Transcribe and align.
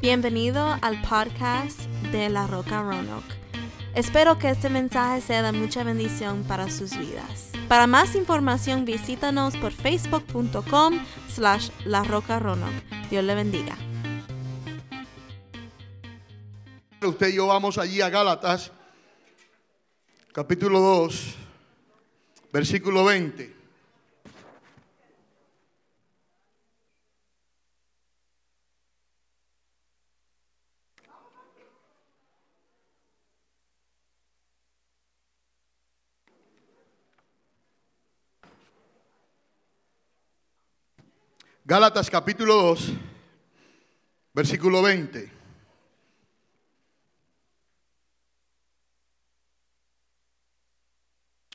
Bienvenido 0.00 0.78
al 0.80 1.02
podcast 1.02 1.78
de 2.10 2.30
La 2.30 2.46
Roca 2.46 2.80
Roanoke. 2.80 3.34
Espero 3.94 4.38
que 4.38 4.48
este 4.48 4.70
mensaje 4.70 5.20
sea 5.20 5.42
de 5.42 5.52
mucha 5.52 5.84
bendición 5.84 6.42
para 6.44 6.70
sus 6.70 6.96
vidas. 6.96 7.52
Para 7.68 7.86
más 7.86 8.14
información 8.14 8.86
visítanos 8.86 9.58
por 9.58 9.72
facebook.com 9.72 11.04
slash 11.28 11.68
La 11.84 12.02
Roca 12.02 12.38
Roanoke. 12.38 12.82
Dios 13.10 13.22
le 13.22 13.34
bendiga. 13.34 13.76
Usted 17.02 17.28
y 17.28 17.34
yo 17.34 17.48
vamos 17.48 17.76
allí 17.76 18.00
a 18.00 18.08
Gálatas, 18.08 18.72
capítulo 20.32 20.80
2, 20.80 21.34
versículo 22.50 23.04
20. 23.04 23.59
Gálatas 41.70 42.10
capítulo 42.10 42.56
2, 42.56 42.94
versículo 44.34 44.82
20. 44.82 45.30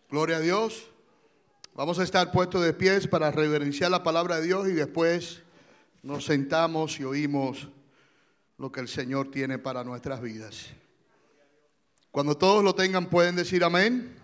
Gloria 0.10 0.38
a 0.38 0.40
Dios. 0.40 0.90
Vamos 1.74 2.00
a 2.00 2.04
estar 2.04 2.32
puestos 2.32 2.64
de 2.64 2.72
pies 2.72 3.10
para 3.10 3.30
reverenciar 3.30 3.92
la 3.92 4.04
palabra 4.04 4.38
de 4.38 4.44
Dios 4.44 4.70
y 4.70 4.72
después 4.72 5.44
nos 6.02 6.24
sentamos 6.24 6.98
y 7.02 7.04
oímos 7.04 7.68
lo 8.58 8.72
que 8.72 8.80
el 8.80 8.88
Señor 8.88 9.32
tiene 9.32 9.60
para 9.60 9.84
nuestras 9.84 10.22
vidas. 10.22 10.68
Cuando 12.12 12.38
todos 12.38 12.64
lo 12.64 12.74
tengan 12.74 13.08
pueden 13.08 13.36
decir 13.36 13.66
amén. 13.66 14.18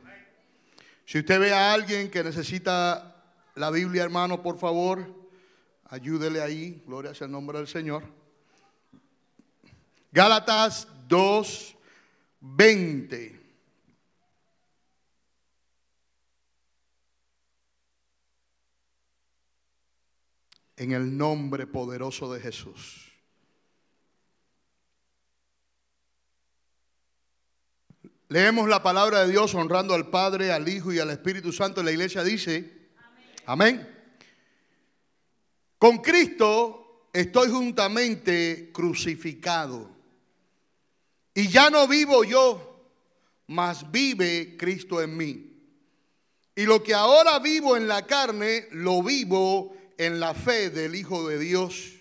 Si 1.03 1.19
usted 1.19 1.37
ve 1.37 1.53
a 1.53 1.73
alguien 1.73 2.09
que 2.09 2.23
necesita 2.23 3.25
la 3.55 3.69
Biblia, 3.71 4.03
hermano, 4.03 4.41
por 4.41 4.57
favor, 4.57 5.19
ayúdele 5.91 6.41
ahí. 6.41 6.81
Gloria 6.87 7.13
sea 7.13 7.25
el 7.25 7.31
nombre 7.31 7.59
del 7.59 7.67
Señor. 7.67 8.03
Gálatas 10.11 10.87
2, 11.07 11.75
20. 12.39 13.41
en 20.77 20.93
el 20.93 21.15
nombre 21.15 21.67
poderoso 21.67 22.33
de 22.33 22.39
Jesús. 22.39 23.11
Leemos 28.29 28.67
la 28.67 28.81
palabra 28.81 29.19
de 29.19 29.29
Dios 29.29 29.53
honrando 29.53 29.93
al 29.93 30.09
Padre, 30.09 30.51
al 30.51 30.67
Hijo 30.67 30.91
y 30.91 30.97
al 30.97 31.11
Espíritu 31.11 31.51
Santo. 31.51 31.83
La 31.83 31.91
iglesia 31.91 32.23
dice, 32.23 32.89
amén. 33.45 34.00
Con 35.81 35.97
Cristo 35.97 37.07
estoy 37.11 37.49
juntamente 37.49 38.69
crucificado. 38.71 39.89
Y 41.33 41.47
ya 41.47 41.71
no 41.71 41.87
vivo 41.87 42.23
yo, 42.23 42.85
mas 43.47 43.91
vive 43.91 44.57
Cristo 44.59 45.01
en 45.01 45.17
mí. 45.17 45.57
Y 46.55 46.67
lo 46.67 46.83
que 46.83 46.93
ahora 46.93 47.39
vivo 47.39 47.75
en 47.75 47.87
la 47.87 48.05
carne, 48.05 48.67
lo 48.73 49.01
vivo 49.01 49.75
en 49.97 50.19
la 50.19 50.35
fe 50.35 50.69
del 50.69 50.93
Hijo 50.93 51.27
de 51.27 51.39
Dios, 51.39 51.93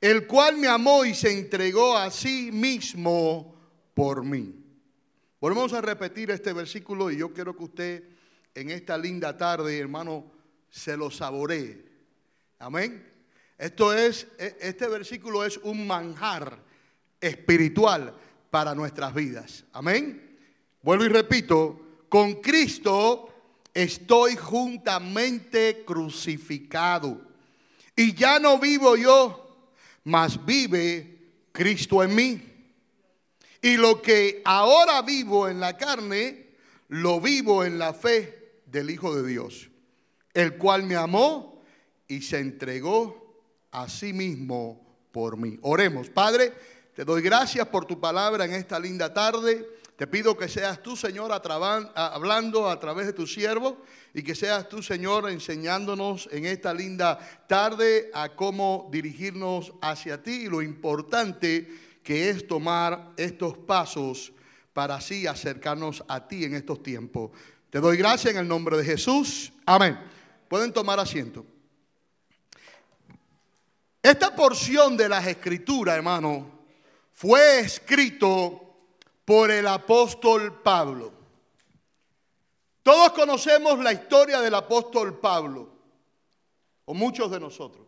el 0.00 0.28
cual 0.28 0.58
me 0.58 0.68
amó 0.68 1.04
y 1.04 1.16
se 1.16 1.36
entregó 1.36 1.98
a 1.98 2.12
sí 2.12 2.52
mismo 2.52 3.56
por 3.92 4.22
mí. 4.22 4.54
Volvemos 5.40 5.72
a 5.72 5.80
repetir 5.80 6.30
este 6.30 6.52
versículo 6.52 7.10
y 7.10 7.16
yo 7.16 7.32
quiero 7.32 7.56
que 7.56 7.64
usted 7.64 8.04
en 8.54 8.70
esta 8.70 8.96
linda 8.96 9.36
tarde, 9.36 9.76
hermano, 9.76 10.30
se 10.70 10.96
lo 10.96 11.10
saboree. 11.10 11.93
Amén. 12.64 13.06
Esto 13.58 13.92
es, 13.92 14.26
e, 14.38 14.56
este 14.58 14.88
versículo 14.88 15.44
es 15.44 15.58
un 15.58 15.86
manjar 15.86 16.58
espiritual 17.20 18.14
para 18.50 18.74
nuestras 18.74 19.12
vidas. 19.12 19.64
Amén. 19.74 20.38
Vuelvo 20.80 21.04
y 21.04 21.08
repito, 21.08 21.78
con 22.08 22.40
Cristo 22.40 23.68
estoy 23.74 24.36
juntamente 24.36 25.84
crucificado. 25.84 27.20
Y 27.94 28.14
ya 28.14 28.38
no 28.38 28.58
vivo 28.58 28.96
yo, 28.96 29.68
mas 30.04 30.42
vive 30.46 31.18
Cristo 31.52 32.02
en 32.02 32.14
mí. 32.14 32.42
Y 33.60 33.76
lo 33.76 34.00
que 34.00 34.40
ahora 34.46 35.02
vivo 35.02 35.50
en 35.50 35.60
la 35.60 35.76
carne, 35.76 36.46
lo 36.88 37.20
vivo 37.20 37.62
en 37.62 37.78
la 37.78 37.92
fe 37.92 38.62
del 38.64 38.88
Hijo 38.88 39.14
de 39.14 39.28
Dios, 39.28 39.68
el 40.32 40.56
cual 40.56 40.84
me 40.84 40.96
amó 40.96 41.53
y 42.08 42.22
se 42.22 42.38
entregó 42.38 43.42
a 43.70 43.88
sí 43.88 44.12
mismo 44.12 44.84
por 45.12 45.36
mí. 45.36 45.58
Oremos, 45.62 46.10
Padre, 46.10 46.52
te 46.94 47.04
doy 47.04 47.22
gracias 47.22 47.66
por 47.68 47.86
tu 47.86 48.00
palabra 48.00 48.44
en 48.44 48.52
esta 48.52 48.78
linda 48.78 49.12
tarde. 49.12 49.66
Te 49.96 50.08
pido 50.08 50.36
que 50.36 50.48
seas 50.48 50.82
tú, 50.82 50.96
Señor, 50.96 51.30
hablando 51.94 52.68
a 52.68 52.80
través 52.80 53.06
de 53.06 53.12
tu 53.12 53.28
siervo 53.28 53.78
y 54.12 54.22
que 54.22 54.34
seas 54.34 54.68
tú, 54.68 54.82
Señor, 54.82 55.30
enseñándonos 55.30 56.28
en 56.32 56.46
esta 56.46 56.74
linda 56.74 57.18
tarde 57.46 58.10
a 58.12 58.30
cómo 58.30 58.88
dirigirnos 58.90 59.72
hacia 59.80 60.20
ti 60.20 60.32
y 60.32 60.48
lo 60.48 60.62
importante 60.62 61.68
que 62.02 62.28
es 62.28 62.48
tomar 62.48 63.12
estos 63.16 63.56
pasos 63.56 64.32
para 64.72 64.96
así 64.96 65.28
acercarnos 65.28 66.04
a 66.08 66.26
ti 66.26 66.44
en 66.44 66.54
estos 66.54 66.82
tiempos. 66.82 67.30
Te 67.70 67.78
doy 67.78 67.96
gracias 67.96 68.34
en 68.34 68.40
el 68.40 68.48
nombre 68.48 68.76
de 68.76 68.84
Jesús. 68.84 69.52
Amén. 69.64 69.98
Pueden 70.48 70.72
tomar 70.72 70.98
asiento. 70.98 71.46
Esta 74.04 74.36
porción 74.36 74.98
de 74.98 75.08
las 75.08 75.26
escrituras, 75.26 75.96
hermano, 75.96 76.46
fue 77.14 77.60
escrito 77.60 78.76
por 79.24 79.50
el 79.50 79.66
apóstol 79.66 80.60
Pablo. 80.60 81.10
Todos 82.82 83.12
conocemos 83.12 83.78
la 83.78 83.94
historia 83.94 84.42
del 84.42 84.56
apóstol 84.56 85.18
Pablo, 85.18 85.70
o 86.84 86.92
muchos 86.92 87.30
de 87.30 87.40
nosotros. 87.40 87.86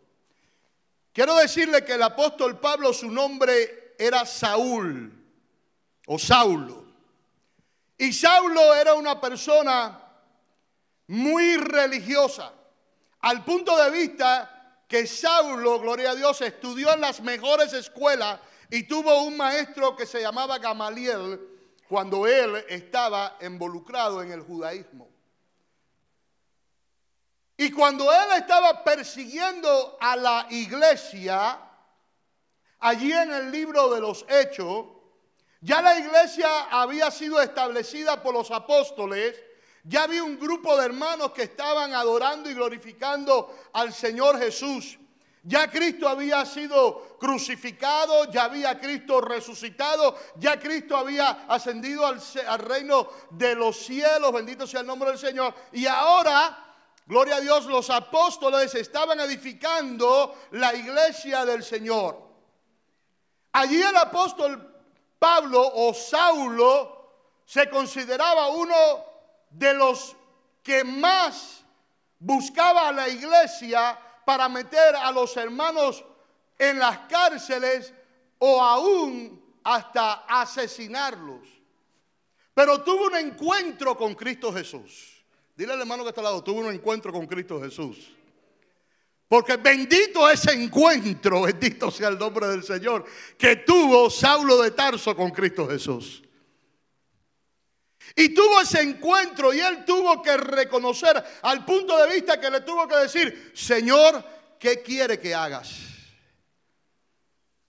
Quiero 1.13 1.35
decirle 1.35 1.85
que 1.85 1.93
el 1.93 2.01
apóstol 2.01 2.59
Pablo, 2.59 2.93
su 2.93 3.11
nombre 3.11 3.93
era 3.99 4.25
Saúl, 4.25 5.13
o 6.07 6.17
Saulo. 6.17 6.83
Y 7.95 8.11
Saulo 8.11 8.73
era 8.73 8.95
una 8.95 9.21
persona 9.21 10.01
muy 11.05 11.57
religiosa, 11.57 12.51
al 13.19 13.45
punto 13.45 13.77
de 13.77 13.91
vista 13.91 14.56
que 14.87 15.05
Saulo, 15.05 15.79
gloria 15.79 16.11
a 16.11 16.15
Dios, 16.15 16.41
estudió 16.41 16.93
en 16.93 17.01
las 17.01 17.21
mejores 17.21 17.73
escuelas 17.73 18.39
y 18.69 18.83
tuvo 18.83 19.23
un 19.23 19.35
maestro 19.35 19.95
que 19.95 20.05
se 20.05 20.21
llamaba 20.21 20.59
Gamaliel 20.59 21.39
cuando 21.87 22.27
él 22.27 22.65
estaba 22.69 23.37
involucrado 23.41 24.21
en 24.21 24.31
el 24.31 24.41
judaísmo. 24.41 25.09
Y 27.57 27.71
cuando 27.71 28.11
él 28.11 28.27
estaba 28.37 28.83
persiguiendo 28.83 29.97
a 29.99 30.15
la 30.15 30.47
iglesia, 30.51 31.59
allí 32.79 33.11
en 33.11 33.33
el 33.33 33.51
libro 33.51 33.89
de 33.93 33.99
los 33.99 34.25
Hechos, 34.29 34.85
ya 35.61 35.81
la 35.81 35.97
iglesia 35.97 36.65
había 36.69 37.09
sido 37.09 37.41
establecida 37.41 38.21
por 38.21 38.33
los 38.33 38.51
apóstoles, 38.51 39.35
ya 39.87 40.03
había 40.03 40.23
un 40.23 40.37
grupo 40.37 40.75
de 40.77 40.85
hermanos 40.85 41.31
que 41.31 41.43
estaban 41.43 41.93
adorando 41.93 42.49
y 42.49 42.53
glorificando 42.53 43.55
al 43.73 43.93
Señor 43.93 44.37
Jesús. 44.37 44.99
Ya 45.43 45.71
Cristo 45.71 46.09
había 46.09 46.45
sido 46.45 47.17
crucificado, 47.17 48.29
ya 48.29 48.43
había 48.45 48.77
Cristo 48.81 49.21
resucitado, 49.21 50.17
ya 50.35 50.59
Cristo 50.59 50.97
había 50.97 51.45
ascendido 51.47 52.05
al, 52.05 52.19
reino 52.59 53.07
de 53.29 53.55
los 53.55 53.77
cielos, 53.77 54.33
bendito 54.33 54.67
sea 54.67 54.81
el 54.81 54.87
nombre 54.87 55.11
del 55.11 55.19
Señor. 55.19 55.53
Y 55.71 55.87
ahora, 55.87 56.75
gloria 57.05 57.37
a 57.37 57.39
Dios, 57.39 57.65
los 57.65 57.89
apóstoles 57.89 58.75
estaban 58.75 59.21
edificando 59.21 60.35
la 60.51 60.75
iglesia 60.75 61.45
del 61.45 61.63
Señor. 61.63 62.21
Allí 63.53 63.81
el 63.81 63.95
apóstol 63.95 64.83
Pablo 65.17 65.65
o 65.75 65.93
Saulo 65.93 66.97
se 67.45 67.69
consideraba 67.69 68.49
uno 68.49 69.06
de 69.49 69.73
los 69.73 70.15
que 70.63 70.83
más 70.83 71.63
buscaba 72.19 72.89
a 72.89 72.91
la 72.91 73.07
iglesia 73.07 73.97
para 74.25 74.49
meter 74.49 74.95
a 74.95 75.11
los 75.11 75.35
hermanos 75.37 76.03
en 76.57 76.79
las 76.79 76.99
cárceles 77.09 77.93
o 78.39 78.61
aún 78.61 79.41
hasta 79.63 80.25
asesinarlos. 80.27 81.47
Pero 82.53 82.81
tuvo 82.81 83.05
un 83.05 83.15
encuentro 83.15 83.95
con 83.95 84.15
Cristo 84.15 84.51
Jesús. 84.51 85.23
Dile 85.55 85.73
al 85.73 85.81
hermano 85.81 86.03
que 86.03 86.09
está 86.09 86.21
al 86.21 86.25
lado, 86.25 86.43
tuvo 86.43 86.61
un 86.61 86.73
encuentro 86.73 87.11
con 87.11 87.25
Cristo 87.27 87.61
Jesús. 87.61 88.11
Porque 89.27 89.57
bendito 89.57 90.29
ese 90.29 90.53
encuentro, 90.53 91.41
bendito 91.41 91.91
sea 91.91 92.07
el 92.09 92.17
nombre 92.17 92.47
del 92.47 92.63
Señor, 92.63 93.05
que 93.37 93.57
tuvo 93.57 94.09
Saulo 94.09 94.61
de 94.61 94.71
Tarso 94.71 95.15
con 95.15 95.31
Cristo 95.31 95.67
Jesús. 95.67 96.23
Y 98.15 98.29
tuvo 98.29 98.61
ese 98.61 98.81
encuentro 98.81 99.53
y 99.53 99.59
él 99.59 99.85
tuvo 99.85 100.21
que 100.21 100.37
reconocer 100.37 101.23
al 101.41 101.63
punto 101.65 101.97
de 101.97 102.13
vista 102.13 102.39
que 102.39 102.49
le 102.49 102.61
tuvo 102.61 102.87
que 102.87 102.95
decir, 102.97 103.51
Señor, 103.55 104.23
¿qué 104.59 104.81
quiere 104.81 105.19
que 105.19 105.35
hagas? 105.35 105.69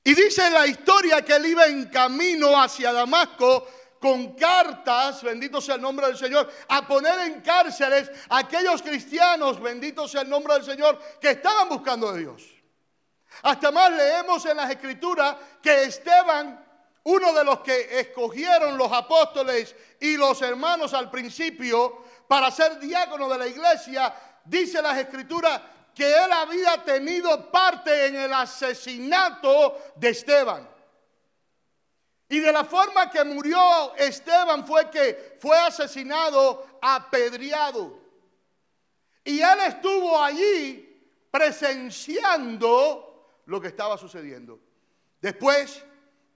Y 0.05 0.15
dice 0.15 0.49
la 0.49 0.67
historia 0.67 1.23
que 1.23 1.37
él 1.37 1.47
iba 1.47 1.67
en 1.67 1.87
camino 1.87 2.59
hacia 2.59 2.93
Damasco 2.93 3.69
con 4.01 4.35
cartas, 4.35 5.23
bendito 5.23 5.61
sea 5.61 5.75
el 5.75 5.83
nombre 5.83 6.07
del 6.07 6.17
Señor, 6.17 6.51
a 6.69 6.87
poner 6.87 7.19
en 7.21 7.41
cárceles 7.41 8.11
a 8.29 8.39
aquellos 8.39 8.81
cristianos, 8.81 9.61
bendito 9.61 10.07
sea 10.07 10.23
el 10.23 10.31
nombre 10.31 10.55
del 10.55 10.65
Señor, 10.65 10.99
que 11.21 11.31
estaban 11.31 11.69
buscando 11.69 12.09
a 12.09 12.17
Dios. 12.17 12.43
Hasta 13.43 13.71
más 13.71 13.91
leemos 13.93 14.45
en 14.47 14.57
las 14.57 14.71
escrituras 14.71 15.37
que 15.63 15.85
Esteban, 15.85 16.65
uno 17.09 17.33
de 17.33 17.43
los 17.43 17.61
que 17.61 18.01
escogieron 18.01 18.77
los 18.77 18.93
apóstoles 18.93 19.75
y 19.99 20.19
los 20.19 20.43
hermanos 20.43 20.93
al 20.93 21.11
principio 21.11 22.05
para 22.27 22.51
ser 22.51 22.79
diácono 22.79 23.31
de 23.31 23.39
la 23.39 23.47
iglesia, 23.47 24.15
dice 24.45 24.83
las 24.83 24.99
escrituras 24.99 25.59
que 25.95 26.07
él 26.07 26.31
había 26.31 26.85
tenido 26.85 27.51
parte 27.51 28.09
en 28.09 28.17
el 28.17 28.33
asesinato 28.33 29.79
de 29.97 30.11
Esteban. 30.11 30.69
Y 32.29 32.41
de 32.41 32.53
la 32.53 32.65
forma 32.65 33.11
que 33.11 33.25
murió 33.25 33.95
Esteban 33.97 34.67
fue 34.67 34.91
que 34.91 35.39
fue 35.41 35.59
asesinado, 35.59 36.67
apedreado. 36.83 37.99
Y 39.25 39.41
él 39.41 39.59
estuvo 39.67 40.23
allí 40.23 41.25
presenciando 41.31 43.41
lo 43.47 43.59
que 43.63 43.69
estaba 43.69 43.97
sucediendo. 43.97 44.61
Después 45.23 45.83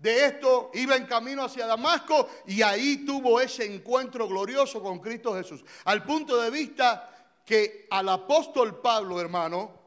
de 0.03 0.27
esto 0.27 0.73
iba 0.75 0.97
en 0.97 1.07
camino 1.07 1.45
hacia 1.45 1.65
Damasco 1.65 2.29
y 2.47 2.61
ahí 2.61 3.07
tuvo 3.07 3.41
ese 3.41 3.65
encuentro 3.65 4.27
glorioso 4.27 4.83
con 4.83 4.99
Cristo 4.99 5.33
Jesús. 5.35 5.65
Al 5.85 6.03
punto 6.03 6.41
de 6.41 6.51
vista 6.51 7.09
que 7.47 7.87
al 7.89 8.09
apóstol 8.09 8.81
Pablo, 8.81 9.21
hermano, 9.21 9.83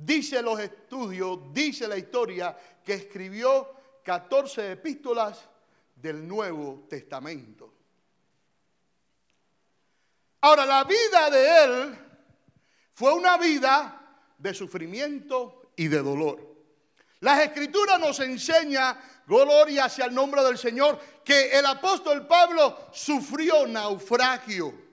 Dice 0.00 0.40
los 0.42 0.60
estudios, 0.60 1.52
dice 1.52 1.88
la 1.88 1.98
historia 1.98 2.56
que 2.84 2.94
escribió 2.94 3.74
14 4.04 4.70
epístolas 4.70 5.48
del 5.96 6.26
Nuevo 6.26 6.86
Testamento. 6.88 7.74
Ahora, 10.40 10.64
la 10.64 10.84
vida 10.84 11.30
de 11.30 11.64
él 11.64 11.98
fue 12.94 13.12
una 13.12 13.36
vida 13.38 14.22
de 14.38 14.54
sufrimiento 14.54 15.67
y 15.78 15.88
de 15.88 16.02
dolor. 16.02 16.38
Las 17.20 17.40
escrituras 17.40 17.98
nos 17.98 18.20
enseña, 18.20 19.00
gloria 19.26 19.86
hacia 19.86 20.04
el 20.04 20.14
nombre 20.14 20.42
del 20.42 20.58
Señor, 20.58 21.00
que 21.24 21.50
el 21.50 21.64
apóstol 21.66 22.26
Pablo 22.26 22.88
sufrió 22.92 23.66
naufragio. 23.66 24.86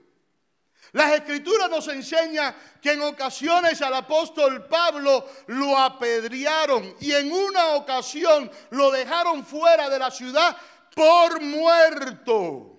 Las 0.92 1.12
escrituras 1.12 1.68
nos 1.68 1.86
enseñan 1.88 2.56
que 2.80 2.92
en 2.92 3.02
ocasiones 3.02 3.82
al 3.82 3.94
apóstol 3.94 4.66
Pablo 4.66 5.28
lo 5.48 5.76
apedrearon 5.76 6.96
y 7.00 7.12
en 7.12 7.30
una 7.30 7.74
ocasión 7.74 8.50
lo 8.70 8.90
dejaron 8.90 9.44
fuera 9.44 9.90
de 9.90 9.98
la 9.98 10.10
ciudad 10.10 10.56
por 10.94 11.40
muerto. 11.42 12.78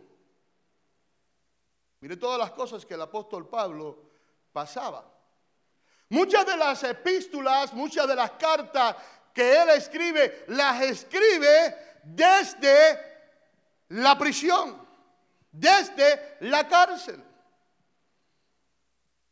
Mire 1.99 2.15
todas 2.15 2.39
las 2.39 2.51
cosas 2.51 2.85
que 2.85 2.93
el 2.93 3.01
apóstol 3.01 3.47
Pablo 3.49 4.09
pasaba. 4.51 5.16
Muchas 6.09 6.45
de 6.45 6.55
las 6.55 6.83
epístolas, 6.83 7.73
muchas 7.73 8.07
de 8.07 8.15
las 8.15 8.31
cartas 8.31 8.95
que 9.33 9.61
él 9.61 9.69
escribe, 9.69 10.45
las 10.47 10.81
escribe 10.81 11.75
desde 12.03 12.99
la 13.89 14.17
prisión, 14.17 14.81
desde 15.51 16.37
la 16.41 16.67
cárcel. 16.67 17.23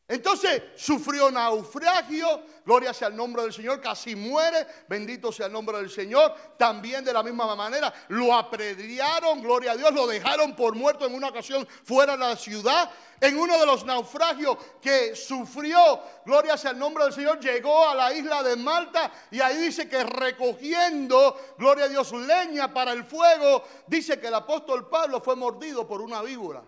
Entonces 0.07 0.61
sufrió 0.75 1.31
naufragio, 1.31 2.43
gloria 2.63 2.93
sea 2.93 3.07
el 3.07 3.15
nombre 3.15 3.41
del 3.41 3.51
Señor, 3.51 3.81
casi 3.81 4.15
muere, 4.15 4.67
bendito 4.87 5.31
sea 5.31 5.47
el 5.47 5.51
nombre 5.51 5.79
del 5.79 5.89
Señor. 5.89 6.31
También 6.59 7.03
de 7.03 7.11
la 7.11 7.23
misma 7.23 7.55
manera 7.55 7.91
lo 8.09 8.31
apedrearon, 8.35 9.41
gloria 9.41 9.71
a 9.71 9.75
Dios, 9.75 9.91
lo 9.93 10.05
dejaron 10.05 10.55
por 10.55 10.75
muerto 10.75 11.07
en 11.07 11.15
una 11.15 11.29
ocasión 11.29 11.67
fuera 11.83 12.13
de 12.13 12.19
la 12.19 12.35
ciudad. 12.35 12.91
En 13.19 13.39
uno 13.39 13.57
de 13.57 13.65
los 13.65 13.83
naufragios 13.83 14.57
que 14.79 15.15
sufrió, 15.15 15.79
gloria 16.23 16.55
sea 16.55 16.69
el 16.71 16.77
nombre 16.77 17.05
del 17.05 17.13
Señor, 17.13 17.39
llegó 17.39 17.89
a 17.89 17.95
la 17.95 18.13
isla 18.13 18.43
de 18.43 18.57
Malta 18.57 19.11
y 19.31 19.41
ahí 19.41 19.57
dice 19.57 19.89
que 19.89 20.03
recogiendo, 20.03 21.55
gloria 21.57 21.85
a 21.85 21.89
Dios, 21.89 22.11
leña 22.11 22.71
para 22.71 22.91
el 22.91 23.05
fuego, 23.05 23.63
dice 23.87 24.19
que 24.19 24.27
el 24.27 24.35
apóstol 24.35 24.87
Pablo 24.87 25.19
fue 25.19 25.35
mordido 25.35 25.87
por 25.87 26.01
una 26.01 26.21
víbora 26.21 26.61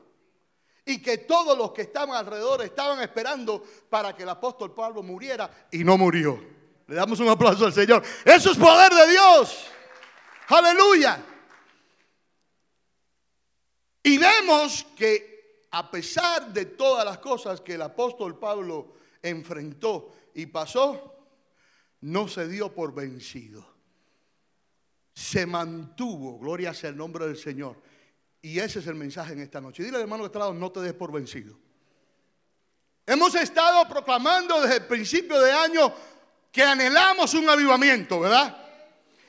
y 0.87 1.01
que 1.01 1.19
todos 1.19 1.57
los 1.57 1.73
que 1.73 1.81
estaban 1.83 2.15
alrededor 2.15 2.61
estaban 2.63 3.01
esperando 3.01 3.61
para 3.89 4.15
que 4.15 4.23
el 4.23 4.29
apóstol 4.29 4.73
Pablo 4.73 5.03
muriera 5.03 5.67
y 5.69 5.83
no 5.83 5.97
murió. 5.97 6.41
Le 6.87 6.95
damos 6.95 7.19
un 7.19 7.27
aplauso 7.27 7.65
al 7.65 7.73
Señor. 7.73 8.01
Eso 8.23 8.51
es 8.51 8.57
poder 8.57 8.93
de 8.93 9.11
Dios. 9.11 9.67
Aleluya. 10.47 11.21
Y 14.01 14.17
vemos 14.17 14.85
que 14.95 15.65
a 15.71 15.91
pesar 15.91 16.53
de 16.53 16.65
todas 16.65 17.03
las 17.03 17.17
cosas 17.17 17.59
que 17.59 17.73
el 17.73 17.81
apóstol 17.81 18.39
Pablo 18.39 18.95
enfrentó 19.21 20.13
y 20.35 20.45
pasó, 20.45 21.27
no 21.99 22.29
se 22.29 22.47
dio 22.47 22.73
por 22.73 22.93
vencido. 22.93 23.67
Se 25.13 25.45
mantuvo, 25.45 26.39
gloria 26.39 26.73
sea 26.73 26.91
el 26.91 26.97
nombre 26.97 27.25
del 27.25 27.35
Señor 27.35 27.75
y 28.41 28.59
ese 28.59 28.79
es 28.79 28.87
el 28.87 28.95
mensaje 28.95 29.33
en 29.33 29.39
esta 29.39 29.59
noche. 29.59 29.83
Dile 29.83 29.99
hermano 29.99 30.23
que 30.23 30.27
está 30.27 30.39
lado, 30.39 30.53
no 30.53 30.71
te 30.71 30.79
des 30.81 30.93
por 30.93 31.11
vencido. 31.11 31.57
Hemos 33.05 33.35
estado 33.35 33.87
proclamando 33.87 34.61
desde 34.61 34.77
el 34.77 34.85
principio 34.85 35.39
de 35.39 35.51
año 35.51 35.93
que 36.51 36.63
anhelamos 36.63 37.33
un 37.33 37.49
avivamiento, 37.49 38.19
¿verdad? 38.19 38.65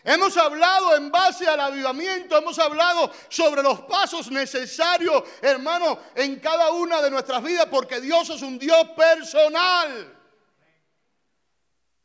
Hemos 0.04 0.36
hablado 0.36 0.96
en 0.96 1.10
base 1.10 1.46
al 1.46 1.60
avivamiento, 1.60 2.38
hemos 2.38 2.58
hablado 2.58 3.12
sobre 3.28 3.62
los 3.62 3.82
pasos 3.82 4.30
necesarios, 4.30 5.22
hermano, 5.42 5.98
en 6.14 6.40
cada 6.40 6.70
una 6.70 7.02
de 7.02 7.10
nuestras 7.10 7.42
vidas, 7.42 7.66
porque 7.70 8.00
Dios 8.00 8.30
es 8.30 8.42
un 8.42 8.58
Dios 8.58 8.88
personal. 8.96 10.17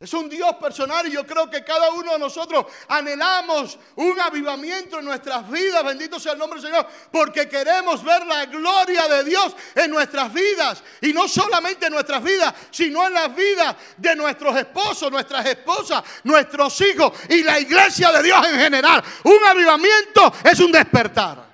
Es 0.04 0.14
un 0.14 0.28
Dios 0.28 0.54
personal 0.58 1.08
y 1.08 1.12
yo 1.12 1.26
creo 1.26 1.50
que 1.50 1.64
cada 1.64 1.90
uno 1.92 2.12
de 2.12 2.20
nosotros 2.20 2.66
anhelamos 2.90 3.80
un 3.96 4.20
avivamiento 4.20 5.00
en 5.00 5.06
nuestras 5.06 5.50
vidas, 5.50 5.82
bendito 5.82 6.20
sea 6.20 6.34
el 6.34 6.40
nombre 6.40 6.60
del 6.60 6.70
Señor, 6.70 6.86
porque 7.10 7.48
queremos 7.48 8.04
ver 8.04 8.28
la 8.28 8.46
gloria 8.48 9.08
de 9.08 9.24
Dios 9.24 9.56
en 9.74 9.90
nuestras 9.90 10.34
vidas. 10.34 10.84
Y 11.00 11.14
no 11.14 11.26
solamente 11.30 11.86
en 11.86 11.94
nuestras 11.94 12.22
vidas, 12.22 12.54
sino 12.70 13.08
en 13.08 13.14
las 13.14 13.34
vidas 13.34 13.78
de 13.96 14.14
nuestros 14.14 14.58
esposos, 14.58 15.10
nuestras 15.10 15.46
esposas, 15.46 16.04
nuestros 16.26 16.82
hijos 16.82 17.14
y 17.30 17.42
la 17.42 17.58
iglesia 17.62 18.12
de 18.12 18.24
Dios 18.24 18.46
en 18.46 18.60
general. 18.60 19.02
Un 19.24 19.40
avivamiento 19.46 20.34
es 20.44 20.60
un 20.60 20.74
despertar 20.74 21.53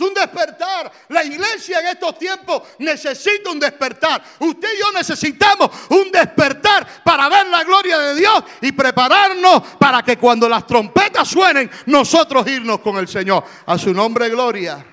un 0.00 0.14
despertar. 0.14 0.90
La 1.08 1.24
iglesia 1.24 1.80
en 1.80 1.88
estos 1.88 2.18
tiempos 2.18 2.62
necesita 2.78 3.50
un 3.50 3.60
despertar. 3.60 4.22
Usted 4.38 4.68
y 4.76 4.80
yo 4.80 4.92
necesitamos 4.92 5.70
un 5.90 6.10
despertar 6.10 7.02
para 7.04 7.28
ver 7.28 7.46
la 7.48 7.64
gloria 7.64 7.98
de 7.98 8.14
Dios 8.14 8.44
y 8.60 8.72
prepararnos 8.72 9.62
para 9.78 10.02
que 10.02 10.16
cuando 10.16 10.48
las 10.48 10.66
trompetas 10.66 11.28
suenen, 11.28 11.70
nosotros 11.86 12.46
irnos 12.46 12.80
con 12.80 12.96
el 12.96 13.08
Señor. 13.08 13.44
A 13.66 13.78
su 13.78 13.92
nombre, 13.92 14.28
gloria. 14.28 14.84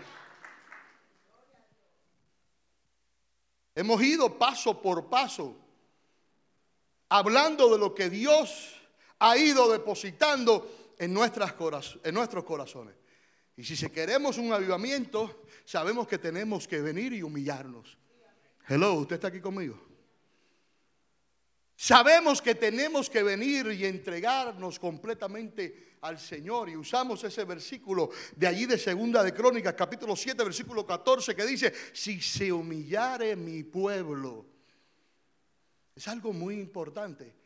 Hemos 3.75 4.01
ido 4.01 4.37
paso 4.37 4.81
por 4.81 5.07
paso 5.07 5.55
hablando 7.09 7.69
de 7.69 7.77
lo 7.77 7.93
que 7.93 8.09
Dios 8.09 8.73
ha 9.19 9.37
ido 9.37 9.71
depositando 9.71 10.95
en, 10.97 11.13
nuestros 11.13 11.51
corazones. 11.53 12.95
Y 13.57 13.63
si 13.63 13.89
queremos 13.89 14.37
un 14.37 14.53
avivamiento, 14.53 15.43
sabemos 15.65 16.07
que 16.07 16.19
tenemos 16.19 16.67
que 16.67 16.79
venir 16.79 17.13
y 17.13 17.23
humillarnos. 17.23 17.97
Hello, 18.67 18.93
¿usted 18.93 19.15
está 19.15 19.29
aquí 19.29 19.41
conmigo? 19.41 19.83
Sabemos 21.75 22.39
que 22.39 22.53
tenemos 22.53 23.09
que 23.09 23.23
venir 23.23 23.67
y 23.71 23.85
entregarnos 23.85 24.77
completamente 24.77 25.97
al 26.01 26.19
Señor. 26.19 26.69
Y 26.69 26.75
usamos 26.75 27.23
ese 27.23 27.45
versículo 27.45 28.11
de 28.35 28.45
allí 28.45 28.67
de 28.67 28.77
Segunda 28.77 29.23
de 29.23 29.33
Crónicas, 29.33 29.73
capítulo 29.73 30.15
7, 30.15 30.43
versículo 30.43 30.85
14, 30.85 31.35
que 31.35 31.45
dice, 31.45 31.73
si 31.93 32.21
se 32.21 32.51
humillare 32.51 33.35
mi 33.35 33.63
pueblo. 33.63 34.45
Es 35.95 36.07
algo 36.07 36.31
muy 36.31 36.55
importante. 36.55 37.36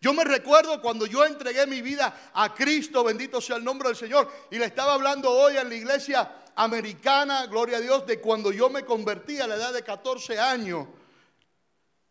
Yo 0.00 0.12
me 0.12 0.24
recuerdo 0.24 0.80
cuando 0.80 1.06
yo 1.06 1.24
entregué 1.24 1.66
mi 1.66 1.80
vida 1.80 2.30
a 2.34 2.54
Cristo, 2.54 3.02
bendito 3.02 3.40
sea 3.40 3.56
el 3.56 3.64
nombre 3.64 3.88
del 3.88 3.96
Señor, 3.96 4.30
y 4.50 4.58
le 4.58 4.66
estaba 4.66 4.94
hablando 4.94 5.30
hoy 5.30 5.56
en 5.56 5.68
la 5.68 5.74
iglesia 5.74 6.44
americana, 6.54 7.46
gloria 7.46 7.78
a 7.78 7.80
Dios, 7.80 8.06
de 8.06 8.20
cuando 8.20 8.52
yo 8.52 8.68
me 8.68 8.84
convertí 8.84 9.40
a 9.40 9.46
la 9.46 9.56
edad 9.56 9.72
de 9.72 9.82
14 9.82 10.38
años. 10.38 10.86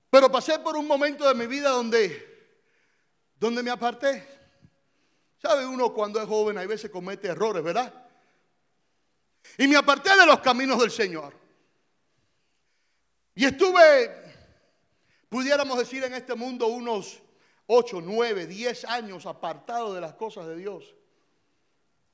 Pero 0.09 0.31
pasé 0.31 0.59
por 0.59 0.75
un 0.77 0.87
momento 0.87 1.27
de 1.27 1.35
mi 1.35 1.45
vida 1.45 1.69
donde, 1.69 2.57
donde 3.39 3.61
me 3.61 3.71
aparté. 3.71 4.27
¿Sabe 5.41 5.65
uno 5.65 5.93
cuando 5.93 6.21
es 6.21 6.27
joven, 6.27 6.57
hay 6.57 6.67
veces 6.67 6.89
comete 6.89 7.27
errores, 7.27 7.63
¿verdad? 7.63 7.93
Y 9.57 9.67
me 9.67 9.75
aparté 9.75 10.15
de 10.17 10.25
los 10.25 10.39
caminos 10.39 10.79
del 10.79 10.89
Señor. 10.89 11.33
Y 13.35 13.45
estuve, 13.45 14.11
pudiéramos 15.29 15.77
decir 15.77 16.03
en 16.03 16.13
este 16.13 16.33
mundo, 16.33 16.67
unos 16.67 17.21
8, 17.67 18.01
9, 18.01 18.47
10 18.47 18.85
años 18.85 19.25
apartado 19.25 19.93
de 19.93 20.01
las 20.01 20.13
cosas 20.13 20.47
de 20.47 20.55
Dios. 20.55 20.95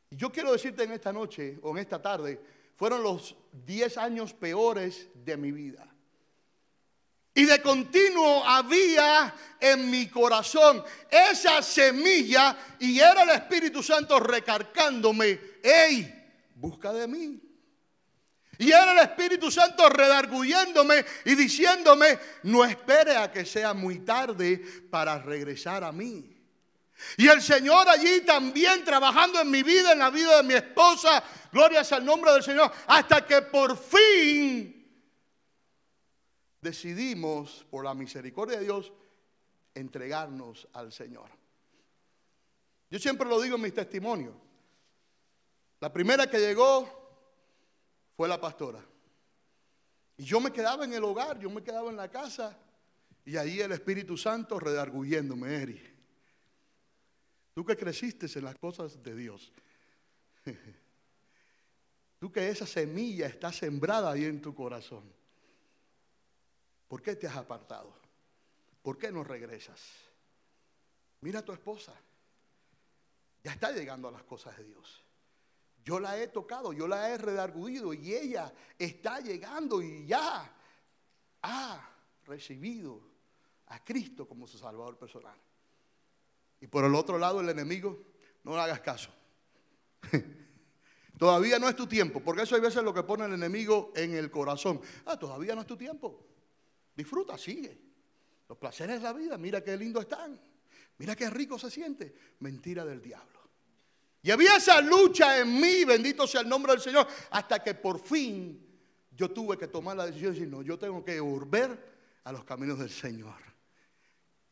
Y 0.10 0.15
yo 0.15 0.31
quiero 0.31 0.51
decirte 0.51 0.84
en 0.84 0.91
esta 0.91 1.12
noche 1.12 1.60
o 1.62 1.72
en 1.72 1.77
esta 1.79 2.01
tarde, 2.01 2.41
fueron 2.75 3.03
los 3.03 3.36
10 3.65 3.98
años 3.98 4.34
peores 4.34 5.08
de 5.13 5.38
mi 5.38 5.51
vida. 5.51 5.88
Y 7.34 7.46
de 7.46 7.62
continuo 7.62 8.43
había 8.43 9.34
en 9.60 9.89
mi 9.89 10.08
corazón 10.08 10.84
esa 11.10 11.62
semilla 11.62 12.58
y 12.79 13.00
era 13.00 13.24
el 13.24 13.29
Espíritu 13.29 13.81
Santo 13.81 14.20
recargándome, 14.20 15.39
hey, 15.63 16.13
busca 16.55 16.91
de 16.91 17.08
mí. 17.08 17.50
Y 18.61 18.71
era 18.71 18.91
el 18.91 18.99
Espíritu 18.99 19.49
Santo 19.49 19.89
redarguyéndome 19.89 21.03
y 21.25 21.33
diciéndome, 21.33 22.19
no 22.43 22.63
espere 22.63 23.17
a 23.17 23.31
que 23.31 23.43
sea 23.43 23.73
muy 23.73 24.01
tarde 24.01 24.63
para 24.87 25.17
regresar 25.17 25.83
a 25.83 25.91
mí. 25.91 26.39
Y 27.17 27.27
el 27.27 27.41
Señor 27.41 27.89
allí 27.89 28.21
también 28.21 28.85
trabajando 28.85 29.41
en 29.41 29.49
mi 29.49 29.63
vida, 29.63 29.93
en 29.93 29.97
la 29.97 30.11
vida 30.11 30.37
de 30.37 30.43
mi 30.43 30.53
esposa, 30.53 31.23
gloria 31.51 31.81
al 31.89 32.05
nombre 32.05 32.33
del 32.33 32.43
Señor, 32.43 32.71
hasta 32.85 33.25
que 33.25 33.41
por 33.41 33.75
fin 33.75 34.87
decidimos, 36.61 37.65
por 37.71 37.83
la 37.83 37.95
misericordia 37.95 38.59
de 38.59 38.65
Dios, 38.65 38.93
entregarnos 39.73 40.67
al 40.73 40.91
Señor. 40.91 41.31
Yo 42.91 42.99
siempre 42.99 43.27
lo 43.27 43.41
digo 43.41 43.55
en 43.55 43.63
mis 43.63 43.73
testimonios. 43.73 44.35
La 45.79 45.91
primera 45.91 46.29
que 46.29 46.37
llegó 46.37 47.00
fue 48.21 48.29
la 48.29 48.39
pastora. 48.39 48.79
Y 50.15 50.25
yo 50.25 50.39
me 50.39 50.53
quedaba 50.53 50.85
en 50.85 50.93
el 50.93 51.03
hogar, 51.03 51.39
yo 51.39 51.49
me 51.49 51.63
quedaba 51.63 51.89
en 51.89 51.95
la 51.95 52.11
casa, 52.11 52.55
y 53.25 53.35
ahí 53.35 53.59
el 53.59 53.71
Espíritu 53.71 54.15
Santo 54.15 54.59
redarguyéndome, 54.59 55.55
Eri. 55.55 55.81
Tú 57.55 57.65
que 57.65 57.75
creciste 57.75 58.27
en 58.35 58.45
las 58.45 58.59
cosas 58.59 59.01
de 59.01 59.15
Dios. 59.15 59.51
Tú 62.19 62.31
que 62.31 62.47
esa 62.47 62.67
semilla 62.67 63.25
está 63.25 63.51
sembrada 63.51 64.11
ahí 64.11 64.25
en 64.25 64.39
tu 64.39 64.53
corazón. 64.53 65.11
¿Por 66.87 67.01
qué 67.01 67.15
te 67.15 67.25
has 67.25 67.37
apartado? 67.37 67.91
¿Por 68.83 68.99
qué 68.99 69.11
no 69.11 69.23
regresas? 69.23 69.81
Mira 71.21 71.39
a 71.39 71.43
tu 71.43 71.53
esposa. 71.53 71.95
Ya 73.43 73.53
está 73.53 73.71
llegando 73.71 74.09
a 74.09 74.11
las 74.11 74.21
cosas 74.25 74.55
de 74.57 74.65
Dios. 74.65 75.00
Yo 75.83 76.00
la 76.00 76.17
he 76.17 76.27
tocado, 76.27 76.73
yo 76.73 76.88
la 76.88 77.09
he 77.09 77.17
redarguido 77.17 77.93
y 77.93 78.13
ella 78.13 78.53
está 78.77 79.19
llegando 79.19 79.81
y 79.81 80.05
ya 80.05 80.53
ha 81.41 81.89
recibido 82.25 83.01
a 83.67 83.83
Cristo 83.83 84.27
como 84.27 84.47
su 84.47 84.57
Salvador 84.57 84.97
personal. 84.97 85.38
Y 86.59 86.67
por 86.67 86.85
el 86.85 86.93
otro 86.93 87.17
lado 87.17 87.41
el 87.41 87.50
enemigo, 87.50 87.97
no 88.43 88.55
le 88.55 88.61
hagas 88.61 88.81
caso. 88.81 89.09
todavía 91.17 91.57
no 91.57 91.67
es 91.67 91.75
tu 91.75 91.88
tiempo, 91.88 92.21
porque 92.23 92.43
eso 92.43 92.55
hay 92.55 92.61
veces 92.61 92.83
lo 92.83 92.93
que 92.93 93.03
pone 93.03 93.25
el 93.25 93.33
enemigo 93.33 93.91
en 93.95 94.13
el 94.13 94.29
corazón. 94.29 94.79
Ah, 95.05 95.17
todavía 95.17 95.55
no 95.55 95.61
es 95.61 95.67
tu 95.67 95.77
tiempo. 95.77 96.27
Disfruta, 96.95 97.38
sigue. 97.38 97.79
Los 98.47 98.57
placeres 98.57 98.97
de 98.97 99.03
la 99.03 99.13
vida, 99.13 99.38
mira 99.38 99.63
qué 99.63 99.75
lindo 99.77 100.00
están. 100.00 100.39
Mira 100.97 101.15
qué 101.15 101.29
rico 101.29 101.57
se 101.57 101.71
siente. 101.71 102.13
Mentira 102.39 102.85
del 102.85 103.01
diablo. 103.01 103.40
Y 104.23 104.29
había 104.31 104.57
esa 104.57 104.81
lucha 104.81 105.39
en 105.39 105.59
mí, 105.59 105.83
bendito 105.83 106.27
sea 106.27 106.41
el 106.41 106.49
nombre 106.49 106.73
del 106.73 106.81
Señor, 106.81 107.07
hasta 107.31 107.63
que 107.63 107.73
por 107.73 107.99
fin 107.99 108.67
yo 109.11 109.31
tuve 109.31 109.57
que 109.57 109.67
tomar 109.67 109.97
la 109.97 110.05
decisión 110.05 110.33
de 110.33 110.39
decir, 110.39 110.51
no, 110.51 110.61
yo 110.61 110.77
tengo 110.77 111.03
que 111.03 111.19
volver 111.19 111.91
a 112.23 112.31
los 112.31 112.43
caminos 112.43 112.77
del 112.79 112.91
Señor. 112.91 113.35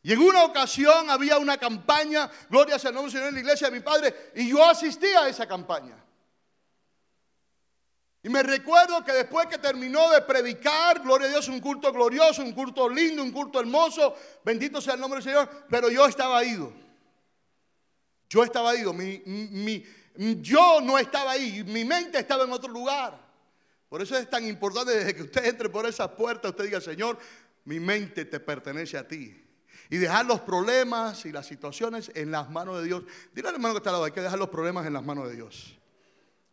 Y 0.02 0.12
en 0.12 0.18
una 0.20 0.44
ocasión 0.44 1.10
había 1.10 1.38
una 1.38 1.58
campaña, 1.58 2.28
gloria 2.48 2.78
sea 2.78 2.88
el 2.88 2.96
nombre 2.96 3.12
del 3.12 3.20
Señor 3.20 3.28
en 3.28 3.34
la 3.34 3.40
iglesia 3.40 3.70
de 3.70 3.76
mi 3.76 3.82
padre, 3.82 4.32
y 4.34 4.48
yo 4.48 4.64
asistía 4.64 5.20
a 5.20 5.28
esa 5.28 5.46
campaña. 5.46 5.96
Y 8.22 8.28
me 8.28 8.42
recuerdo 8.42 9.02
que 9.04 9.12
después 9.12 9.46
que 9.46 9.58
terminó 9.58 10.10
de 10.10 10.20
predicar, 10.22 11.00
gloria 11.00 11.28
a 11.28 11.30
Dios, 11.30 11.48
un 11.48 11.60
culto 11.60 11.92
glorioso, 11.92 12.42
un 12.42 12.52
culto 12.52 12.88
lindo, 12.88 13.22
un 13.22 13.30
culto 13.30 13.60
hermoso, 13.60 14.14
bendito 14.44 14.80
sea 14.80 14.94
el 14.94 15.00
nombre 15.00 15.22
del 15.22 15.32
Señor, 15.32 15.48
pero 15.70 15.88
yo 15.90 16.06
estaba 16.06 16.44
ido. 16.44 16.72
Yo 18.30 18.42
estaba 18.42 18.74
ido, 18.74 18.94
mi, 18.94 19.84
yo 20.40 20.80
no 20.80 20.98
estaba 20.98 21.32
ahí, 21.32 21.62
mi 21.64 21.84
mente 21.84 22.18
estaba 22.18 22.44
en 22.44 22.52
otro 22.52 22.70
lugar. 22.70 23.28
Por 23.90 24.00
eso 24.00 24.16
es 24.16 24.30
tan 24.30 24.46
importante 24.46 24.96
desde 24.96 25.14
que 25.14 25.22
usted 25.22 25.44
entre 25.44 25.68
por 25.68 25.84
esa 25.84 26.16
puerta, 26.16 26.48
usted 26.48 26.64
diga, 26.64 26.80
Señor, 26.80 27.18
mi 27.64 27.80
mente 27.80 28.24
te 28.24 28.40
pertenece 28.40 28.96
a 28.96 29.06
ti. 29.06 29.44
Y 29.90 29.96
dejar 29.98 30.24
los 30.24 30.40
problemas 30.40 31.26
y 31.26 31.32
las 31.32 31.46
situaciones 31.46 32.10
en 32.14 32.30
las 32.30 32.48
manos 32.48 32.78
de 32.78 32.84
Dios. 32.84 33.02
Dile 33.34 33.48
al 33.48 33.56
hermano 33.56 33.74
que 33.74 33.78
está 33.78 33.90
al 33.90 33.94
lado, 33.94 34.04
hay 34.04 34.12
que 34.12 34.22
dejar 34.22 34.38
los 34.38 34.48
problemas 34.48 34.86
en 34.86 34.92
las 34.92 35.04
manos 35.04 35.28
de 35.28 35.34
Dios 35.34 35.76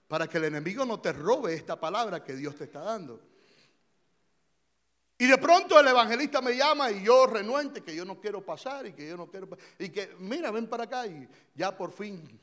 para 0.08 0.28
que 0.28 0.38
el 0.38 0.46
enemigo 0.46 0.86
no 0.86 1.00
te 1.00 1.12
robe 1.12 1.54
esta 1.54 1.80
palabra 1.80 2.24
que 2.24 2.36
Dios 2.36 2.56
te 2.56 2.66
está 2.66 2.80
dando. 2.80 3.22
Y 5.20 5.26
de 5.26 5.38
pronto 5.38 5.80
el 5.80 5.88
evangelista 5.88 6.42
me 6.42 6.56
llama 6.56 6.92
y 6.92 7.04
yo 7.04 7.26
renuente 7.26 7.82
que 7.82 7.96
yo 7.96 8.06
no 8.06 8.20
quiero 8.20 8.46
pasar 8.46 8.86
y 8.86 8.94
que 8.94 9.08
yo 9.08 9.18
no 9.18 9.28
quiero 9.28 9.50
y 9.80 9.90
que 9.90 10.16
mira, 10.20 10.52
ven 10.52 10.68
para 10.68 10.84
acá 10.84 11.08
y 11.08 11.28
ya 11.56 11.76
por 11.76 11.92
fin 11.92 12.40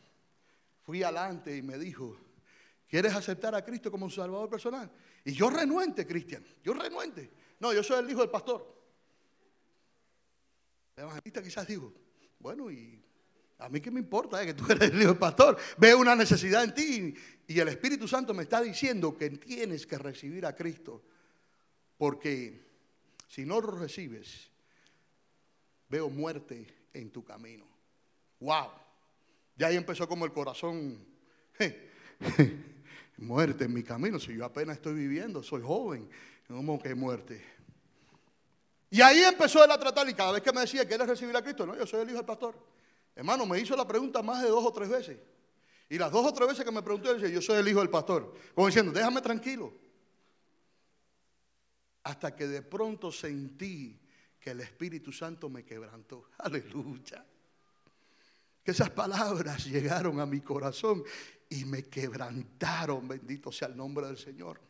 fui 0.83 1.03
adelante 1.03 1.57
y 1.57 1.63
me 1.63 1.79
dijo, 1.79 2.17
¿quieres 2.89 3.15
aceptar 3.15 3.55
a 3.55 3.65
Cristo 3.65 3.91
como 3.91 4.11
su 4.11 4.17
salvador 4.17 4.51
personal? 4.51 4.91
Y 5.25 5.33
yo 5.33 5.51
renuente, 5.51 6.07
Cristian, 6.07 6.45
yo 6.63 6.75
renuente. 6.75 7.31
No, 7.61 7.73
yo 7.73 7.83
soy 7.83 8.01
el 8.05 8.11
hijo 8.11 8.21
del 8.21 8.31
pastor. 8.31 8.75
El 10.97 11.05
evangelista 11.05 11.43
quizás 11.43 11.67
dijo, 11.67 11.93
bueno, 12.41 12.71
y 12.71 13.01
a 13.59 13.69
mí 13.69 13.81
qué 13.81 13.91
me 13.91 14.01
importa 14.01 14.43
eh, 14.43 14.47
que 14.47 14.55
tú 14.55 14.65
eres 14.71 14.91
el 14.91 15.01
hijo 15.01 15.11
del 15.11 15.19
pastor. 15.19 15.57
Veo 15.79 15.99
una 15.99 16.17
necesidad 16.17 16.65
en 16.65 16.75
ti 16.75 17.15
y 17.47 17.59
el 17.59 17.69
Espíritu 17.69 18.09
Santo 18.09 18.35
me 18.35 18.43
está 18.43 18.61
diciendo 18.61 19.17
que 19.17 19.31
tienes 19.31 19.87
que 19.87 19.97
recibir 19.97 20.45
a 20.45 20.55
Cristo. 20.55 21.03
Porque 21.97 22.61
si 23.29 23.45
no 23.45 23.61
lo 23.61 23.73
recibes, 23.73 24.51
veo 25.89 26.11
muerte 26.11 26.67
en 26.93 27.11
tu 27.11 27.25
camino. 27.25 27.67
¡Wow! 28.41 28.71
Ya 29.57 29.69
ahí 29.69 29.77
empezó 29.77 30.09
como 30.09 30.25
el 30.25 30.33
corazón. 30.33 31.05
muerte 33.17 33.65
en 33.65 33.75
mi 33.75 33.83
camino. 33.83 34.19
Si 34.19 34.35
yo 34.37 34.45
apenas 34.45 34.77
estoy 34.77 34.95
viviendo, 34.95 35.43
soy 35.43 35.63
joven. 35.63 36.09
¿Cómo 36.49 36.81
que 36.81 36.95
muerte? 36.95 37.43
Y 38.91 39.01
ahí 39.01 39.21
empezó 39.21 39.65
él 39.65 39.71
a 39.71 39.79
tratar. 39.79 40.09
Y 40.09 40.15
cada 40.15 40.33
vez 40.33 40.43
que 40.43 40.53
me 40.53 40.61
decía, 40.61 40.87
¿quieres 40.87 41.07
recibir 41.07 41.37
a 41.37 41.43
Cristo? 41.43 41.67
No, 41.67 41.77
yo 41.77 41.87
soy 41.87 42.03
el 42.03 42.09
hijo 42.09 42.19
del 42.19 42.27
pastor. 42.27 42.55
Hermano, 43.17 43.47
me 43.47 43.59
hizo 43.59 43.77
la 43.77 43.87
pregunta 43.87 44.23
más 44.23 44.43
de 44.43 44.49
dos 44.49 44.65
o 44.65 44.73
tres 44.73 44.89
veces. 44.89 45.19
Y 45.89 45.99
las 45.99 46.11
dos 46.11 46.27
o 46.27 46.33
tres 46.33 46.49
veces 46.49 46.65
que 46.65 46.73
me 46.73 46.83
preguntó, 46.83 47.11
él 47.11 47.21
decía, 47.21 47.35
yo 47.35 47.43
soy 47.43 47.59
el 47.59 47.69
hijo 47.69 47.81
del 47.81 47.91
pastor. 47.91 48.35
Como 48.55 48.67
diciendo, 48.67 48.93
déjame 48.93 49.21
tranquilo. 49.21 49.73
Hasta 52.05 52.35
que 52.35 52.47
de 52.47 52.63
pronto 52.63 53.11
sentí 53.11 54.01
que 54.39 54.51
el 54.51 54.61
Espíritu 54.61 55.13
Santo 55.13 55.49
me 55.49 55.65
quebrantó. 55.65 56.31
Aleluya. 56.39 57.25
Que 58.63 58.71
esas 58.71 58.91
palabras 58.91 59.67
llegaron 59.67 60.21
a 60.21 60.27
mi 60.27 60.41
corazón 60.41 61.03
y 61.51 61.65
me 61.65 61.83
quebrantaron. 61.85 63.07
Bendito 63.07 63.53
sea 63.53 63.69
el 63.69 63.77
nombre 63.77 64.07
del 64.07 64.17
Señor. 64.17 64.61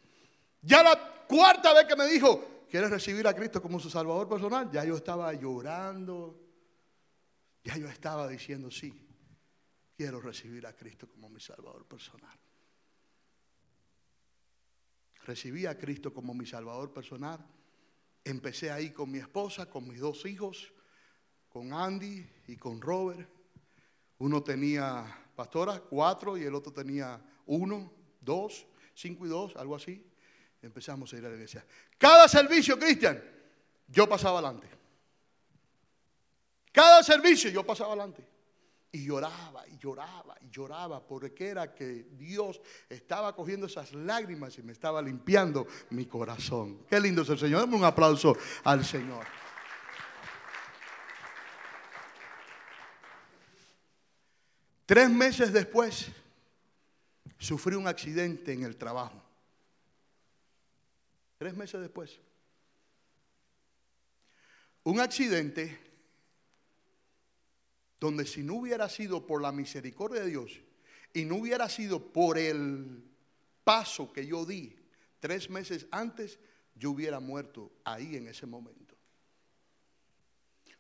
Ya 0.63 0.83
la 0.83 1.27
cuarta 1.29 1.73
vez 1.73 1.85
que 1.87 1.95
me 1.95 2.07
dijo, 2.07 2.65
¿quieres 2.71 2.91
recibir 2.91 3.27
a 3.29 3.35
Cristo 3.35 3.61
como 3.63 3.79
su 3.79 3.91
Salvador 3.91 4.29
personal? 4.29 4.71
Ya 4.73 4.85
yo 4.85 4.97
estaba 4.97 5.33
llorando 5.33 6.45
ya 7.65 7.79
yo 7.79 7.89
estaba 7.89 8.29
diciendo, 8.29 8.71
sí, 8.71 8.95
quiero 9.97 10.21
recibir 10.21 10.67
a 10.67 10.77
Cristo 10.77 11.09
como 11.09 11.31
mi 11.31 11.41
Salvador 11.41 11.87
personal. 11.87 12.39
Recibí 15.25 15.65
a 15.67 15.77
Cristo 15.79 16.13
como 16.13 16.35
mi 16.35 16.47
Salvador 16.47 16.93
personal. 16.93 17.45
Empecé 18.23 18.71
ahí 18.71 18.91
con 18.91 19.11
mi 19.11 19.19
esposa, 19.19 19.69
con 19.69 19.89
mis 19.89 20.01
dos 20.01 20.27
hijos, 20.27 20.73
con 21.49 21.73
Andy 21.73 22.27
y 22.49 22.57
con 22.57 22.81
Robert. 22.81 23.29
Uno 24.19 24.43
tenía, 24.43 25.05
pastora, 25.35 25.81
cuatro 25.81 26.37
y 26.37 26.45
el 26.45 26.55
otro 26.55 26.73
tenía 26.73 27.21
uno, 27.47 27.93
dos, 28.21 28.67
cinco 28.95 29.27
y 29.27 29.29
dos, 29.29 29.57
algo 29.57 29.75
así. 29.75 30.07
Empezamos 30.61 31.13
a 31.13 31.17
ir 31.17 31.25
a 31.25 31.29
la 31.29 31.35
iglesia. 31.35 31.65
Cada 31.99 32.29
servicio, 32.29 32.79
Cristian, 32.79 33.23
yo 33.89 34.09
pasaba 34.09 34.39
adelante. 34.39 34.69
Cada 36.73 37.03
servicio 37.03 37.51
yo 37.51 37.65
pasaba 37.65 37.91
adelante. 37.91 38.34
Y 38.95 39.07
lloraba 39.07 39.67
y 39.67 39.77
lloraba 39.77 40.37
y 40.41 40.51
lloraba 40.51 41.05
porque 41.05 41.49
era 41.49 41.75
que 41.75 42.07
Dios 42.13 42.61
estaba 42.89 43.35
cogiendo 43.35 43.67
esas 43.67 43.93
lágrimas 43.93 44.57
y 44.57 44.63
me 44.63 44.71
estaba 44.71 45.03
limpiando 45.03 45.67
mi 45.91 46.07
corazón. 46.07 46.87
Qué 46.89 47.01
lindo 47.01 47.23
es 47.23 47.29
el 47.29 47.39
Señor. 47.41 47.63
Dame 47.63 47.75
un 47.75 47.85
aplauso 47.85 48.37
al 48.63 48.85
Señor. 48.85 49.27
Tres 54.87 55.11
meses 55.11 55.53
después, 55.53 56.13
sufrí 57.37 57.75
un 57.75 57.89
accidente 57.89 58.53
en 58.53 58.63
el 58.63 58.77
trabajo. 58.77 59.21
Tres 61.37 61.57
meses 61.57 61.81
después. 61.81 62.21
Un 64.85 65.01
accidente 65.01 65.94
donde 68.05 68.27
si 68.27 68.43
no 68.43 68.57
hubiera 68.57 68.91
sido 68.91 69.27
por 69.27 69.41
la 69.41 69.51
misericordia 69.51 70.21
de 70.21 70.29
Dios 70.29 70.61
y 71.15 71.25
no 71.25 71.37
hubiera 71.37 71.71
sido 71.71 72.13
por 72.13 72.37
el 72.37 73.03
paso 73.65 74.13
que 74.13 74.27
yo 74.27 74.45
di 74.45 74.77
tres 75.21 75.49
meses 75.49 75.87
antes, 75.91 76.39
yo 76.75 76.91
hubiera 76.91 77.19
muerto 77.19 77.73
ahí 77.83 78.17
en 78.17 78.29
ese 78.29 78.45
momento. 78.45 78.95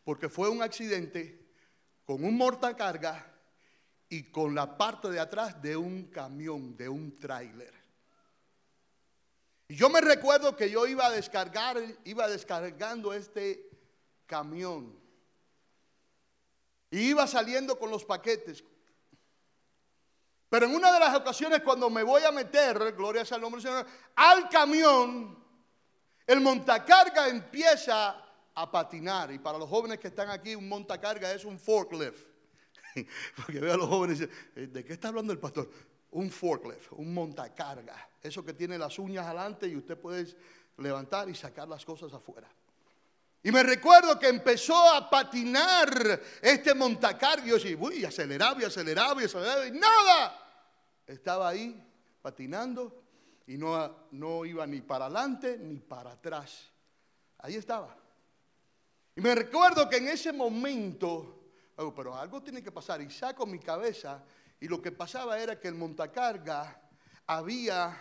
Porque 0.04 0.28
fue 0.28 0.50
un 0.50 0.62
accidente 0.62 1.46
con 2.04 2.22
un 2.24 2.36
mortacarga 2.36 3.34
y 4.10 4.24
con 4.24 4.54
la 4.54 4.76
parte 4.76 5.08
de 5.08 5.18
atrás 5.18 5.62
de 5.62 5.78
un 5.78 6.08
camión, 6.08 6.76
de 6.76 6.90
un 6.90 7.18
tráiler. 7.18 7.72
Y 9.68 9.76
yo 9.76 9.88
me 9.88 10.02
recuerdo 10.02 10.54
que 10.54 10.68
yo 10.68 10.86
iba 10.86 11.06
a 11.06 11.10
descargar, 11.10 11.78
iba 12.04 12.28
descargando 12.28 13.14
este 13.14 13.66
camión. 14.26 15.03
Y 16.94 17.08
iba 17.08 17.26
saliendo 17.26 17.76
con 17.76 17.90
los 17.90 18.04
paquetes. 18.04 18.62
Pero 20.48 20.66
en 20.66 20.76
una 20.76 20.92
de 20.92 21.00
las 21.00 21.16
ocasiones 21.16 21.60
cuando 21.62 21.90
me 21.90 22.04
voy 22.04 22.22
a 22.22 22.30
meter, 22.30 22.92
gloria 22.92 23.24
sea 23.24 23.34
el 23.34 23.42
nombre 23.42 23.60
del 23.60 23.68
Señor, 23.68 23.86
al 24.14 24.48
camión, 24.48 25.36
el 26.24 26.40
montacarga 26.40 27.26
empieza 27.26 28.24
a 28.54 28.70
patinar. 28.70 29.32
Y 29.32 29.40
para 29.40 29.58
los 29.58 29.68
jóvenes 29.68 29.98
que 29.98 30.06
están 30.06 30.30
aquí, 30.30 30.54
un 30.54 30.68
montacarga 30.68 31.32
es 31.32 31.44
un 31.44 31.58
forklift. 31.58 32.28
Porque 33.34 33.58
veo 33.58 33.74
a 33.74 33.76
los 33.76 33.88
jóvenes 33.88 34.20
y 34.20 34.26
dicen, 34.26 34.36
eh, 34.54 34.66
¿de 34.68 34.84
qué 34.84 34.92
está 34.92 35.08
hablando 35.08 35.32
el 35.32 35.40
pastor? 35.40 35.68
Un 36.12 36.30
forklift, 36.30 36.92
un 36.92 37.12
montacarga. 37.12 38.08
Eso 38.22 38.44
que 38.44 38.54
tiene 38.54 38.78
las 38.78 39.00
uñas 39.00 39.26
adelante 39.26 39.66
y 39.66 39.74
usted 39.74 39.98
puede 39.98 40.32
levantar 40.76 41.28
y 41.28 41.34
sacar 41.34 41.66
las 41.66 41.84
cosas 41.84 42.12
afuera. 42.12 42.48
Y 43.44 43.52
me 43.52 43.62
recuerdo 43.62 44.18
que 44.18 44.26
empezó 44.26 44.76
a 44.92 45.08
patinar 45.08 46.20
este 46.42 46.74
montacarga. 46.74 47.46
Y 47.46 47.74
uy, 47.76 48.04
aceleraba 48.04 48.60
y 48.60 48.64
aceleraba 48.64 49.22
y 49.22 49.26
aceleraba 49.26 49.66
y 49.66 49.70
nada. 49.70 50.36
Estaba 51.06 51.48
ahí 51.48 51.80
patinando 52.20 53.04
y 53.46 53.56
no, 53.56 54.08
no 54.10 54.44
iba 54.44 54.66
ni 54.66 54.80
para 54.80 55.04
adelante 55.04 55.56
ni 55.58 55.76
para 55.76 56.12
atrás. 56.12 56.70
Ahí 57.38 57.54
estaba. 57.54 57.96
Y 59.14 59.20
me 59.20 59.32
recuerdo 59.34 59.88
que 59.88 59.98
en 59.98 60.08
ese 60.08 60.32
momento 60.32 61.44
Oh, 61.76 61.92
pero 61.92 62.14
algo 62.16 62.40
tiene 62.42 62.62
que 62.62 62.70
pasar. 62.70 63.00
Y 63.02 63.10
saco 63.10 63.46
mi 63.46 63.58
cabeza 63.58 64.22
y 64.60 64.68
lo 64.68 64.80
que 64.80 64.92
pasaba 64.92 65.38
era 65.38 65.58
que 65.58 65.68
el 65.68 65.74
montacarga 65.74 66.80
había, 67.26 67.96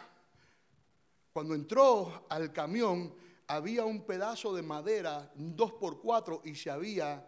cuando 1.31 1.55
entró 1.55 2.27
al 2.29 2.53
camión, 2.53 3.15
había 3.55 3.85
un 3.85 4.01
pedazo 4.01 4.53
de 4.55 4.63
madera, 4.63 5.31
un 5.35 5.55
2x4, 5.55 6.41
y 6.45 6.55
se 6.55 6.71
había 6.71 7.25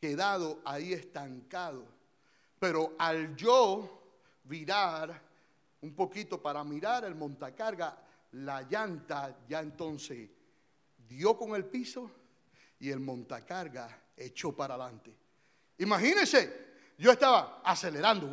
quedado 0.00 0.60
ahí 0.64 0.92
estancado. 0.92 1.86
Pero 2.58 2.94
al 2.98 3.36
yo 3.36 4.02
virar 4.44 5.22
un 5.82 5.94
poquito 5.94 6.42
para 6.42 6.64
mirar 6.64 7.04
el 7.04 7.14
montacarga, 7.14 7.96
la 8.32 8.62
llanta 8.62 9.36
ya 9.48 9.60
entonces 9.60 10.30
dio 11.08 11.36
con 11.36 11.54
el 11.54 11.64
piso 11.66 12.10
y 12.80 12.90
el 12.90 12.98
montacarga 12.98 14.02
echó 14.16 14.52
para 14.52 14.74
adelante. 14.74 15.14
Imagínense, 15.78 16.64
yo 16.98 17.12
estaba 17.12 17.60
acelerando, 17.64 18.32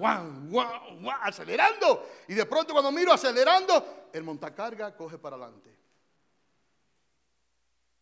acelerando. 1.21 2.07
Y 2.27 2.33
de 2.33 2.45
pronto 2.45 2.73
cuando 2.73 2.91
miro 2.91 3.13
acelerando, 3.13 4.09
el 4.13 4.23
montacarga 4.23 4.95
coge 4.95 5.17
para 5.17 5.35
adelante. 5.35 5.70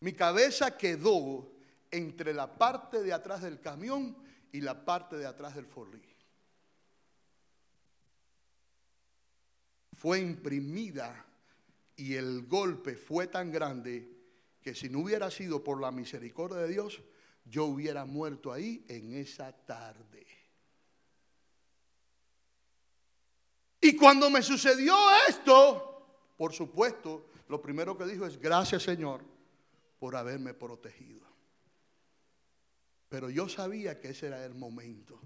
Mi 0.02 0.14
cabeza 0.14 0.78
quedó 0.78 1.52
entre 1.92 2.34
la 2.34 2.58
parte 2.58 3.04
de 3.04 3.12
atrás 3.12 3.42
del 3.42 3.60
camión 3.60 4.16
y 4.52 4.62
la 4.62 4.86
parte 4.86 5.18
de 5.18 5.26
atrás 5.26 5.56
del 5.56 5.66
forlí. 5.66 6.02
Fue 9.94 10.20
imprimida 10.20 11.26
y 11.98 12.16
el 12.16 12.48
golpe 12.48 12.96
fue 12.96 13.28
tan 13.28 13.52
grande 13.52 14.10
que 14.62 14.74
si 14.74 14.90
no 14.90 15.00
hubiera 15.00 15.30
sido 15.30 15.64
por 15.64 15.82
la 15.82 15.92
misericordia 15.92 16.60
de 16.60 16.70
Dios, 16.70 17.02
yo 17.44 17.66
hubiera 17.66 18.06
muerto 18.06 18.54
ahí 18.54 18.86
en 18.88 19.14
esa 19.14 19.52
tarde. 19.52 20.26
Y 23.82 23.96
cuando 23.98 24.30
me 24.30 24.42
sucedió 24.42 24.96
esto, 25.28 26.32
por 26.38 26.54
supuesto, 26.54 27.28
lo 27.50 27.62
primero 27.62 27.98
que 27.98 28.06
dijo 28.06 28.26
es, 28.26 28.40
gracias 28.40 28.84
Señor 28.84 29.39
por 30.00 30.16
haberme 30.16 30.54
protegido. 30.54 31.28
Pero 33.10 33.30
yo 33.30 33.50
sabía 33.50 34.00
que 34.00 34.10
ese 34.10 34.28
era 34.28 34.46
el 34.46 34.56
momento. 34.56 35.20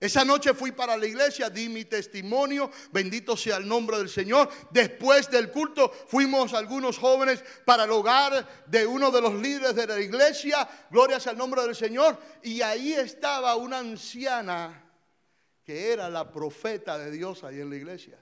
Esa 0.00 0.24
noche 0.24 0.54
fui 0.54 0.70
para 0.70 0.96
la 0.96 1.06
iglesia, 1.06 1.50
di 1.50 1.68
mi 1.68 1.84
testimonio, 1.84 2.70
bendito 2.92 3.36
sea 3.36 3.56
el 3.56 3.66
nombre 3.66 3.98
del 3.98 4.08
Señor. 4.08 4.48
Después 4.70 5.28
del 5.28 5.50
culto 5.50 5.90
fuimos 5.90 6.54
algunos 6.54 6.98
jóvenes 6.98 7.42
para 7.64 7.84
el 7.84 7.90
hogar 7.90 8.64
de 8.66 8.86
uno 8.86 9.10
de 9.10 9.20
los 9.20 9.34
líderes 9.34 9.74
de 9.74 9.86
la 9.88 10.00
iglesia, 10.00 10.68
gloria 10.90 11.18
sea 11.18 11.32
el 11.32 11.38
nombre 11.38 11.62
del 11.62 11.74
Señor. 11.74 12.16
Y 12.44 12.62
ahí 12.62 12.92
estaba 12.92 13.56
una 13.56 13.78
anciana 13.78 14.84
que 15.64 15.92
era 15.92 16.08
la 16.08 16.30
profeta 16.30 16.96
de 16.96 17.10
Dios 17.10 17.42
ahí 17.42 17.60
en 17.60 17.68
la 17.68 17.76
iglesia. 17.76 18.18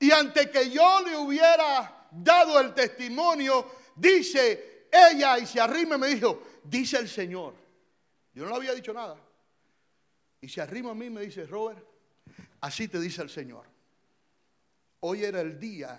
Y 0.00 0.10
ante 0.10 0.50
que 0.50 0.70
yo 0.70 1.02
le 1.04 1.16
hubiera 1.18 2.08
dado 2.10 2.60
el 2.60 2.72
testimonio, 2.72 3.66
dice 3.98 4.88
ella 4.90 5.38
y 5.38 5.46
se 5.46 5.60
arrima 5.60 5.96
y 5.96 5.98
me 5.98 6.08
dijo, 6.08 6.42
dice 6.64 6.98
el 6.98 7.08
Señor. 7.08 7.54
Yo 8.32 8.44
no 8.44 8.50
le 8.50 8.56
había 8.56 8.74
dicho 8.74 8.92
nada. 8.92 9.16
Y 10.40 10.48
se 10.48 10.60
arrima 10.60 10.92
a 10.92 10.94
mí 10.94 11.10
me 11.10 11.22
dice, 11.22 11.46
Robert, 11.46 11.84
así 12.60 12.88
te 12.88 13.00
dice 13.00 13.22
el 13.22 13.30
Señor. 13.30 13.66
Hoy 15.00 15.24
era 15.24 15.40
el 15.40 15.58
día 15.58 15.98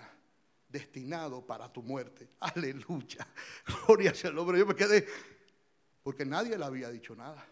destinado 0.68 1.44
para 1.44 1.72
tu 1.72 1.82
muerte. 1.82 2.30
Aleluya. 2.40 3.26
Gloria 3.86 4.14
sea 4.14 4.30
el 4.30 4.36
nombre. 4.36 4.58
Yo 4.58 4.66
me 4.66 4.74
quedé 4.74 5.06
porque 6.02 6.24
nadie 6.24 6.56
le 6.56 6.64
había 6.64 6.90
dicho 6.90 7.14
nada. 7.14 7.46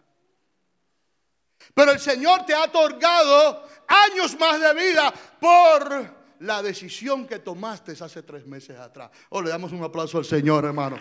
Pero 1.73 1.91
el 1.91 1.99
Señor 1.99 2.45
te 2.45 2.53
ha 2.53 2.63
otorgado 2.63 3.67
años 3.87 4.37
más 4.39 4.59
de 4.59 4.73
vida 4.73 5.13
por 5.39 6.18
la 6.39 6.61
decisión 6.61 7.27
que 7.27 7.39
tomaste 7.39 7.91
hace 7.91 8.23
tres 8.23 8.45
meses 8.45 8.77
atrás. 8.77 9.11
Oh, 9.29 9.41
le 9.41 9.49
damos 9.49 9.71
un 9.71 9.83
aplauso 9.83 10.17
al 10.17 10.25
Señor, 10.25 10.65
hermano. 10.65 10.97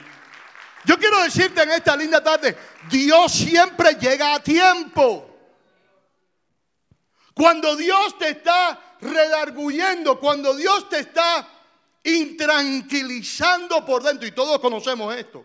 Yo 0.85 0.99
quiero 0.99 1.23
decirte 1.23 1.63
en 1.63 1.73
esta 1.73 1.97
linda 1.97 2.23
tarde, 2.23 2.57
Dios 2.91 3.33
siempre 3.33 3.95
llega 3.95 4.35
a 4.35 4.43
tiempo. 4.43 5.25
Cuando 7.35 7.77
Dios 7.77 8.19
te 8.19 8.31
está 8.31 8.97
redarguyendo, 9.01 10.19
cuando 10.19 10.55
Dios 10.55 10.89
te 10.89 11.01
está 11.01 11.49
intranquilizando 12.03 13.85
por 13.85 14.03
dentro, 14.03 14.27
y 14.27 14.33
todos 14.33 14.59
conocemos 14.59 15.15
esto, 15.15 15.45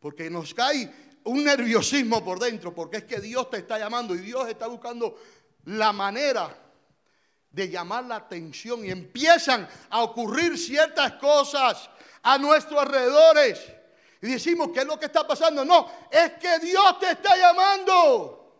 porque 0.00 0.28
nos 0.30 0.54
cae 0.54 1.20
un 1.24 1.44
nerviosismo 1.44 2.24
por 2.24 2.38
dentro, 2.38 2.74
porque 2.74 2.98
es 2.98 3.04
que 3.04 3.20
Dios 3.20 3.50
te 3.50 3.58
está 3.58 3.78
llamando 3.78 4.14
y 4.14 4.18
Dios 4.18 4.48
está 4.48 4.66
buscando 4.66 5.16
la 5.66 5.92
manera 5.92 6.67
de 7.58 7.68
llamar 7.68 8.04
la 8.04 8.16
atención 8.16 8.84
y 8.84 8.90
empiezan 8.90 9.68
a 9.90 10.02
ocurrir 10.02 10.56
ciertas 10.56 11.14
cosas 11.14 11.90
a 12.22 12.38
nuestros 12.38 12.80
alrededores. 12.80 13.60
Y 14.22 14.28
decimos, 14.28 14.70
¿qué 14.72 14.80
es 14.80 14.86
lo 14.86 14.96
que 14.96 15.06
está 15.06 15.26
pasando? 15.26 15.64
No, 15.64 15.90
es 16.08 16.34
que 16.34 16.60
Dios 16.60 17.00
te 17.00 17.10
está 17.10 17.36
llamando. 17.36 18.54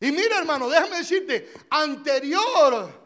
Y 0.00 0.10
mira, 0.10 0.38
hermano, 0.38 0.70
déjame 0.70 0.96
decirte, 0.96 1.52
anterior 1.68 2.98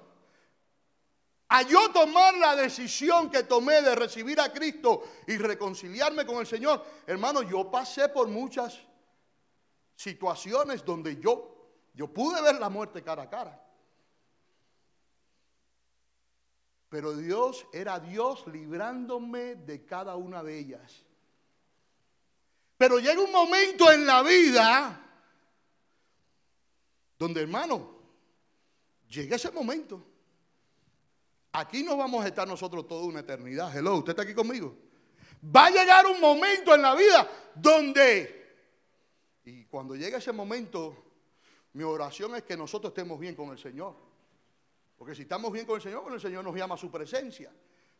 a 1.48 1.62
yo 1.62 1.90
tomar 1.90 2.34
la 2.34 2.54
decisión 2.54 3.28
que 3.28 3.42
tomé 3.42 3.82
de 3.82 3.96
recibir 3.96 4.40
a 4.40 4.52
Cristo 4.52 5.02
y 5.26 5.36
reconciliarme 5.36 6.24
con 6.24 6.36
el 6.36 6.46
Señor, 6.46 6.84
hermano, 7.08 7.42
yo 7.42 7.68
pasé 7.72 8.08
por 8.08 8.28
muchas 8.28 8.78
situaciones 9.96 10.84
donde 10.84 11.16
yo, 11.16 11.72
yo 11.92 12.06
pude 12.06 12.40
ver 12.40 12.60
la 12.60 12.68
muerte 12.68 13.02
cara 13.02 13.24
a 13.24 13.30
cara. 13.30 13.63
Pero 16.94 17.16
Dios 17.16 17.66
era 17.72 17.98
Dios 17.98 18.46
librándome 18.46 19.56
de 19.56 19.84
cada 19.84 20.14
una 20.14 20.44
de 20.44 20.56
ellas. 20.56 21.02
Pero 22.78 23.00
llega 23.00 23.20
un 23.20 23.32
momento 23.32 23.90
en 23.90 24.06
la 24.06 24.22
vida 24.22 25.00
Donde 27.18 27.40
hermano, 27.40 27.98
llega 29.08 29.34
ese 29.34 29.50
momento. 29.50 30.06
Aquí 31.50 31.82
no 31.82 31.96
vamos 31.96 32.24
a 32.24 32.28
estar 32.28 32.46
nosotros 32.46 32.86
toda 32.86 33.04
una 33.06 33.20
eternidad. 33.20 33.76
Hello, 33.76 33.96
¿usted 33.96 34.10
está 34.10 34.22
aquí 34.22 34.32
conmigo? 34.32 34.76
Va 35.44 35.66
a 35.66 35.70
llegar 35.70 36.06
un 36.06 36.20
momento 36.20 36.76
en 36.76 36.82
la 36.82 36.94
vida 36.94 37.28
donde, 37.56 38.56
y 39.44 39.64
cuando 39.64 39.96
llegue 39.96 40.18
ese 40.18 40.30
momento, 40.30 40.94
mi 41.72 41.82
oración 41.82 42.36
es 42.36 42.44
que 42.44 42.56
nosotros 42.56 42.92
estemos 42.92 43.18
bien 43.18 43.34
con 43.34 43.48
el 43.50 43.58
Señor. 43.58 44.13
Porque 45.04 45.16
si 45.16 45.22
estamos 45.24 45.52
bien 45.52 45.66
con 45.66 45.76
el 45.76 45.82
Señor, 45.82 46.00
bueno, 46.00 46.14
el 46.14 46.22
Señor 46.22 46.42
nos 46.42 46.56
llama 46.56 46.76
a 46.76 46.78
su 46.78 46.90
presencia. 46.90 47.52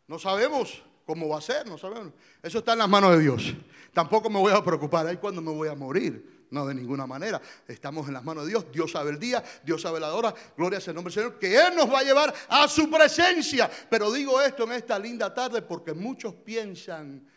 No 0.09 0.19
sabemos 0.19 0.83
cómo 1.05 1.29
va 1.29 1.37
a 1.37 1.40
ser, 1.43 1.67
no 1.67 1.77
sabemos. 1.77 2.14
Eso 2.43 2.61
está 2.61 2.73
en 2.73 2.79
las 2.79 2.88
manos 2.88 3.11
de 3.11 3.21
Dios. 3.21 3.53
Tampoco 3.93 4.31
me 4.31 4.38
voy 4.38 4.55
a 4.55 4.64
preocupar 4.64 5.07
ahí 5.07 5.19
cuando 5.19 5.43
me 5.43 5.53
voy 5.53 5.69
a 5.69 5.75
morir. 5.75 6.47
No, 6.51 6.64
de 6.64 6.75
ninguna 6.75 7.07
manera. 7.07 7.43
Estamos 7.69 8.09
en 8.09 8.14
las 8.14 8.25
manos 8.25 8.45
de 8.45 8.53
Dios. 8.53 8.73
Dios 8.73 8.90
sabe 8.90 9.11
el 9.11 9.19
día, 9.19 9.45
Dios 9.62 9.83
sabe 9.83 10.01
la 10.01 10.14
hora. 10.14 10.35
Gloria 10.57 10.81
sea 10.81 10.93
el 10.93 10.95
nombre 10.95 11.12
del 11.12 11.25
Señor. 11.25 11.38
Que 11.38 11.55
Él 11.55 11.77
nos 11.77 11.93
va 11.93 11.99
a 11.99 12.05
llevar 12.05 12.35
a 12.49 12.67
su 12.69 12.88
presencia. 12.88 13.71
Pero 13.90 14.11
digo 14.11 14.40
esto 14.40 14.64
en 14.64 14.73
esta 14.73 14.99
linda 14.99 15.35
tarde 15.35 15.61
porque 15.61 15.93
muchos 15.93 16.33
piensan 16.33 17.29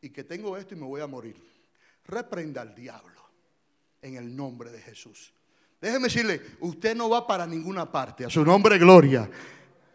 y 0.00 0.10
que 0.10 0.22
tengo 0.22 0.56
esto 0.56 0.74
y 0.74 0.78
me 0.78 0.86
voy 0.86 1.00
a 1.00 1.08
morir. 1.08 1.34
Reprenda 2.04 2.62
al 2.62 2.76
diablo 2.76 3.28
en 4.02 4.14
el 4.18 4.36
nombre 4.36 4.70
de 4.70 4.80
Jesús. 4.80 5.32
Déjeme 5.86 6.08
decirle, 6.08 6.42
usted 6.58 6.96
no 6.96 7.08
va 7.08 7.24
para 7.24 7.46
ninguna 7.46 7.90
parte. 7.90 8.24
A 8.24 8.30
su 8.30 8.44
nombre, 8.44 8.76
gloria. 8.76 9.30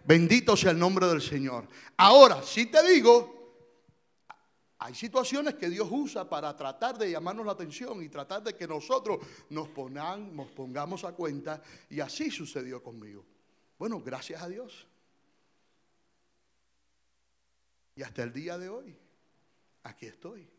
Bendito 0.06 0.56
sea 0.56 0.72
el 0.72 0.80
nombre 0.80 1.06
del 1.06 1.22
Señor. 1.22 1.68
Ahora, 1.98 2.42
si 2.42 2.68
te 2.68 2.82
digo 2.90 3.42
hay 4.84 4.96
situaciones 4.96 5.56
que 5.56 5.70
Dios 5.70 5.90
usa 5.92 6.30
para 6.30 6.56
tratar 6.56 6.98
de 6.98 7.12
llamarnos 7.12 7.46
la 7.46 7.52
atención 7.52 8.02
y 8.02 8.08
tratar 8.08 8.42
de 8.42 8.56
que 8.56 8.66
nosotros 8.66 9.20
nos, 9.50 9.68
nos 9.78 10.48
pongamos 10.52 11.04
a 11.04 11.12
cuenta. 11.12 11.62
Y 11.90 12.00
así 12.00 12.32
sucedió 12.32 12.82
conmigo. 12.82 13.26
Bueno, 13.78 14.00
gracias 14.00 14.42
a 14.42 14.48
Dios. 14.48 14.88
Y 17.98 18.02
hasta 18.02 18.24
el 18.24 18.32
día 18.32 18.58
de 18.58 18.70
hoy, 18.70 18.98
aquí 19.84 20.06
estoy. 20.06 20.50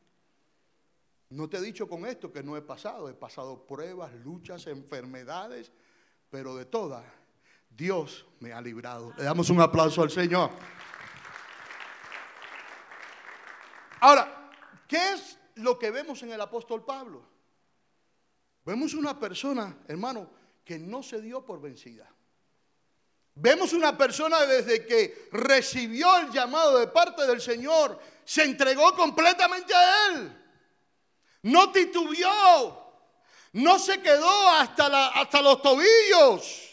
No 1.32 1.48
te 1.48 1.56
he 1.56 1.62
dicho 1.62 1.88
con 1.88 2.04
esto 2.04 2.30
que 2.30 2.42
no 2.42 2.58
he 2.58 2.62
pasado. 2.62 3.08
He 3.08 3.14
pasado 3.14 3.66
pruebas, 3.66 4.12
luchas, 4.22 4.66
enfermedades, 4.66 5.72
pero 6.28 6.54
de 6.54 6.66
todas, 6.66 7.04
Dios 7.70 8.26
me 8.40 8.52
ha 8.52 8.60
librado. 8.60 9.14
Le 9.16 9.24
damos 9.24 9.48
un 9.48 9.60
aplauso 9.60 10.02
al 10.02 10.10
Señor. 10.10 10.50
Ahora, 14.00 14.50
¿qué 14.86 15.12
es 15.14 15.38
lo 15.54 15.78
que 15.78 15.90
vemos 15.90 16.22
en 16.22 16.32
el 16.32 16.40
apóstol 16.40 16.84
Pablo? 16.84 17.24
Vemos 18.66 18.92
una 18.92 19.18
persona, 19.18 19.78
hermano, 19.88 20.28
que 20.62 20.78
no 20.78 21.02
se 21.02 21.22
dio 21.22 21.46
por 21.46 21.62
vencida. 21.62 22.12
Vemos 23.34 23.72
una 23.72 23.96
persona 23.96 24.44
desde 24.44 24.84
que 24.84 25.28
recibió 25.32 26.18
el 26.18 26.30
llamado 26.30 26.78
de 26.78 26.88
parte 26.88 27.26
del 27.26 27.40
Señor, 27.40 27.98
se 28.22 28.44
entregó 28.44 28.94
completamente 28.94 29.74
a 29.74 30.08
Él. 30.08 30.41
No 31.42 31.72
titubeó, 31.72 32.92
no 33.52 33.78
se 33.78 34.00
quedó 34.00 34.48
hasta, 34.50 35.08
hasta 35.08 35.42
los 35.42 35.60
tobillos. 35.60 36.70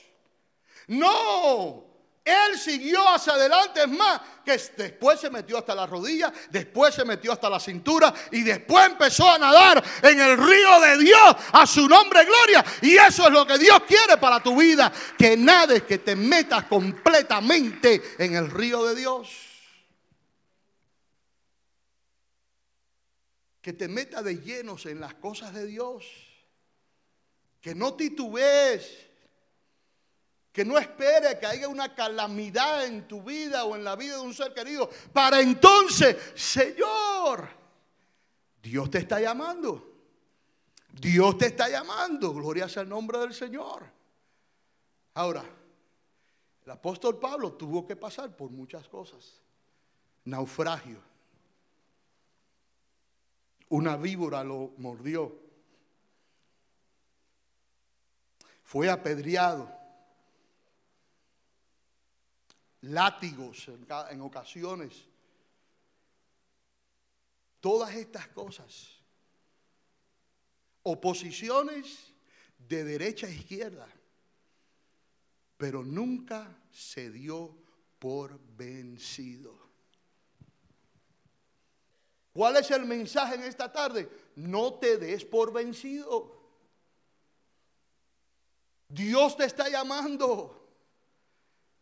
No, 0.88 1.89
él 2.23 2.60
siguió 2.60 3.08
hacia 3.08 3.34
adelante, 3.34 3.82
es 3.82 3.89
más, 3.89 4.21
que 4.45 4.60
después 4.77 5.19
se 5.19 5.29
metió 5.29 5.58
hasta 5.58 5.73
la 5.73 5.88
rodilla, 5.88 6.32
después 6.51 6.93
se 6.93 7.03
metió 7.05 7.32
hasta 7.32 7.49
la 7.49 7.60
cintura 7.60 8.13
y 8.32 8.43
después 8.43 8.86
empezó 8.86 9.29
a 9.29 9.38
nadar 9.38 9.84
en 10.03 10.19
el 10.19 10.38
río 10.38 10.79
de 10.82 10.97
Dios 10.97 11.36
a 11.51 11.65
su 11.65 11.88
nombre 11.88 12.23
gloria. 12.25 12.63
Y 12.82 12.95
eso 12.95 13.25
es 13.27 13.32
lo 13.32 13.47
que 13.47 13.58
Dios 13.58 13.82
quiere 13.88 14.17
para 14.17 14.41
tu 14.41 14.55
vida, 14.55 14.91
que 15.17 15.36
nades, 15.36 15.84
que 15.84 15.99
te 15.99 16.15
metas 16.15 16.65
completamente 16.65 18.15
en 18.19 18.36
el 18.36 18.51
río 18.51 18.86
de 18.86 18.95
Dios. 18.95 19.48
Que 23.61 23.73
te 23.73 23.87
metas 23.87 24.23
de 24.23 24.35
llenos 24.39 24.85
en 24.85 24.99
las 24.99 25.13
cosas 25.15 25.53
de 25.53 25.65
Dios. 25.65 26.05
Que 27.61 27.75
no 27.75 27.95
titubees 27.95 29.09
que 30.51 30.65
no 30.65 30.77
espere 30.77 31.39
que 31.39 31.45
haya 31.45 31.67
una 31.67 31.93
calamidad 31.93 32.85
en 32.85 33.07
tu 33.07 33.23
vida 33.23 33.63
o 33.65 33.75
en 33.75 33.83
la 33.83 33.95
vida 33.95 34.15
de 34.15 34.21
un 34.21 34.33
ser 34.33 34.53
querido. 34.53 34.89
Para 35.13 35.39
entonces, 35.39 36.17
Señor, 36.35 37.47
Dios 38.61 38.89
te 38.89 38.97
está 38.97 39.21
llamando. 39.21 39.89
Dios 40.91 41.37
te 41.37 41.45
está 41.45 41.69
llamando. 41.69 42.33
Gloria 42.33 42.67
sea 42.67 42.83
el 42.83 42.89
nombre 42.89 43.19
del 43.19 43.33
Señor. 43.33 43.85
Ahora, 45.13 45.45
el 46.65 46.71
apóstol 46.71 47.19
Pablo 47.19 47.53
tuvo 47.53 47.85
que 47.85 47.95
pasar 47.95 48.35
por 48.35 48.49
muchas 48.49 48.87
cosas. 48.87 49.39
Naufragio. 50.25 51.08
Una 53.69 53.97
víbora 53.97 54.43
lo 54.43 54.73
mordió. 54.77 55.36
Fue 58.63 58.89
apedreado 58.89 59.79
látigos 62.82 63.67
en, 64.10 64.21
ocasiones. 64.21 65.05
Todas 67.60 67.95
estas 67.95 68.27
cosas. 68.29 68.89
Oposiciones 70.84 72.13
de 72.58 72.84
derecha 72.84 73.27
a 73.27 73.32
izquierda. 73.32 73.88
Pero 75.58 75.84
nunca 75.84 76.63
se 76.71 77.12
dio 77.12 77.55
por 77.99 78.39
vencido. 78.55 79.68
¿Cuál 82.39 82.56
es 82.56 82.71
el 82.71 82.86
mensaje 82.86 83.36
en 83.36 83.43
esta 83.43 83.69
tarde? 83.69 84.10
No 84.38 84.75
te 84.75 84.95
des 84.95 85.25
por 85.25 85.52
vencido. 85.52 86.39
Dios 88.88 89.36
te 89.36 89.43
está 89.43 89.67
llamando. 89.67 90.71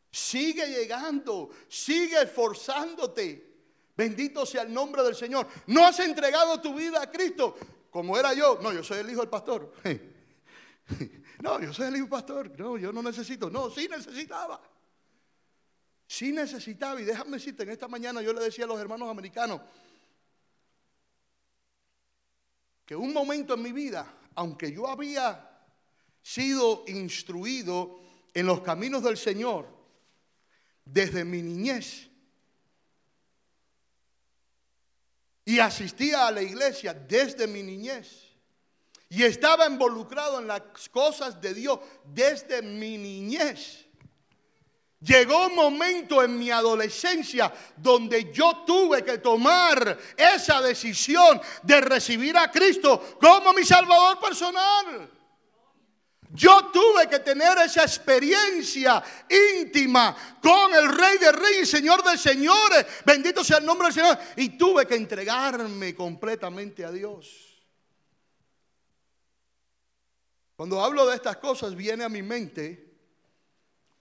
Sigue 0.09 0.65
llegando, 0.65 1.51
sigue 1.67 2.23
esforzándote. 2.23 3.55
Bendito 3.95 4.47
sea 4.47 4.63
el 4.63 4.73
nombre 4.73 5.03
del 5.03 5.13
Señor. 5.13 5.47
No 5.67 5.85
has 5.85 5.99
entregado 5.99 6.59
tu 6.59 6.73
vida 6.73 7.03
a 7.03 7.11
Cristo 7.11 7.55
como 7.91 8.17
era 8.17 8.33
yo. 8.33 8.57
No, 8.59 8.73
yo 8.73 8.83
soy 8.83 8.97
el 8.97 9.11
hijo 9.11 9.21
del 9.21 9.29
pastor. 9.29 9.71
No, 11.39 11.61
yo 11.61 11.71
soy 11.71 11.85
el 11.89 11.97
hijo 11.97 12.05
del 12.05 12.09
pastor. 12.09 12.59
No, 12.59 12.79
yo 12.79 12.91
no 12.91 13.03
necesito. 13.03 13.47
No, 13.51 13.69
sí 13.69 13.87
necesitaba. 13.87 14.59
Sí 16.07 16.31
necesitaba. 16.31 16.99
Y 16.99 17.03
déjame 17.03 17.33
decirte, 17.33 17.61
en 17.61 17.69
esta 17.69 17.87
mañana 17.87 18.23
yo 18.23 18.33
le 18.33 18.41
decía 18.41 18.65
a 18.65 18.67
los 18.67 18.79
hermanos 18.79 19.07
americanos 19.07 19.61
que 22.87 22.95
un 22.95 23.13
momento 23.13 23.53
en 23.55 23.61
mi 23.61 23.73
vida, 23.73 24.11
aunque 24.33 24.71
yo 24.71 24.87
había 24.87 25.45
sido 26.23 26.85
instruido 26.87 27.99
en 28.33 28.45
los 28.45 28.61
caminos 28.61 29.03
del 29.03 29.17
Señor, 29.17 29.67
desde 30.85 31.25
mi 31.25 31.41
niñez. 31.41 32.07
Y 35.43 35.59
asistía 35.59 36.27
a 36.27 36.31
la 36.31 36.41
iglesia 36.41 36.93
desde 36.93 37.45
mi 37.45 37.61
niñez. 37.61 38.23
Y 39.09 39.23
estaba 39.23 39.67
involucrado 39.67 40.39
en 40.39 40.47
las 40.47 40.61
cosas 40.89 41.41
de 41.41 41.53
Dios 41.53 41.79
desde 42.05 42.61
mi 42.61 42.97
niñez. 42.97 43.86
Llegó 44.99 45.45
un 45.45 45.55
momento 45.55 46.23
en 46.23 46.39
mi 46.39 46.49
adolescencia 46.49 47.53
donde 47.75 48.31
yo 48.31 48.63
tuve 48.65 49.03
que 49.03 49.19
tomar 49.19 49.95
esa 50.17 50.59
decisión 50.59 51.39
de 51.61 51.81
recibir 51.81 52.35
a 52.35 52.51
Cristo 52.51 53.17
como 53.21 53.53
mi 53.53 53.63
Salvador 53.63 54.19
personal. 54.19 55.11
Yo 56.31 56.71
tuve 56.73 57.07
que 57.07 57.19
tener 57.19 57.57
esa 57.59 57.83
experiencia 57.83 59.01
íntima 59.29 60.15
con 60.41 60.73
el 60.73 60.89
Rey 60.89 61.19
de 61.19 61.31
Reyes 61.31 61.61
y 61.69 61.77
Señor 61.77 62.03
de 62.03 62.17
Señores. 62.17 62.85
Bendito 63.05 63.43
sea 63.43 63.59
el 63.59 63.65
nombre 63.65 63.87
del 63.87 63.93
Señor. 63.93 64.17
Y 64.35 64.57
tuve 64.57 64.87
que 64.87 64.95
entregarme 64.95 65.95
completamente 65.95 66.83
a 66.83 66.91
Dios. 66.91 67.65
Cuando 70.55 70.83
hablo 70.83 71.05
de 71.05 71.15
estas 71.15 71.37
cosas 71.37 71.75
viene 71.75 72.03
a 72.03 72.09
mi 72.09 72.23
mente 72.23 72.86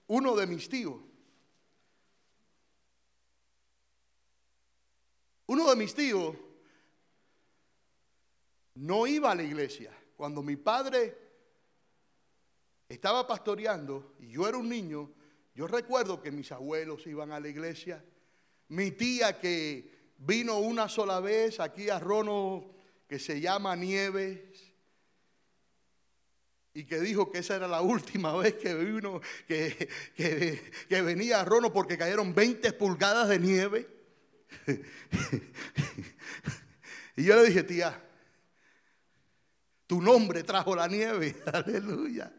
uno 0.09 0.37
de 0.37 0.47
mis 0.47 0.69
tíos. 0.69 0.97
Uno 5.47 5.71
de 5.71 5.77
mis 5.77 5.95
tíos 5.95 6.37
no 8.75 9.07
iba 9.07 9.31
a 9.31 9.35
la 9.35 9.43
iglesia. 9.43 9.93
Cuando 10.17 10.43
mi 10.43 10.57
padre 10.57 11.17
estaba 12.89 13.27
pastoreando 13.27 14.15
y 14.21 14.31
yo 14.31 14.49
era 14.49 14.59
un 14.59 14.69
niño, 14.69 15.11
yo 15.55 15.67
recuerdo 15.67 16.21
que 16.21 16.31
mis 16.31 16.53
abuelos 16.53 17.07
iban 17.07 17.33
a 17.33 17.41
la 17.41 17.49
iglesia, 17.49 18.05
mi 18.69 18.91
tía 18.91 19.39
que 19.41 20.13
vino 20.19 20.59
una 20.59 20.89
sola 20.89 21.21
vez 21.21 21.61
aquí 21.61 21.89
a 21.89 21.99
Rono, 21.99 22.75
que 23.09 23.19
se 23.19 23.41
llama 23.41 23.77
Nieves, 23.77 24.66
y 26.77 26.85
que 26.85 27.01
dijo 27.01 27.33
que 27.33 27.39
esa 27.39 27.57
era 27.57 27.67
la 27.67 27.81
última 27.81 28.37
vez 28.43 28.53
que 28.57 28.75
venía 31.03 31.41
a 31.41 31.45
Rono 31.45 31.73
porque 31.73 31.97
cayeron 31.97 32.35
20 32.35 32.71
pulgadas 32.75 33.31
de 33.31 33.39
nieve. 33.39 33.89
y 37.17 37.25
yo 37.25 37.35
le 37.35 37.47
dije, 37.47 37.63
tía, 37.63 37.99
tu 39.87 40.03
nombre 40.03 40.43
trajo 40.43 40.77
la 40.77 40.87
nieve. 40.87 41.35
Aleluya. 41.51 42.31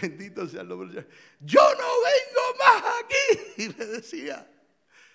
Bendito 0.00 0.48
sea 0.48 0.60
el 0.60 0.68
nombre. 0.68 1.08
Yo 1.40 1.60
no 1.60 1.88
vengo 2.06 2.42
más 2.60 2.84
aquí. 3.02 3.40
Y 3.64 3.70
le 3.76 3.86
decía, 3.86 4.48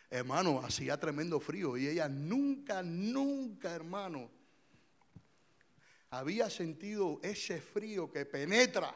hermano, 0.09 0.61
hacía 0.61 0.99
tremendo 0.99 1.39
frío. 1.39 1.77
Y 1.77 1.87
ella 1.87 2.09
nunca, 2.09 2.83
nunca, 2.83 3.73
hermano, 3.73 4.29
había 6.19 6.49
sentido 6.49 7.19
ese 7.21 7.59
frío 7.59 8.11
que 8.11 8.25
penetra. 8.25 8.95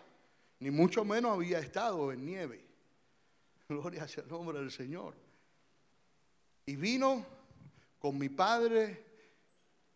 Ni 0.59 0.71
mucho 0.71 1.03
menos 1.03 1.33
había 1.33 1.59
estado 1.59 2.11
en 2.11 2.25
nieve. 2.25 2.65
Gloria 3.69 4.07
sea 4.07 4.23
el 4.23 4.29
nombre 4.29 4.59
del 4.59 4.71
Señor. 4.71 5.15
Y 6.65 6.75
vino 6.75 7.25
con 7.97 8.17
mi 8.17 8.29
padre, 8.29 9.05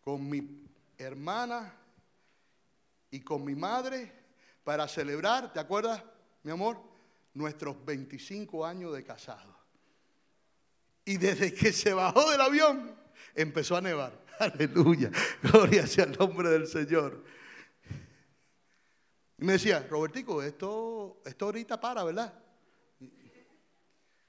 con 0.00 0.28
mi 0.28 0.66
hermana 0.98 1.74
y 3.10 3.20
con 3.20 3.44
mi 3.44 3.54
madre 3.54 4.12
para 4.62 4.88
celebrar, 4.88 5.52
¿te 5.52 5.60
acuerdas, 5.60 6.02
mi 6.42 6.50
amor? 6.50 6.78
Nuestros 7.34 7.84
25 7.84 8.64
años 8.64 8.94
de 8.94 9.04
casado. 9.04 9.54
Y 11.04 11.16
desde 11.16 11.52
que 11.52 11.72
se 11.72 11.92
bajó 11.92 12.30
del 12.30 12.40
avión, 12.40 12.96
empezó 13.34 13.76
a 13.76 13.80
nevar. 13.80 14.23
Aleluya. 14.38 15.10
Gloria 15.42 15.86
sea 15.86 16.04
el 16.04 16.16
nombre 16.18 16.48
del 16.48 16.66
Señor. 16.66 17.24
Y 19.38 19.44
me 19.44 19.54
decía, 19.54 19.86
Robertico, 19.88 20.42
esto, 20.42 21.20
esto 21.24 21.44
ahorita 21.46 21.80
para, 21.80 22.04
¿verdad? 22.04 22.32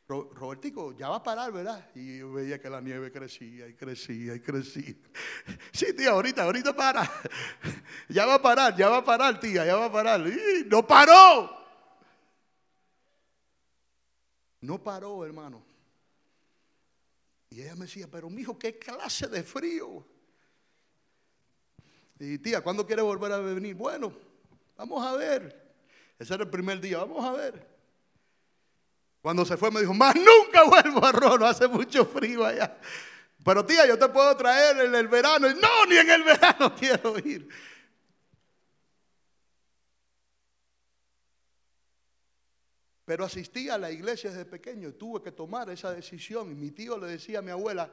Robertico, 0.07 0.95
ya 0.95 1.09
va 1.09 1.15
a 1.15 1.23
parar, 1.23 1.51
¿verdad? 1.51 1.89
Y 1.95 2.19
yo 2.19 2.31
veía 2.31 2.61
que 2.61 2.69
la 2.69 2.79
nieve 2.79 3.11
crecía 3.11 3.67
y 3.67 3.73
crecía 3.73 4.35
y 4.35 4.39
crecía. 4.39 4.95
Sí, 5.71 5.93
tía, 5.93 6.11
ahorita, 6.11 6.43
ahorita 6.43 6.75
para. 6.75 7.09
Ya 8.09 8.25
va 8.25 8.35
a 8.35 8.41
parar, 8.41 8.75
ya 8.75 8.87
va 8.87 8.97
a 8.97 9.03
parar, 9.03 9.39
tía, 9.39 9.65
ya 9.65 9.75
va 9.75 9.85
a 9.85 9.91
parar. 9.91 10.21
Y 10.27 10.65
no 10.67 10.85
paró. 10.85 11.49
No 14.61 14.81
paró, 14.81 15.25
hermano. 15.25 15.74
Y 17.55 17.61
ella 17.61 17.73
me 17.75 17.85
decía, 17.85 18.05
pero 18.11 18.29
mijo, 18.29 18.59
¿qué 18.59 18.77
clase 18.77 19.27
de 19.27 19.41
frío? 19.41 20.05
Y 22.19 22.37
tía, 22.37 22.59
¿cuándo 22.59 22.85
quiere 22.85 23.01
volver 23.01 23.31
a 23.31 23.37
venir? 23.37 23.73
Bueno, 23.75 24.11
vamos 24.75 25.05
a 25.05 25.15
ver. 25.15 25.73
Ese 26.19 26.33
era 26.33 26.43
el 26.43 26.49
primer 26.49 26.81
día, 26.81 26.97
vamos 26.97 27.23
a 27.23 27.31
ver. 27.31 27.65
Cuando 29.21 29.45
se 29.45 29.55
fue 29.55 29.71
me 29.71 29.79
dijo, 29.79 29.93
más 29.93 30.15
nunca 30.15 30.65
vuelvo 30.65 31.05
a 31.05 31.13
Rono, 31.13 31.45
hace 31.45 31.69
mucho 31.69 32.05
frío 32.05 32.45
allá. 32.45 32.77
Pero 33.41 33.65
tía, 33.65 33.87
yo 33.87 33.97
te 33.97 34.09
puedo 34.09 34.35
traer 34.35 34.81
en 34.81 34.93
el 34.93 35.07
verano. 35.07 35.47
no, 35.47 35.85
ni 35.87 35.95
en 35.95 36.09
el 36.09 36.23
verano 36.23 36.75
quiero 36.77 37.17
ir. 37.19 37.47
Pero 43.05 43.23
asistí 43.23 43.69
a 43.69 43.77
la 43.77 43.91
iglesia 43.91 44.31
desde 44.31 44.45
pequeño 44.45 44.89
y 44.89 44.93
tuve 44.93 45.21
que 45.21 45.31
tomar 45.31 45.69
esa 45.69 45.93
decisión. 45.93 46.51
Y 46.51 46.55
mi 46.55 46.71
tío 46.71 46.97
le 46.97 47.07
decía 47.07 47.39
a 47.39 47.41
mi 47.43 47.51
abuela, 47.51 47.91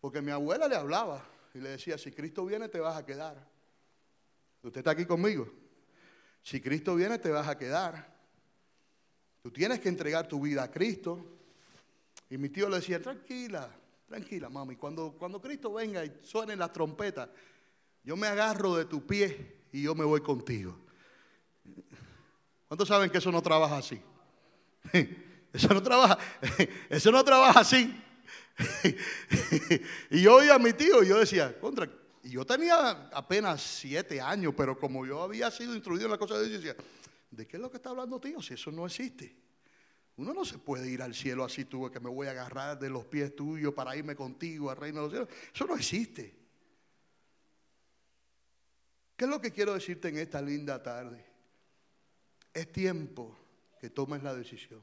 porque 0.00 0.20
mi 0.20 0.32
abuela 0.32 0.66
le 0.66 0.74
hablaba 0.74 1.24
y 1.54 1.58
le 1.60 1.70
decía, 1.70 1.96
si 1.96 2.10
Cristo 2.10 2.44
viene 2.44 2.68
te 2.68 2.80
vas 2.80 2.96
a 2.96 3.06
quedar. 3.06 3.48
Usted 4.62 4.78
está 4.78 4.90
aquí 4.90 5.06
conmigo. 5.06 5.48
Si 6.42 6.60
Cristo 6.60 6.96
viene 6.96 7.18
te 7.18 7.30
vas 7.30 7.46
a 7.46 7.56
quedar. 7.56 8.18
Tú 9.42 9.52
tienes 9.52 9.78
que 9.78 9.88
entregar 9.88 10.26
tu 10.26 10.40
vida 10.40 10.64
a 10.64 10.70
Cristo. 10.70 11.24
Y 12.28 12.36
mi 12.36 12.48
tío 12.48 12.68
le 12.68 12.76
decía, 12.76 13.00
tranquila, 13.00 13.70
tranquila, 14.08 14.48
mami. 14.48 14.74
Cuando, 14.74 15.12
cuando 15.12 15.40
Cristo 15.40 15.72
venga 15.72 16.04
y 16.04 16.18
suene 16.22 16.56
la 16.56 16.72
trompeta, 16.72 17.30
yo 18.02 18.16
me 18.16 18.26
agarro 18.26 18.74
de 18.74 18.86
tu 18.86 19.06
pie 19.06 19.58
y 19.72 19.82
yo 19.82 19.94
me 19.94 20.04
voy 20.04 20.20
contigo. 20.20 20.76
¿Cuántos 22.68 22.88
saben 22.88 23.10
que 23.10 23.18
eso 23.18 23.32
no 23.32 23.42
trabaja 23.42 23.78
así? 23.78 24.00
Eso 25.50 25.68
no 25.72 25.82
trabaja, 25.82 26.18
eso 26.90 27.10
no 27.10 27.24
trabaja 27.24 27.60
así. 27.60 27.90
Y 30.10 30.20
yo 30.20 30.36
oía 30.36 30.56
a 30.56 30.58
mi 30.58 30.74
tío 30.74 31.02
y 31.02 31.08
yo 31.08 31.18
decía, 31.18 31.58
contra, 31.58 31.88
y 32.22 32.32
yo 32.32 32.44
tenía 32.44 33.08
apenas 33.14 33.62
siete 33.62 34.20
años, 34.20 34.52
pero 34.54 34.78
como 34.78 35.06
yo 35.06 35.22
había 35.22 35.50
sido 35.50 35.74
instruido 35.74 36.04
en 36.04 36.10
la 36.10 36.18
cosa 36.18 36.38
de 36.38 36.48
Dios, 36.48 36.62
yo 36.62 36.68
decía, 36.68 36.84
¿De 37.30 37.46
qué 37.46 37.56
es 37.56 37.62
lo 37.62 37.70
que 37.70 37.76
está 37.76 37.90
hablando 37.90 38.20
tío? 38.20 38.40
Si 38.40 38.54
eso 38.54 38.70
no 38.70 38.86
existe. 38.86 39.36
Uno 40.16 40.34
no 40.34 40.44
se 40.44 40.58
puede 40.58 40.88
ir 40.88 41.02
al 41.02 41.14
cielo 41.14 41.44
así, 41.44 41.64
tú, 41.64 41.90
que 41.90 42.00
me 42.00 42.10
voy 42.10 42.26
a 42.26 42.32
agarrar 42.32 42.78
de 42.78 42.90
los 42.90 43.04
pies 43.04 43.36
tuyos 43.36 43.72
para 43.74 43.94
irme 43.96 44.16
contigo 44.16 44.70
al 44.70 44.76
reino 44.76 44.98
de 44.98 45.02
los 45.02 45.12
cielos. 45.12 45.28
Eso 45.54 45.66
no 45.66 45.76
existe. 45.76 46.34
¿Qué 49.16 49.24
es 49.24 49.30
lo 49.30 49.40
que 49.40 49.52
quiero 49.52 49.74
decirte 49.74 50.08
en 50.08 50.18
esta 50.18 50.40
linda 50.40 50.82
tarde? 50.82 51.24
Es 52.52 52.72
tiempo 52.72 53.36
que 53.80 53.90
tomes 53.90 54.22
la 54.22 54.34
decisión. 54.34 54.82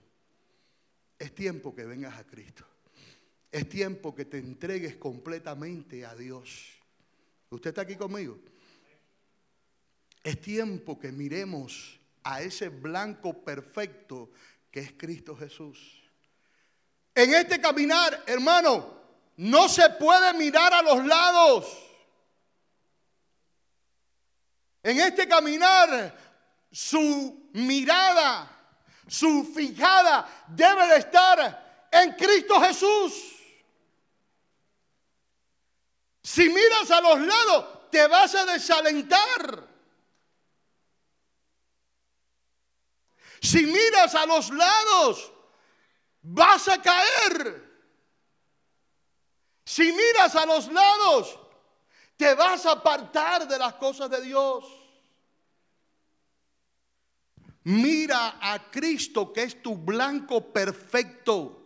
Es 1.18 1.34
tiempo 1.34 1.74
que 1.76 1.86
vengas 1.86 2.18
a 2.18 2.26
Cristo. 2.26 2.66
Es 3.52 3.70
tiempo 3.70 4.14
que 4.14 4.26
te 4.26 4.38
entregues 4.38 4.98
completamente 4.98 6.06
a 6.06 6.16
Dios. 6.16 6.74
¿Usted 7.50 7.70
está 7.70 7.82
aquí 7.82 7.96
conmigo? 7.96 8.38
Es 10.24 10.42
tiempo 10.42 11.00
que 11.00 11.12
miremos 11.12 12.00
a 12.24 12.42
ese 12.42 12.70
blanco 12.70 13.44
perfecto 13.44 14.32
que 14.72 14.82
es 14.82 14.94
Cristo 14.98 15.38
Jesús. 15.38 16.04
En 17.14 17.34
este 17.34 17.62
caminar, 17.62 18.24
hermano, 18.28 19.02
no 19.38 19.70
se 19.70 19.90
puede 19.92 20.34
mirar 20.34 20.74
a 20.74 20.82
los 20.82 21.06
lados. 21.06 21.78
En 24.84 25.00
este 25.00 25.28
caminar, 25.28 26.25
su 26.76 27.52
mirada, 27.54 28.52
su 29.08 29.50
fijada 29.56 30.44
debe 30.50 30.88
de 30.88 30.98
estar 30.98 31.88
en 31.90 32.12
Cristo 32.16 32.60
Jesús. 32.60 33.14
Si 36.22 36.50
miras 36.50 36.92
a 36.92 37.00
los 37.00 37.22
lados, 37.22 37.90
te 37.90 38.06
vas 38.08 38.36
a 38.36 38.46
desalentar. 38.46 39.66
Si 43.42 43.66
miras 43.66 44.14
a 44.14 44.26
los 44.26 44.50
lados, 44.50 45.32
vas 46.24 46.68
a 46.68 46.82
caer. 46.82 47.64
Si 49.64 49.94
miras 49.94 50.36
a 50.36 50.46
los 50.46 50.68
lados, 50.68 51.40
te 52.18 52.34
vas 52.34 52.66
a 52.66 52.72
apartar 52.74 53.48
de 53.48 53.58
las 53.58 53.76
cosas 53.76 54.10
de 54.10 54.20
Dios. 54.20 54.85
Mira 57.66 58.38
a 58.40 58.70
Cristo 58.70 59.34
que 59.34 59.44
es 59.44 59.62
tu 59.62 59.76
blanco 59.76 60.54
perfecto. 60.54 61.64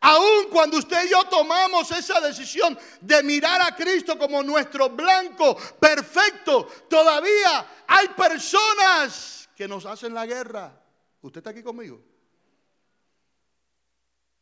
Aun 0.00 0.50
cuando 0.50 0.78
usted 0.78 1.06
y 1.06 1.10
yo 1.10 1.24
tomamos 1.24 1.90
esa 1.92 2.20
decisión 2.20 2.76
de 3.00 3.22
mirar 3.22 3.60
a 3.62 3.74
Cristo 3.76 4.18
como 4.18 4.42
nuestro 4.42 4.90
blanco 4.90 5.56
perfecto, 5.80 6.66
todavía 6.88 7.84
hay 7.86 8.08
personas 8.08 9.48
que 9.54 9.68
nos 9.68 9.86
hacen 9.86 10.12
la 10.12 10.26
guerra. 10.26 10.82
¿Usted 11.22 11.38
está 11.38 11.50
aquí 11.50 11.62
conmigo? 11.62 12.00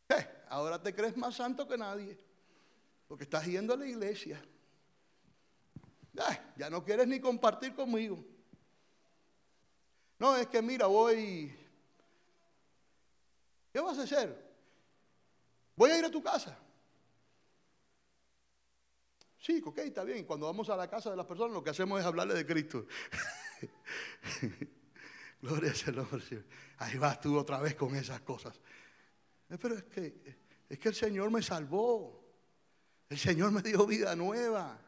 Eh, 0.09 0.27
ahora 0.49 0.81
te 0.81 0.93
crees 0.93 1.15
más 1.15 1.35
santo 1.35 1.67
que 1.67 1.77
nadie, 1.77 2.17
porque 3.07 3.23
estás 3.25 3.45
yendo 3.45 3.75
a 3.75 3.77
la 3.77 3.85
iglesia. 3.85 4.43
Eh, 6.15 6.39
ya 6.57 6.69
no 6.69 6.83
quieres 6.83 7.07
ni 7.07 7.19
compartir 7.19 7.75
conmigo. 7.75 8.34
No, 10.19 10.35
es 10.35 10.47
que 10.47 10.61
mira, 10.61 10.87
voy... 10.87 11.55
¿Qué 13.71 13.79
vas 13.79 13.97
a 13.97 14.03
hacer? 14.03 14.45
Voy 15.75 15.91
a 15.91 15.99
ir 15.99 16.05
a 16.05 16.11
tu 16.11 16.23
casa. 16.23 16.57
Sí, 19.37 19.61
ok, 19.63 19.77
está 19.79 20.03
bien. 20.03 20.25
Cuando 20.25 20.45
vamos 20.45 20.69
a 20.69 20.77
la 20.77 20.89
casa 20.89 21.11
de 21.11 21.17
las 21.17 21.25
personas, 21.25 21.53
lo 21.53 21.63
que 21.63 21.69
hacemos 21.69 21.99
es 21.99 22.05
hablarle 22.05 22.33
de 22.33 22.45
Cristo. 22.45 22.87
Gloria 25.41 25.73
al 25.85 25.95
nombre 25.95 26.45
Ahí 26.77 26.97
vas 26.97 27.21
tú 27.21 27.37
otra 27.37 27.59
vez 27.59 27.75
con 27.75 27.95
esas 27.95 28.21
cosas. 28.21 28.59
Eh, 29.49 29.57
pero 29.61 29.75
es 29.75 29.83
que, 29.83 30.37
es 30.67 30.79
que 30.79 30.89
el 30.89 30.95
Señor 30.95 31.29
me 31.29 31.43
salvó. 31.43 32.23
El 33.09 33.19
Señor 33.19 33.51
me 33.51 33.61
dio 33.61 33.85
vida 33.85 34.15
nueva. 34.15 34.79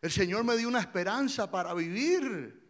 El 0.00 0.10
Señor 0.10 0.42
me 0.44 0.56
dio 0.56 0.66
una 0.68 0.80
esperanza 0.80 1.50
para 1.50 1.72
vivir. 1.74 2.63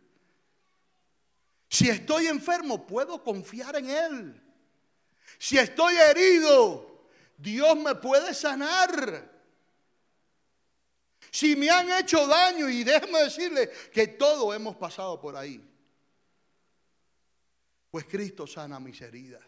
Si 1.75 1.89
estoy 1.89 2.29
enfermo, 2.29 2.87
puedo 2.87 3.21
confiar 3.25 3.75
en 3.75 3.91
Él. 3.91 4.43
Si 5.41 5.59
estoy 5.59 5.97
herido, 5.97 7.09
Dios 7.37 7.77
me 7.77 7.97
puede 7.97 8.33
sanar. 8.33 9.29
Si 11.33 11.57
me 11.57 11.69
han 11.69 11.91
hecho 11.91 12.29
daño, 12.29 12.69
y 12.69 12.85
déjeme 12.85 13.25
decirle 13.25 13.73
que 13.93 14.07
todos 14.07 14.55
hemos 14.55 14.77
pasado 14.77 15.21
por 15.21 15.35
ahí. 15.35 15.69
Pues 17.91 18.05
Cristo 18.05 18.47
sana 18.47 18.79
mis 18.79 19.01
heridas. 19.01 19.43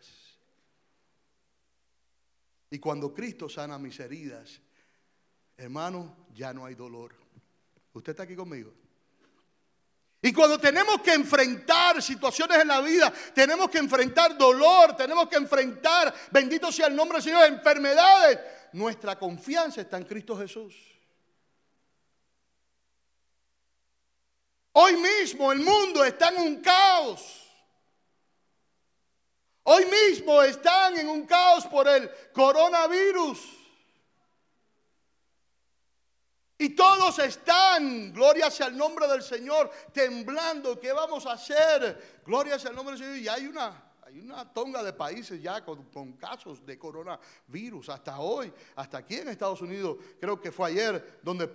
Y 2.71 2.81
cuando 2.81 3.15
Cristo 3.15 3.49
sana 3.49 3.79
mis 3.79 4.01
heridas, 4.01 4.61
hermano, 5.57 6.27
ya 6.35 6.53
no 6.53 6.67
hay 6.67 6.75
dolor. 6.75 7.15
¿Usted 7.93 8.11
está 8.11 8.25
aquí 8.25 8.35
conmigo? 8.35 8.75
Y 10.27 10.33
cuando 10.33 10.59
tenemos 10.59 11.03
que 11.03 11.13
enfrentar 11.13 12.03
situaciones 12.03 12.59
en 12.59 12.67
la 12.67 12.81
vida, 12.81 13.13
tenemos 13.33 13.71
que 13.71 13.79
enfrentar 13.79 14.37
dolor, 14.37 14.97
tenemos 14.97 15.29
que 15.29 15.37
enfrentar, 15.37 16.13
bendito 16.33 16.73
sea 16.73 16.89
el 16.89 16.97
nombre 16.97 17.19
del 17.19 17.23
Señor, 17.23 17.45
enfermedades, 17.45 18.41
nuestra 18.73 19.17
confianza 19.17 19.83
está 19.83 19.99
en 19.99 20.03
Cristo 20.03 20.37
Jesús. 20.37 20.75
Hoy 24.73 24.97
mismo 24.97 25.53
el 25.53 25.61
mundo 25.61 26.05
está 26.05 26.31
en 26.31 26.39
un 26.39 26.57
caos. 26.57 27.49
Hoy 29.63 29.87
mismo 29.87 30.43
están 30.43 30.99
en 30.99 31.09
un 31.09 31.25
caos 31.25 31.69
por 31.69 31.87
el 31.87 32.11
coronavirus. 32.33 33.56
Y 36.59 36.71
todos 36.71 37.19
están, 37.19 38.13
gloria 38.13 38.51
sea 38.51 38.69
el 38.69 38.77
nombre 38.77 39.07
del 39.07 39.23
Señor, 39.23 39.71
temblando. 39.93 40.81
¿Qué 40.81 40.91
vamos 40.93 41.27
a 41.27 41.33
hacer? 41.33 42.21
Gloria 42.25 42.59
sea 42.59 42.71
el 42.71 42.77
nombre 42.77 42.97
del 42.97 43.05
Señor. 43.05 43.19
Y 43.19 43.29
hay 43.29 43.47
una, 43.47 43.93
hay 44.03 44.19
una 44.19 44.51
tonga 44.51 44.83
de 44.83 44.95
países 44.95 45.43
ya 45.43 45.63
con, 45.63 45.85
con, 45.91 46.15
casos 46.15 46.65
de 46.65 46.79
coronavirus. 46.79 47.91
Hasta 47.91 48.21
hoy, 48.21 48.51
hasta 48.75 48.99
aquí 48.99 49.17
en 49.17 49.29
Estados 49.29 49.61
Unidos, 49.61 49.99
creo 50.19 50.41
que 50.41 50.51
fue 50.51 50.71
ayer 50.71 51.21
donde 51.23 51.51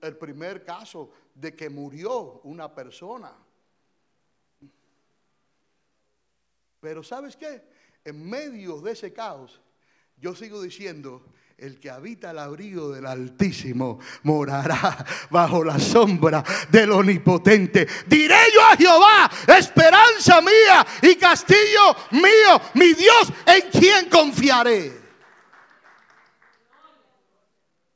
el 0.00 0.16
primer 0.16 0.64
caso 0.64 1.10
de 1.34 1.54
que 1.54 1.68
murió 1.68 2.40
una 2.44 2.74
persona. 2.74 3.36
Pero 6.80 7.02
¿sabes 7.02 7.36
qué? 7.36 7.62
En 8.04 8.28
medio 8.28 8.80
de 8.80 8.92
ese 8.92 9.12
caos, 9.12 9.60
yo 10.16 10.34
sigo 10.34 10.62
diciendo, 10.62 11.26
el 11.60 11.78
que 11.78 11.90
habita 11.90 12.30
el 12.30 12.38
abrigo 12.38 12.90
del 12.90 13.04
Altísimo 13.04 13.98
morará 14.22 15.04
bajo 15.30 15.62
la 15.62 15.78
sombra 15.78 16.42
del 16.70 16.90
Omnipotente. 16.90 17.86
Diré 18.06 18.38
yo 18.54 18.62
a 18.62 18.76
Jehová, 18.76 19.30
esperanza 19.58 20.40
mía 20.40 20.86
y 21.02 21.16
castillo 21.16 21.94
mío, 22.12 22.60
mi 22.74 22.94
Dios 22.94 23.32
en 23.46 23.70
quien 23.70 24.08
confiaré. 24.08 25.00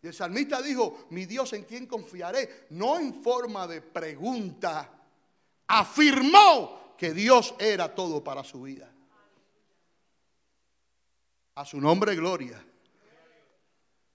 Y 0.02 0.08
el 0.08 0.14
salmista 0.14 0.60
dijo, 0.60 1.06
mi 1.10 1.24
Dios 1.24 1.54
en 1.54 1.64
quien 1.64 1.86
confiaré, 1.86 2.66
no 2.70 2.98
en 2.98 3.22
forma 3.22 3.66
de 3.66 3.80
pregunta, 3.80 4.90
afirmó 5.68 6.94
que 6.98 7.14
Dios 7.14 7.54
era 7.58 7.94
todo 7.94 8.22
para 8.22 8.44
su 8.44 8.60
vida. 8.60 8.92
A 11.54 11.64
su 11.64 11.80
nombre, 11.80 12.14
gloria. 12.14 12.62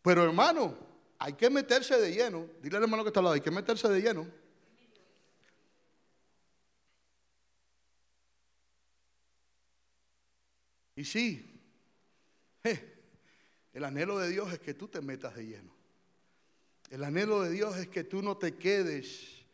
Pero 0.09 0.23
hermano, 0.23 0.75
hay 1.19 1.33
que 1.33 1.51
meterse 1.51 1.95
de 1.95 2.11
lleno. 2.11 2.47
Dile 2.63 2.77
al 2.77 2.81
hermano 2.81 3.03
que 3.03 3.09
está 3.09 3.19
al 3.19 3.25
lado, 3.25 3.35
hay 3.35 3.41
que 3.41 3.51
meterse 3.51 3.87
de 3.87 4.01
lleno. 4.01 4.27
Y 10.95 11.05
sí, 11.05 11.61
el 13.71 13.83
anhelo 13.83 14.17
de 14.17 14.29
Dios 14.29 14.51
es 14.51 14.57
que 14.57 14.73
tú 14.73 14.87
te 14.87 14.99
metas 14.99 15.35
de 15.35 15.45
lleno. 15.45 15.75
El 16.89 17.03
anhelo 17.03 17.43
de 17.43 17.51
Dios 17.51 17.77
es 17.77 17.87
que 17.87 18.03
tú 18.03 18.23
no 18.23 18.35
te 18.35 18.55
quedes 18.55 19.45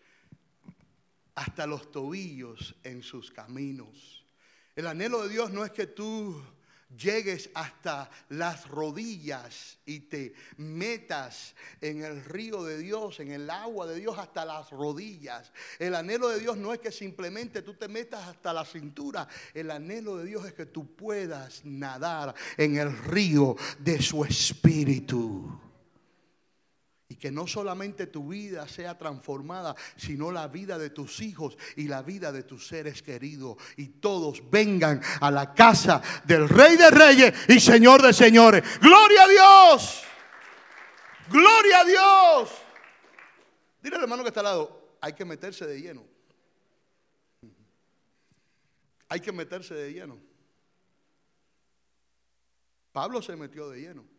hasta 1.34 1.68
los 1.68 1.92
tobillos 1.92 2.76
en 2.86 3.04
sus 3.04 3.30
caminos. 3.30 4.26
El 4.74 4.88
anhelo 4.88 5.24
de 5.24 5.34
Dios 5.34 5.52
no 5.52 5.66
es 5.66 5.72
que 5.72 5.88
tú 5.88 6.42
llegues 6.98 7.50
hasta 7.54 8.10
las 8.30 8.68
rodillas 8.68 9.78
y 9.86 10.02
te 10.02 10.34
metas 10.58 11.56
en 11.82 12.04
el 12.04 12.24
río 12.24 12.64
de 12.64 12.78
Dios, 12.78 13.20
en 13.20 13.32
el 13.32 13.50
agua 13.50 13.88
de 13.88 14.00
Dios 14.00 14.18
hasta 14.18 14.46
las 14.46 14.70
rodillas. 14.72 15.52
El 15.80 15.96
anhelo 15.96 16.30
de 16.30 16.40
Dios 16.40 16.58
no 16.58 16.74
es 16.74 16.80
que 16.80 16.92
simplemente 16.92 17.62
tú 17.62 17.74
te 17.74 17.88
metas 17.88 18.28
hasta 18.28 18.54
la 18.54 18.66
cintura. 18.66 19.28
El 19.54 19.72
anhelo 19.72 20.18
de 20.18 20.26
Dios 20.26 20.46
es 20.46 20.54
que 20.54 20.66
tú 20.66 20.96
puedas 20.96 21.64
nadar 21.66 22.34
en 22.58 22.78
el 22.78 22.98
río 22.98 23.56
de 23.80 24.02
su 24.02 24.24
espíritu. 24.24 25.65
Y 27.08 27.16
que 27.16 27.32
no 27.32 27.46
solamente 27.46 28.08
tu 28.08 28.30
vida 28.30 28.68
sea 28.68 28.98
transformada, 28.98 29.76
sino 29.96 30.32
la 30.32 30.48
vida 30.48 30.80
de 30.80 30.90
tus 30.90 31.22
hijos 31.22 31.56
y 31.76 31.88
la 31.88 32.02
vida 32.02 32.32
de 32.32 32.44
tus 32.44 32.68
seres 32.68 33.04
queridos. 33.04 33.58
Y 33.78 33.88
todos 33.88 34.50
vengan 34.50 35.02
a 35.22 35.30
la 35.30 35.54
casa 35.54 36.02
del 36.24 36.50
Rey 36.50 36.78
de 36.78 36.90
Reyes 36.90 37.34
y 37.48 37.60
Señor 37.60 38.02
de 38.02 38.12
Señores. 38.12 38.64
Gloria 38.80 39.24
a 39.24 39.28
Dios. 39.28 40.04
Gloria 41.30 41.80
a 41.80 41.84
Dios. 41.86 42.50
Dile 43.84 43.98
al 43.98 44.02
hermano 44.04 44.24
que 44.24 44.30
está 44.30 44.40
al 44.40 44.46
lado, 44.46 44.98
hay 45.00 45.14
que 45.14 45.26
meterse 45.26 45.68
de 45.68 45.80
lleno. 45.80 46.04
Hay 49.08 49.20
que 49.20 49.32
meterse 49.32 49.76
de 49.76 49.94
lleno. 49.94 50.20
Pablo 52.92 53.22
se 53.22 53.36
metió 53.36 53.70
de 53.70 53.82
lleno. 53.82 54.15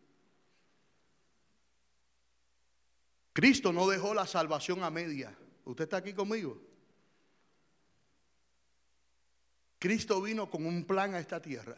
Cristo 3.36 3.70
no 3.70 3.86
dejó 3.86 4.14
la 4.14 4.26
salvación 4.26 4.82
a 4.82 4.88
media. 4.88 5.36
¿Usted 5.66 5.84
está 5.84 5.98
aquí 5.98 6.14
conmigo? 6.14 6.58
Cristo 9.78 10.22
vino 10.22 10.48
con 10.48 10.64
un 10.64 10.86
plan 10.86 11.14
a 11.14 11.18
esta 11.18 11.42
tierra. 11.42 11.76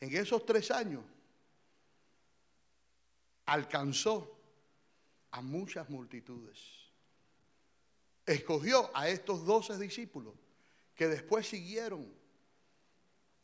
En 0.00 0.16
esos 0.16 0.44
tres 0.44 0.72
años 0.72 1.04
alcanzó 3.46 4.40
a 5.30 5.40
muchas 5.40 5.88
multitudes. 5.88 6.58
Escogió 8.26 8.90
a 8.92 9.08
estos 9.08 9.46
doce 9.46 9.78
discípulos 9.78 10.34
que 10.96 11.06
después 11.06 11.46
siguieron 11.46 12.12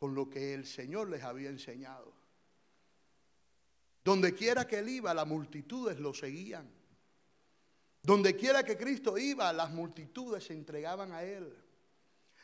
con 0.00 0.16
lo 0.16 0.28
que 0.28 0.54
el 0.54 0.66
Señor 0.66 1.08
les 1.08 1.22
había 1.22 1.50
enseñado. 1.50 2.23
Donde 4.04 4.34
quiera 4.34 4.66
que 4.66 4.78
él 4.78 4.88
iba, 4.90 5.14
las 5.14 5.26
multitudes 5.26 5.98
lo 5.98 6.12
seguían. 6.12 6.70
Donde 8.02 8.36
quiera 8.36 8.62
que 8.62 8.76
Cristo 8.76 9.16
iba, 9.16 9.50
las 9.52 9.70
multitudes 9.70 10.44
se 10.44 10.52
entregaban 10.52 11.12
a 11.12 11.22
él. 11.22 11.56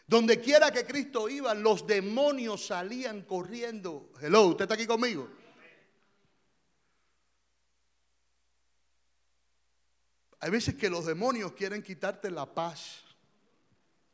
Donde 0.06 0.40
quiera 0.40 0.72
que 0.72 0.84
Cristo 0.84 1.28
iba, 1.28 1.54
los 1.54 1.86
demonios 1.86 2.66
salían 2.66 3.22
corriendo. 3.22 4.10
Hello, 4.20 4.46
¿usted 4.46 4.62
está 4.62 4.74
aquí 4.74 4.86
conmigo? 4.86 5.28
Hay 10.40 10.50
veces 10.50 10.74
que 10.74 10.88
los 10.88 11.04
demonios 11.04 11.52
quieren 11.52 11.82
quitarte 11.82 12.30
la 12.30 12.46
paz. 12.46 13.02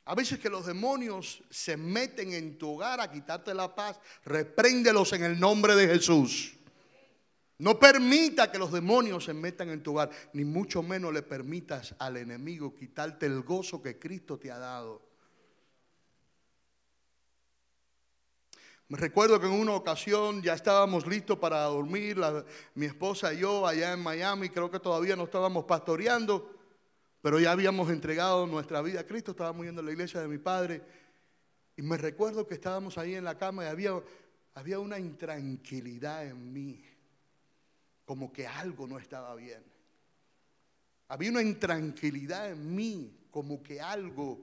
A 0.05 0.17
veces 0.17 0.41
que 0.41 0.51
los 0.51 0.67
demonios 0.67 1.43
se 1.49 1.77
meten 1.77 2.33
en 2.33 2.59
tu 2.59 2.75
hogar 2.75 3.01
a 3.01 3.11
quitarte 3.11 3.55
la 3.55 3.73
paz. 3.73 4.01
Repréndelos 4.25 5.13
en 5.13 5.23
el 5.23 5.39
nombre 5.39 5.77
de 5.77 5.87
Jesús. 5.87 6.57
No 7.59 7.79
permita 7.79 8.53
que 8.53 8.59
los 8.59 8.71
demonios 8.71 9.25
se 9.25 9.33
metan 9.33 9.71
en 9.71 9.83
tu 9.83 9.93
hogar, 9.93 10.11
ni 10.35 10.45
mucho 10.45 10.83
menos 10.83 11.13
le 11.13 11.23
permitas 11.23 11.95
al 11.99 12.19
enemigo 12.19 12.75
quitarte 12.75 13.25
el 13.25 13.43
gozo 13.43 13.81
que 13.81 13.99
Cristo 13.99 14.39
te 14.39 14.51
ha 14.51 14.59
dado. 14.59 15.03
Me 18.89 18.99
recuerdo 18.99 19.41
que 19.41 19.47
en 19.47 19.53
una 19.53 19.73
ocasión 19.73 20.43
ya 20.43 20.53
estábamos 20.53 21.07
listos 21.07 21.39
para 21.39 21.63
dormir, 21.63 22.19
mi 22.75 22.87
esposa 22.87 23.33
y 23.33 23.39
yo 23.39 23.67
allá 23.67 23.93
en 23.95 24.01
Miami, 24.01 24.51
creo 24.51 24.71
que 24.71 24.79
todavía 24.79 25.17
no 25.17 25.25
estábamos 25.25 25.65
pastoreando, 25.65 26.55
pero 27.23 27.41
ya 27.41 27.53
habíamos 27.53 27.91
entregado 27.91 28.47
nuestra 28.47 28.83
vida 28.83 29.01
a 29.01 29.07
Cristo, 29.07 29.33
estábamos 29.33 29.65
yendo 29.65 29.81
a 29.81 29.85
la 29.85 29.93
iglesia 29.93 30.21
de 30.21 30.29
mi 30.29 30.39
padre. 30.39 30.83
Y 31.75 31.83
me 31.83 31.97
recuerdo 31.97 32.47
que 32.47 32.55
estábamos 32.55 32.97
ahí 32.99 33.15
en 33.15 33.25
la 33.25 33.37
cama 33.37 33.65
y 33.65 33.69
había, 33.69 34.01
había 34.55 34.79
una 34.79 34.99
intranquilidad 34.99 36.27
en 36.27 36.53
mí 36.53 36.96
como 38.07 38.33
que 38.33 38.47
algo 38.47 38.87
no 38.87 38.99
estaba 38.99 39.35
bien. 39.35 39.63
Había 41.09 41.31
una 41.31 41.43
intranquilidad 41.43 42.51
en 42.51 42.75
mí, 42.75 43.27
como 43.31 43.63
que 43.63 43.81
algo 43.81 44.39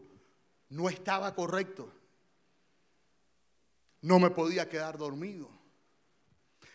no 0.70 0.89
estaba 0.89 1.34
correcto. 1.34 1.91
No 4.01 4.20
me 4.20 4.30
podía 4.30 4.68
quedar 4.70 4.97
dormido. 4.97 5.49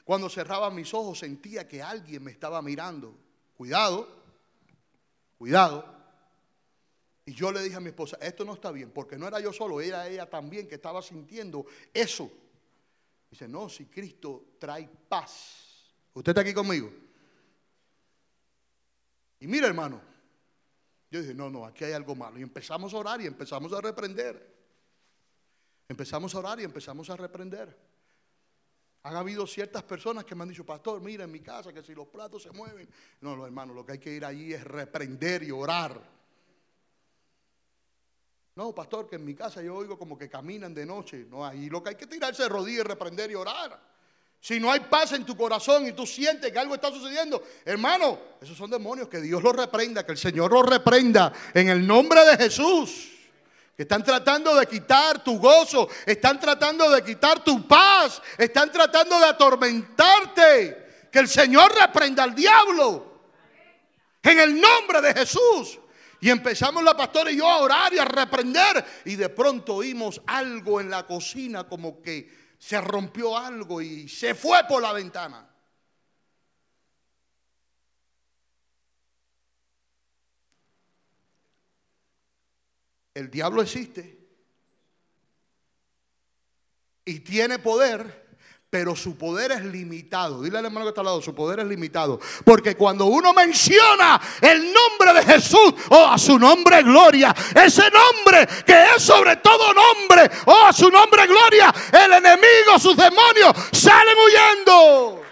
Cuando 0.04 0.30
cerraba 0.30 0.70
mis 0.70 0.92
ojos 0.94 1.18
sentía 1.18 1.68
que 1.68 1.82
alguien 1.82 2.24
me 2.24 2.30
estaba 2.30 2.62
mirando. 2.62 3.14
Cuidado, 3.56 4.08
cuidado. 5.36 5.94
Y 7.26 7.34
yo 7.34 7.52
le 7.52 7.62
dije 7.62 7.76
a 7.76 7.80
mi 7.80 7.88
esposa, 7.90 8.16
esto 8.22 8.46
no 8.46 8.54
está 8.54 8.72
bien, 8.72 8.90
porque 8.90 9.18
no 9.18 9.28
era 9.28 9.40
yo 9.40 9.52
solo, 9.52 9.82
era 9.82 10.08
ella 10.08 10.28
también 10.28 10.66
que 10.66 10.76
estaba 10.76 11.02
sintiendo 11.02 11.66
eso. 11.92 12.30
Dice, 13.30 13.46
no, 13.46 13.68
si 13.68 13.84
Cristo 13.84 14.54
trae 14.58 14.88
paz 14.88 15.67
¿Usted 16.18 16.30
está 16.32 16.40
aquí 16.40 16.52
conmigo? 16.52 16.90
Y 19.38 19.46
mira, 19.46 19.68
hermano, 19.68 20.00
yo 21.12 21.20
dije, 21.20 21.32
no, 21.32 21.48
no, 21.48 21.64
aquí 21.64 21.84
hay 21.84 21.92
algo 21.92 22.16
malo. 22.16 22.40
Y 22.40 22.42
empezamos 22.42 22.92
a 22.92 22.96
orar 22.96 23.20
y 23.20 23.26
empezamos 23.26 23.72
a 23.72 23.80
reprender. 23.80 24.58
Empezamos 25.88 26.34
a 26.34 26.38
orar 26.40 26.58
y 26.58 26.64
empezamos 26.64 27.08
a 27.08 27.16
reprender. 27.16 27.74
Han 29.04 29.14
habido 29.14 29.46
ciertas 29.46 29.84
personas 29.84 30.24
que 30.24 30.34
me 30.34 30.42
han 30.42 30.48
dicho, 30.48 30.66
pastor, 30.66 31.00
mira 31.00 31.22
en 31.22 31.30
mi 31.30 31.38
casa 31.38 31.72
que 31.72 31.84
si 31.84 31.94
los 31.94 32.08
platos 32.08 32.42
se 32.42 32.50
mueven. 32.50 32.88
No, 33.20 33.36
no, 33.36 33.46
hermano, 33.46 33.72
lo 33.72 33.86
que 33.86 33.92
hay 33.92 33.98
que 34.00 34.12
ir 34.12 34.24
allí 34.24 34.52
es 34.52 34.64
reprender 34.64 35.44
y 35.44 35.52
orar. 35.52 36.02
No, 38.56 38.74
pastor, 38.74 39.08
que 39.08 39.14
en 39.14 39.24
mi 39.24 39.36
casa 39.36 39.62
yo 39.62 39.76
oigo 39.76 39.96
como 39.96 40.18
que 40.18 40.28
caminan 40.28 40.74
de 40.74 40.84
noche. 40.84 41.28
No, 41.30 41.46
ahí 41.46 41.70
lo 41.70 41.80
que 41.80 41.90
hay 41.90 41.94
que 41.94 42.08
tirarse 42.08 42.42
de 42.42 42.48
rodillas 42.48 42.84
reprender 42.84 43.30
y 43.30 43.36
orar. 43.36 43.97
Si 44.40 44.60
no 44.60 44.70
hay 44.70 44.80
paz 44.80 45.12
en 45.12 45.24
tu 45.24 45.36
corazón 45.36 45.86
y 45.86 45.92
tú 45.92 46.06
sientes 46.06 46.52
que 46.52 46.58
algo 46.58 46.74
está 46.74 46.90
sucediendo, 46.90 47.42
hermano, 47.64 48.18
esos 48.40 48.56
son 48.56 48.70
demonios, 48.70 49.08
que 49.08 49.20
Dios 49.20 49.42
los 49.42 49.54
reprenda, 49.54 50.06
que 50.06 50.12
el 50.12 50.18
Señor 50.18 50.52
los 50.52 50.64
reprenda 50.64 51.32
en 51.52 51.68
el 51.68 51.86
nombre 51.86 52.24
de 52.24 52.36
Jesús. 52.36 53.08
Que 53.76 53.82
están 53.82 54.02
tratando 54.02 54.56
de 54.56 54.66
quitar 54.66 55.22
tu 55.22 55.38
gozo, 55.38 55.88
están 56.04 56.40
tratando 56.40 56.90
de 56.90 57.02
quitar 57.04 57.44
tu 57.44 57.66
paz, 57.66 58.20
están 58.36 58.72
tratando 58.72 59.18
de 59.20 59.26
atormentarte. 59.26 60.88
Que 61.12 61.20
el 61.20 61.28
Señor 61.28 61.72
reprenda 61.74 62.24
al 62.24 62.34
diablo. 62.34 63.20
En 64.22 64.38
el 64.40 64.60
nombre 64.60 65.00
de 65.00 65.14
Jesús. 65.14 65.78
Y 66.20 66.30
empezamos 66.30 66.82
la 66.82 66.96
pastora 66.96 67.30
y 67.30 67.36
yo 67.36 67.48
a 67.48 67.58
orar 67.58 67.94
y 67.94 67.98
a 67.98 68.04
reprender. 68.04 68.84
Y 69.04 69.14
de 69.14 69.28
pronto 69.28 69.76
oímos 69.76 70.20
algo 70.26 70.80
en 70.80 70.90
la 70.90 71.06
cocina 71.06 71.68
como 71.68 72.02
que 72.02 72.37
se 72.58 72.80
rompió 72.80 73.36
algo 73.36 73.80
y 73.80 74.08
se 74.08 74.34
fue 74.34 74.64
por 74.68 74.82
la 74.82 74.92
ventana. 74.92 75.48
El 83.14 83.30
diablo 83.30 83.62
existe 83.62 84.18
y 87.04 87.20
tiene 87.20 87.58
poder 87.58 88.27
pero 88.70 88.94
su 88.94 89.16
poder 89.16 89.52
es 89.52 89.64
limitado. 89.64 90.42
Dile 90.42 90.58
al 90.58 90.66
hermano 90.66 90.84
que 90.84 90.90
está 90.90 91.00
al 91.00 91.06
lado, 91.06 91.22
su 91.22 91.34
poder 91.34 91.60
es 91.60 91.66
limitado. 91.66 92.20
Porque 92.44 92.76
cuando 92.76 93.06
uno 93.06 93.32
menciona 93.32 94.20
el 94.42 94.72
nombre 94.72 95.14
de 95.14 95.22
Jesús, 95.22 95.72
oh, 95.88 96.06
a 96.06 96.18
su 96.18 96.38
nombre 96.38 96.82
gloria, 96.82 97.34
ese 97.54 97.84
nombre 97.90 98.46
que 98.66 98.84
es 98.94 99.02
sobre 99.02 99.36
todo 99.36 99.72
nombre, 99.72 100.30
oh, 100.46 100.66
a 100.66 100.72
su 100.72 100.90
nombre 100.90 101.26
gloria, 101.26 101.72
el 101.92 102.12
enemigo, 102.12 102.78
sus 102.78 102.96
demonios, 102.96 103.52
salen 103.72 104.16
huyendo. 104.18 105.22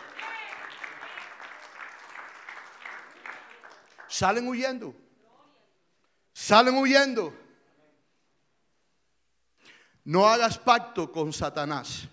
Salen 4.08 4.48
huyendo. 4.48 4.94
Salen 6.32 6.74
huyendo. 6.78 7.34
No 10.04 10.26
hagas 10.26 10.56
pacto 10.56 11.12
con 11.12 11.34
Satanás. 11.34 12.08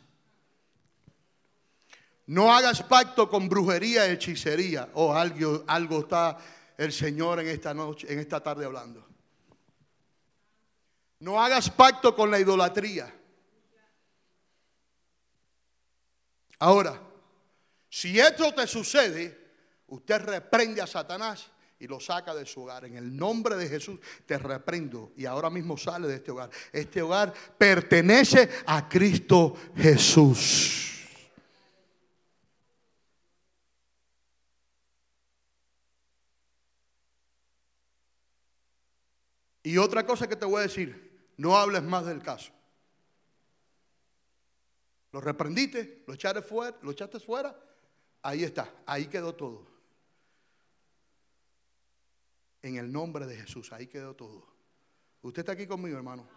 No 2.27 2.53
hagas 2.53 2.81
pacto 2.83 3.29
con 3.29 3.49
brujería 3.49 4.07
y 4.07 4.11
hechicería. 4.11 4.89
O 4.93 5.07
oh, 5.07 5.13
algo, 5.13 5.63
algo 5.67 5.99
está 6.01 6.37
el 6.77 6.91
Señor 6.91 7.39
en 7.39 7.47
esta 7.47 7.73
noche, 7.73 8.11
en 8.11 8.19
esta 8.19 8.41
tarde 8.41 8.65
hablando. 8.65 9.05
No 11.19 11.41
hagas 11.41 11.69
pacto 11.69 12.15
con 12.15 12.31
la 12.31 12.39
idolatría. 12.39 13.13
Ahora, 16.59 16.99
si 17.89 18.19
esto 18.19 18.53
te 18.53 18.67
sucede, 18.67 19.37
usted 19.87 20.21
reprende 20.21 20.81
a 20.81 20.87
Satanás 20.87 21.51
y 21.79 21.87
lo 21.87 21.99
saca 21.99 22.33
de 22.33 22.45
su 22.45 22.63
hogar. 22.63 22.85
En 22.85 22.95
el 22.95 23.15
nombre 23.15 23.57
de 23.57 23.67
Jesús 23.67 23.99
te 24.25 24.37
reprendo 24.37 25.11
y 25.17 25.25
ahora 25.25 25.49
mismo 25.49 25.77
sale 25.77 26.07
de 26.07 26.15
este 26.15 26.31
hogar. 26.31 26.49
Este 26.71 27.01
hogar 27.01 27.33
pertenece 27.57 28.49
a 28.65 28.87
Cristo 28.87 29.55
Jesús. 29.75 30.92
Y 39.63 39.77
otra 39.77 40.05
cosa 40.05 40.27
que 40.27 40.35
te 40.35 40.45
voy 40.45 40.59
a 40.59 40.63
decir, 40.63 41.31
no 41.37 41.57
hables 41.57 41.81
más 41.81 42.05
del 42.05 42.21
caso. 42.21 42.51
Lo 45.13 45.21
reprendiste, 45.21 46.03
lo 46.05 46.13
echaste 46.13 46.41
fuera, 46.41 46.77
lo 46.81 46.91
echaste 46.91 47.19
fuera, 47.19 47.57
ahí 48.21 48.43
está, 48.43 48.73
ahí 48.85 49.07
quedó 49.07 49.33
todo. 49.33 49.71
En 52.61 52.75
el 52.75 52.91
nombre 52.91 53.25
de 53.25 53.37
Jesús, 53.37 53.71
ahí 53.71 53.87
quedó 53.87 54.15
todo. 54.15 54.45
Usted 55.21 55.41
está 55.41 55.53
aquí 55.53 55.67
conmigo, 55.67 55.97
hermano. 55.97 56.27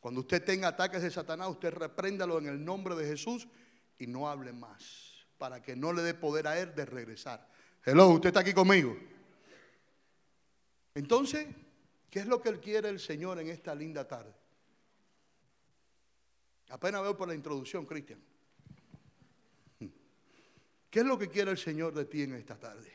Cuando 0.00 0.20
usted 0.20 0.44
tenga 0.44 0.68
ataques 0.68 1.02
de 1.02 1.10
Satanás, 1.10 1.48
usted 1.48 1.72
repréndalo 1.72 2.38
en 2.38 2.46
el 2.46 2.64
nombre 2.64 2.94
de 2.94 3.06
Jesús 3.06 3.46
y 3.98 4.06
no 4.06 4.28
hable 4.28 4.52
más, 4.52 5.26
para 5.38 5.62
que 5.62 5.76
no 5.76 5.92
le 5.92 6.02
dé 6.02 6.14
poder 6.14 6.46
a 6.46 6.58
él 6.58 6.74
de 6.74 6.84
regresar. 6.84 7.48
Hello, 7.84 8.08
usted 8.08 8.28
está 8.28 8.40
aquí 8.40 8.52
conmigo. 8.52 8.96
Entonces, 10.94 11.48
¿qué 12.10 12.20
es 12.20 12.26
lo 12.26 12.40
que 12.40 12.58
quiere 12.60 12.88
el 12.88 13.00
Señor 13.00 13.40
en 13.40 13.48
esta 13.48 13.74
linda 13.74 14.06
tarde? 14.06 14.34
Apenas 16.68 17.02
veo 17.02 17.16
por 17.16 17.28
la 17.28 17.34
introducción, 17.34 17.84
Cristian. 17.84 18.22
¿Qué 20.90 21.00
es 21.00 21.06
lo 21.06 21.18
que 21.18 21.28
quiere 21.28 21.50
el 21.50 21.58
Señor 21.58 21.92
de 21.92 22.04
ti 22.04 22.22
en 22.22 22.34
esta 22.34 22.56
tarde? 22.56 22.92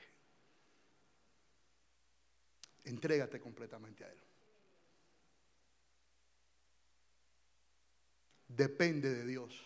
Entrégate 2.86 3.40
completamente 3.40 4.06
a 4.06 4.10
Él. 4.10 4.18
Depende 8.48 9.14
de 9.14 9.26
Dios. 9.26 9.62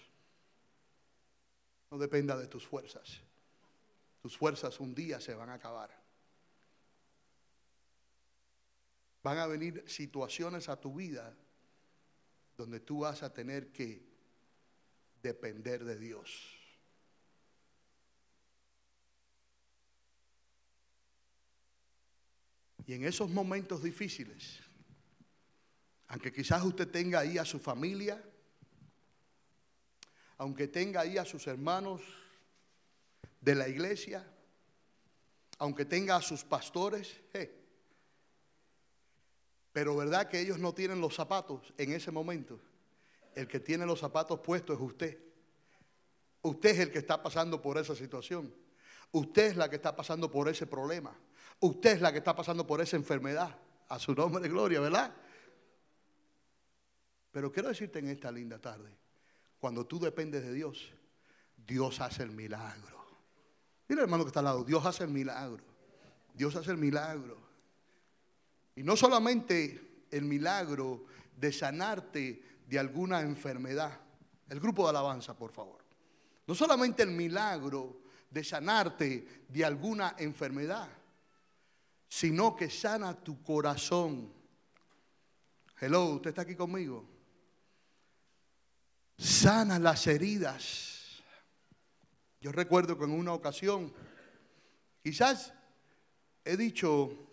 No 1.92 1.98
dependa 2.00 2.36
de 2.36 2.48
tus 2.48 2.66
fuerzas. 2.66 3.22
Tus 4.22 4.36
fuerzas 4.36 4.80
un 4.80 4.96
día 4.96 5.22
se 5.22 5.36
van 5.36 5.50
a 5.50 5.54
acabar. 5.54 6.03
Van 9.24 9.38
a 9.38 9.48
venir 9.48 9.84
situaciones 9.88 10.68
a 10.68 10.80
tu 10.80 10.94
vida 10.94 11.34
donde 12.58 12.82
tú 12.82 13.00
vas 13.00 13.24
a 13.24 13.34
tener 13.34 13.72
que 13.72 14.06
depender 15.22 15.84
de 15.86 15.98
Dios. 15.98 16.60
Y 22.86 22.94
en 22.94 23.06
esos 23.06 23.30
momentos 23.30 23.82
difíciles, 23.82 24.60
aunque 26.08 26.34
quizás 26.34 26.62
usted 26.64 26.90
tenga 26.90 27.20
ahí 27.20 27.38
a 27.38 27.46
su 27.46 27.60
familia, 27.60 28.22
aunque 30.38 30.68
tenga 30.68 31.02
ahí 31.02 31.18
a 31.18 31.24
sus 31.24 31.48
hermanos 31.48 32.02
de 33.40 33.56
la 33.56 33.70
iglesia, 33.70 34.28
aunque 35.60 35.86
tenga 35.86 36.18
a 36.18 36.22
sus 36.22 36.44
pastores, 36.44 37.22
pero 39.74 39.96
¿verdad 39.96 40.30
que 40.30 40.40
ellos 40.40 40.60
no 40.60 40.74
tienen 40.74 41.02
los 41.02 41.16
zapatos 41.16 41.74
en 41.78 41.92
ese 41.92 42.12
momento? 42.12 42.60
El 43.36 43.48
que 43.48 43.60
tiene 43.60 43.86
los 43.86 44.00
zapatos 44.00 44.40
puestos 44.40 44.78
es 44.78 44.82
usted. 44.82 45.20
Usted 46.44 46.70
es 46.70 46.80
el 46.80 46.92
que 46.92 47.00
está 47.00 47.22
pasando 47.24 47.60
por 47.62 47.80
esa 47.80 47.96
situación. 47.96 48.54
Usted 49.12 49.48
es 49.48 49.58
la 49.58 49.70
que 49.70 49.78
está 49.78 49.96
pasando 49.96 50.30
por 50.30 50.48
ese 50.48 50.68
problema. 50.68 51.18
Usted 51.60 51.94
es 51.94 52.02
la 52.02 52.12
que 52.12 52.20
está 52.20 52.36
pasando 52.36 52.68
por 52.68 52.82
esa 52.82 52.96
enfermedad. 52.96 53.58
A 53.90 54.00
su 54.00 54.14
nombre 54.14 54.42
de 54.44 54.50
gloria, 54.50 54.80
¿verdad? 54.80 55.14
Pero 57.32 57.52
quiero 57.52 57.70
decirte 57.70 58.00
en 58.00 58.10
esta 58.10 58.32
linda 58.32 58.60
tarde, 58.60 58.96
cuando 59.60 59.86
tú 59.86 60.00
dependes 60.00 60.44
de 60.44 60.54
Dios, 60.54 60.92
Dios 61.58 62.00
hace 62.00 62.24
el 62.24 62.32
milagro. 62.32 63.06
Mira 63.88 64.04
hermano 64.04 64.24
que 64.24 64.30
está 64.30 64.40
al 64.40 64.46
lado, 64.46 64.64
Dios 64.64 64.86
hace 64.86 65.04
el 65.04 65.10
milagro. 65.10 65.64
Dios 66.34 66.56
hace 66.56 66.72
el 66.72 66.78
milagro. 66.78 67.43
Y 68.76 68.84
no 68.84 68.96
solamente 68.96 70.06
el 70.12 70.24
milagro 70.24 71.06
de 71.36 71.52
sanarte 71.52 72.44
de 72.68 72.80
alguna 72.80 73.22
enfermedad. 73.22 74.00
El 74.50 74.60
grupo 74.60 74.84
de 74.84 74.90
alabanza, 74.90 75.36
por 75.36 75.52
favor. 75.52 75.84
No 76.48 76.56
solamente 76.56 77.04
el 77.04 77.12
milagro 77.12 78.02
de 78.30 78.44
sanarte 78.44 79.46
de 79.48 79.66
alguna 79.66 80.16
enfermedad, 80.18 80.90
sino 82.08 82.56
que 82.56 82.70
sana 82.70 83.14
tu 83.16 83.42
corazón. 83.44 84.32
Hello, 85.80 86.16
usted 86.16 86.30
está 86.30 86.42
aquí 86.42 86.56
conmigo. 86.56 87.06
Sana 89.18 89.80
las 89.80 90.08
heridas. 90.08 91.22
Yo 92.42 92.52
recuerdo 92.52 92.98
que 92.98 93.06
en 93.06 93.12
una 93.12 93.34
ocasión, 93.34 93.94
quizás 95.02 95.54
he 96.44 96.58
dicho 96.58 97.30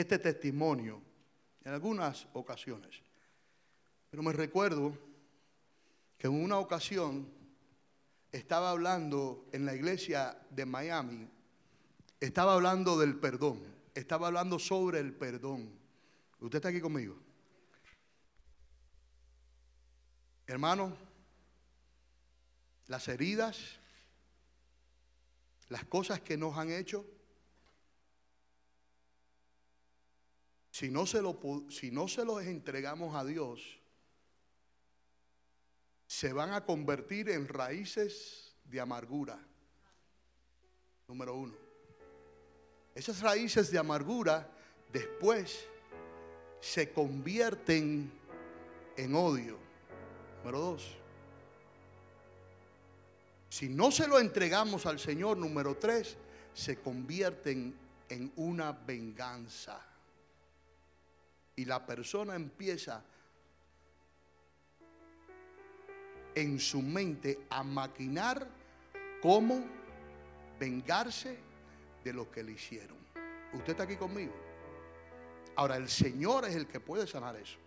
este 0.00 0.18
testimonio 0.18 1.00
en 1.64 1.72
algunas 1.72 2.26
ocasiones. 2.32 3.02
Pero 4.10 4.22
me 4.22 4.32
recuerdo 4.32 4.96
que 6.18 6.26
en 6.26 6.42
una 6.42 6.58
ocasión 6.58 7.28
estaba 8.32 8.70
hablando 8.70 9.46
en 9.52 9.66
la 9.66 9.74
iglesia 9.74 10.38
de 10.50 10.66
Miami 10.66 11.28
estaba 12.20 12.54
hablando 12.54 12.98
del 12.98 13.18
perdón. 13.18 13.62
Estaba 13.94 14.28
hablando 14.28 14.58
sobre 14.58 15.00
el 15.00 15.12
perdón. 15.12 15.70
¿Usted 16.40 16.56
está 16.56 16.68
aquí 16.68 16.80
conmigo? 16.80 17.16
Hermano, 20.46 20.96
las 22.86 23.08
heridas, 23.08 23.58
las 25.68 25.84
cosas 25.84 26.20
que 26.20 26.36
nos 26.36 26.56
han 26.56 26.70
hecho, 26.70 27.04
si 30.76 30.90
no 30.90 31.06
se 31.06 31.22
los 31.22 32.44
entregamos 32.44 33.14
a 33.14 33.24
Dios, 33.24 33.62
se 36.06 36.34
van 36.34 36.52
a 36.52 36.66
convertir 36.66 37.30
en 37.30 37.48
raíces 37.48 38.54
de 38.62 38.78
amargura. 38.78 39.38
Número 41.08 41.34
uno. 41.34 41.54
Esas 42.94 43.22
raíces 43.22 43.70
de 43.70 43.78
amargura 43.78 44.50
después 44.92 45.66
se 46.60 46.92
convierten 46.92 48.12
en 48.98 49.14
odio. 49.14 49.56
Número 50.40 50.58
dos. 50.58 50.94
Si 53.48 53.70
no 53.70 53.90
se 53.90 54.06
lo 54.06 54.18
entregamos 54.18 54.84
al 54.84 54.98
Señor, 54.98 55.38
número 55.38 55.78
tres, 55.78 56.18
se 56.52 56.76
convierten 56.80 57.74
en 58.10 58.30
una 58.36 58.72
venganza. 58.72 59.85
Y 61.56 61.64
la 61.64 61.84
persona 61.84 62.34
empieza 62.34 63.02
en 66.34 66.60
su 66.60 66.82
mente 66.82 67.40
a 67.48 67.64
maquinar 67.64 68.46
cómo 69.22 69.64
vengarse 70.60 71.38
de 72.04 72.12
lo 72.12 72.30
que 72.30 72.42
le 72.42 72.52
hicieron. 72.52 72.96
¿Usted 73.54 73.70
está 73.70 73.82
aquí 73.84 73.96
conmigo? 73.96 74.32
Ahora, 75.56 75.76
el 75.76 75.88
Señor 75.88 76.44
es 76.44 76.54
el 76.54 76.66
que 76.66 76.78
puede 76.78 77.06
sanar 77.06 77.34
eso. 77.36 77.58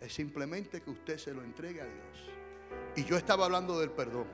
Es 0.00 0.12
simplemente 0.12 0.82
que 0.82 0.90
usted 0.90 1.16
se 1.16 1.32
lo 1.32 1.42
entregue 1.42 1.80
a 1.80 1.84
Dios. 1.84 2.30
Y 2.96 3.04
yo 3.04 3.16
estaba 3.16 3.44
hablando 3.44 3.78
del 3.78 3.90
perdón. 3.90 4.26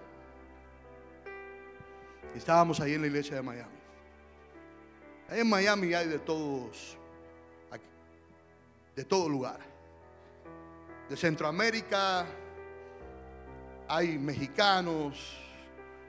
Estábamos 2.34 2.80
ahí 2.80 2.94
en 2.94 3.02
la 3.02 3.06
iglesia 3.06 3.36
de 3.36 3.42
Miami. 3.42 3.78
En 5.30 5.48
Miami 5.48 5.92
hay 5.94 6.08
de 6.08 6.18
todos, 6.18 6.97
de 8.98 9.04
todo 9.04 9.28
lugar. 9.28 9.60
De 11.08 11.16
Centroamérica 11.16 12.26
hay 13.86 14.18
mexicanos, 14.18 15.38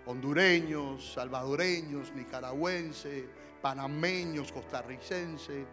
hondureños, 0.08 1.14
salvadoreños, 1.14 2.12
nicaragüenses, 2.16 3.26
panameños, 3.62 4.52
costarricenses. 4.52 5.68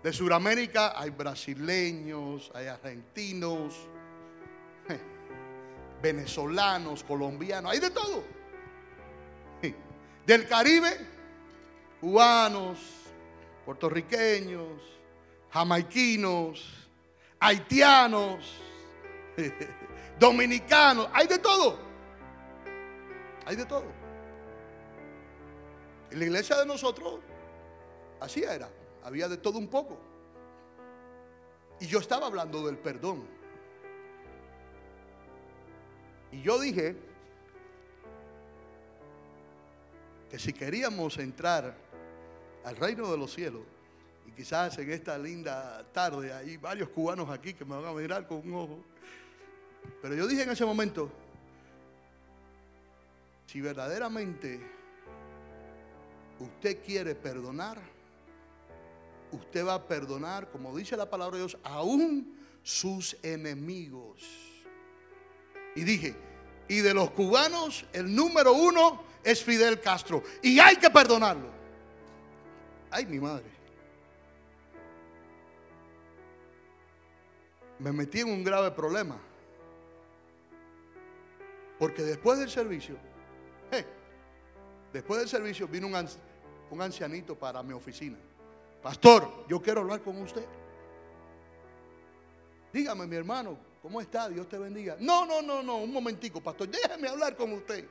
De 0.00 0.12
Sudamérica 0.12 0.92
hay 0.96 1.10
brasileños, 1.10 2.52
hay 2.54 2.68
argentinos, 2.68 3.74
venezolanos, 6.00 7.02
colombianos, 7.02 7.72
hay 7.72 7.80
de 7.80 7.90
todo. 7.90 8.22
Del 10.24 10.46
Caribe, 10.46 11.04
cubanos, 12.00 12.78
puertorriqueños, 13.64 14.93
jamaiquinos, 15.54 16.88
haitianos, 17.38 18.60
dominicanos, 20.18 21.08
hay 21.12 21.28
de 21.28 21.38
todo. 21.38 21.78
Hay 23.46 23.54
de 23.54 23.64
todo. 23.64 23.84
En 26.10 26.18
la 26.18 26.24
iglesia 26.24 26.56
de 26.56 26.66
nosotros, 26.66 27.20
así 28.20 28.42
era. 28.42 28.68
Había 29.04 29.28
de 29.28 29.36
todo 29.36 29.58
un 29.58 29.68
poco. 29.68 29.96
Y 31.78 31.86
yo 31.86 32.00
estaba 32.00 32.26
hablando 32.26 32.66
del 32.66 32.76
perdón. 32.76 33.24
Y 36.32 36.42
yo 36.42 36.58
dije 36.58 36.96
que 40.28 40.38
si 40.40 40.52
queríamos 40.52 41.16
entrar 41.18 41.76
al 42.64 42.76
reino 42.76 43.08
de 43.08 43.18
los 43.18 43.32
cielos, 43.32 43.62
quizás 44.36 44.76
en 44.78 44.90
esta 44.90 45.16
linda 45.18 45.84
tarde 45.92 46.32
hay 46.32 46.56
varios 46.56 46.88
cubanos 46.88 47.30
aquí 47.30 47.54
que 47.54 47.64
me 47.64 47.76
van 47.76 47.84
a 47.84 47.92
mirar 47.92 48.26
con 48.26 48.38
un 48.38 48.54
ojo, 48.54 48.84
pero 50.02 50.14
yo 50.14 50.26
dije 50.26 50.42
en 50.42 50.50
ese 50.50 50.64
momento, 50.64 51.10
si 53.46 53.60
verdaderamente 53.60 54.60
usted 56.40 56.82
quiere 56.84 57.14
perdonar, 57.14 57.78
usted 59.32 59.66
va 59.66 59.74
a 59.74 59.86
perdonar, 59.86 60.50
como 60.50 60.76
dice 60.76 60.96
la 60.96 61.08
palabra 61.08 61.36
de 61.36 61.42
Dios, 61.42 61.58
aún 61.62 62.36
sus 62.62 63.16
enemigos. 63.22 64.22
Y 65.76 65.82
dije, 65.82 66.16
y 66.68 66.80
de 66.80 66.94
los 66.94 67.10
cubanos, 67.10 67.84
el 67.92 68.14
número 68.14 68.52
uno 68.52 69.02
es 69.22 69.42
Fidel 69.42 69.80
Castro. 69.80 70.22
Y 70.42 70.58
hay 70.58 70.76
que 70.76 70.90
perdonarlo. 70.90 71.48
Ay, 72.90 73.06
mi 73.06 73.18
madre. 73.18 73.53
Me 77.78 77.92
metí 77.92 78.20
en 78.20 78.28
un 78.28 78.44
grave 78.44 78.70
problema. 78.70 79.18
Porque 81.78 82.02
después 82.02 82.38
del 82.38 82.50
servicio, 82.50 82.96
Después 84.94 85.18
del 85.18 85.28
servicio 85.28 85.66
vino 85.66 85.88
un, 85.88 86.80
ancianito 86.80 87.36
para 87.36 87.64
mi 87.64 87.72
oficina. 87.72 88.16
Pastor, 88.80 89.44
yo 89.48 89.60
quiero 89.60 89.80
hablar 89.80 90.00
con 90.00 90.16
usted. 90.22 90.46
Dígame, 92.72 93.04
mi 93.08 93.16
hermano, 93.16 93.58
¿cómo 93.82 94.00
está? 94.00 94.28
Dios 94.28 94.48
te 94.48 94.56
bendiga. 94.56 94.96
No, 95.00 95.26
no, 95.26 95.42
no, 95.42 95.64
no, 95.64 95.78
un 95.78 95.92
momentico, 95.92 96.40
pastor, 96.40 96.68
déjeme 96.68 97.08
hablar 97.08 97.34
con 97.36 97.52
usted. 97.54 97.84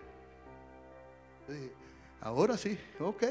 dije, 1.50 1.74
ahora 2.22 2.58
sí, 2.58 2.80
ok. 3.02 3.24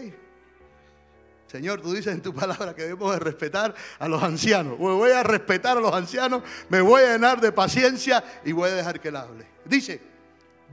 Señor, 1.53 1.83
tú 1.83 1.93
dices 1.93 2.15
en 2.15 2.23
tu 2.23 2.33
palabra 2.33 2.75
que 2.75 2.85
debemos 2.85 3.13
de 3.13 3.19
respetar 3.19 3.75
a 3.99 4.09
los 4.09 4.23
ancianos. 4.23 4.79
voy 4.79 5.11
a 5.11 5.23
respetar 5.23 5.77
a 5.77 5.81
los 5.81 5.93
ancianos, 5.93 6.43
me 6.71 6.81
voy 6.81 7.03
a 7.03 7.13
llenar 7.13 7.43
de 7.43 7.53
paciencia 7.53 8.25
y 8.43 8.53
voy 8.53 8.71
a 8.71 8.75
dejar 8.75 8.99
que 8.99 9.09
él 9.09 9.17
hable. 9.17 9.47
Dice, 9.67 10.01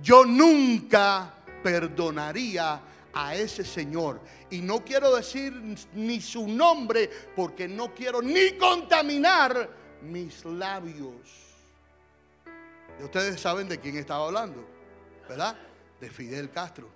yo 0.01 0.23
nunca 0.23 1.33
perdonaría 1.61 2.79
a 3.13 3.35
ese 3.35 3.65
Señor. 3.65 4.21
Y 4.49 4.61
no 4.61 4.85
quiero 4.85 5.13
decir 5.13 5.53
ni 5.95 6.21
su 6.21 6.47
nombre 6.47 7.09
porque 7.35 7.67
no 7.67 7.93
quiero 7.93 8.21
ni 8.21 8.51
contaminar 8.51 9.69
mis 10.01 10.45
labios. 10.45 11.11
Y 12.97 13.03
ustedes 13.03 13.41
saben 13.41 13.67
de 13.67 13.81
quién 13.81 13.97
estaba 13.97 14.27
hablando, 14.27 14.65
¿verdad? 15.27 15.57
De 15.99 16.09
Fidel 16.09 16.49
Castro. 16.49 16.87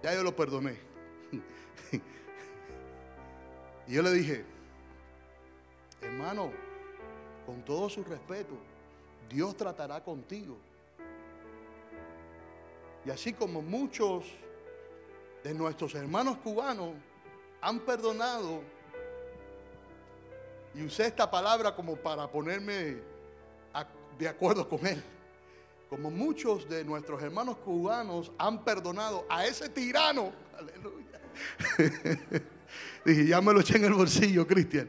Ya 0.00 0.14
yo 0.14 0.22
lo 0.22 0.36
perdoné. 0.36 0.91
Y 3.92 3.94
yo 3.96 4.02
le 4.02 4.10
dije, 4.14 4.42
hermano, 6.00 6.50
con 7.44 7.62
todo 7.62 7.90
su 7.90 8.02
respeto, 8.02 8.54
Dios 9.28 9.54
tratará 9.54 10.02
contigo. 10.02 10.56
Y 13.04 13.10
así 13.10 13.34
como 13.34 13.60
muchos 13.60 14.24
de 15.44 15.52
nuestros 15.52 15.94
hermanos 15.94 16.38
cubanos 16.38 16.94
han 17.60 17.80
perdonado, 17.80 18.62
y 20.74 20.86
usé 20.86 21.08
esta 21.08 21.30
palabra 21.30 21.76
como 21.76 21.94
para 21.94 22.26
ponerme 22.26 22.96
de 24.18 24.26
acuerdo 24.26 24.66
con 24.66 24.86
él, 24.86 25.04
como 25.90 26.10
muchos 26.10 26.66
de 26.66 26.82
nuestros 26.82 27.22
hermanos 27.22 27.58
cubanos 27.58 28.32
han 28.38 28.64
perdonado 28.64 29.26
a 29.28 29.44
ese 29.44 29.68
tirano, 29.68 30.32
aleluya. 30.58 31.20
Dije, 33.04 33.26
ya 33.26 33.40
me 33.40 33.52
lo 33.52 33.60
eché 33.60 33.76
en 33.76 33.84
el 33.84 33.94
bolsillo, 33.94 34.46
Cristian. 34.46 34.88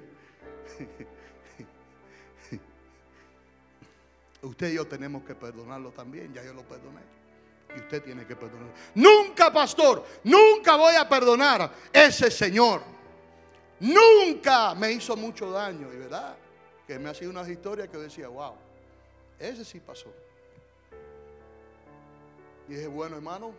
Usted 4.43 4.71
y 4.71 4.75
yo 4.75 4.85
tenemos 4.85 5.23
que 5.23 5.35
perdonarlo 5.35 5.91
también, 5.91 6.33
ya 6.33 6.43
yo 6.43 6.53
lo 6.53 6.63
perdoné. 6.63 7.01
Y 7.75 7.79
usted 7.79 8.03
tiene 8.03 8.27
que 8.27 8.35
perdonar. 8.35 8.73
Nunca, 8.93 9.51
pastor, 9.51 10.03
nunca 10.23 10.75
voy 10.75 10.95
a 10.95 11.07
perdonar 11.07 11.71
ese 11.91 12.29
Señor. 12.29 12.81
Nunca 13.79 14.75
me 14.75 14.91
hizo 14.91 15.15
mucho 15.15 15.49
daño. 15.49 15.91
Y 15.93 15.97
verdad, 15.97 16.37
que 16.85 16.99
me 16.99 17.09
ha 17.09 17.13
sido 17.13 17.31
una 17.31 17.49
historia 17.49 17.87
que 17.87 17.97
decía, 17.97 18.27
wow, 18.27 18.55
ese 19.39 19.63
sí 19.63 19.79
pasó. 19.79 20.13
Y 22.67 22.73
dije, 22.73 22.87
bueno, 22.87 23.15
hermano, 23.15 23.53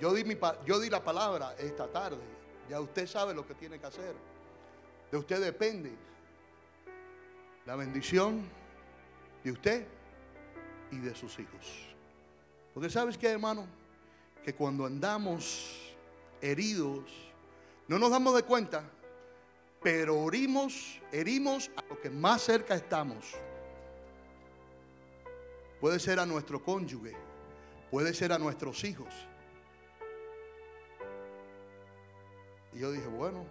yo 0.00 0.14
di, 0.14 0.24
mi, 0.24 0.36
yo 0.64 0.78
di 0.78 0.88
la 0.88 1.02
palabra 1.02 1.54
esta 1.58 1.88
tarde. 1.88 2.35
Ya 2.68 2.80
usted 2.80 3.06
sabe 3.06 3.34
lo 3.34 3.46
que 3.46 3.54
tiene 3.54 3.78
que 3.78 3.86
hacer. 3.86 4.14
De 5.10 5.18
usted 5.18 5.40
depende 5.40 5.92
la 7.64 7.76
bendición 7.76 8.42
de 9.44 9.52
usted 9.52 9.86
y 10.90 10.98
de 10.98 11.14
sus 11.14 11.38
hijos. 11.38 11.94
Porque 12.74 12.90
sabes 12.90 13.16
que, 13.18 13.28
hermano, 13.28 13.66
que 14.44 14.54
cuando 14.54 14.86
andamos 14.86 15.94
heridos, 16.40 17.04
no 17.88 17.98
nos 17.98 18.10
damos 18.10 18.34
de 18.34 18.42
cuenta, 18.42 18.84
pero 19.82 20.20
orimos, 20.20 21.00
herimos 21.12 21.70
a 21.76 21.84
lo 21.88 22.00
que 22.00 22.10
más 22.10 22.42
cerca 22.42 22.74
estamos. 22.74 23.34
Puede 25.80 25.98
ser 25.98 26.18
a 26.18 26.26
nuestro 26.26 26.62
cónyuge, 26.62 27.14
puede 27.90 28.14
ser 28.14 28.32
a 28.32 28.38
nuestros 28.38 28.82
hijos. 28.84 29.12
Y 32.76 32.80
yo 32.80 32.92
dije, 32.92 33.06
bueno, 33.06 33.46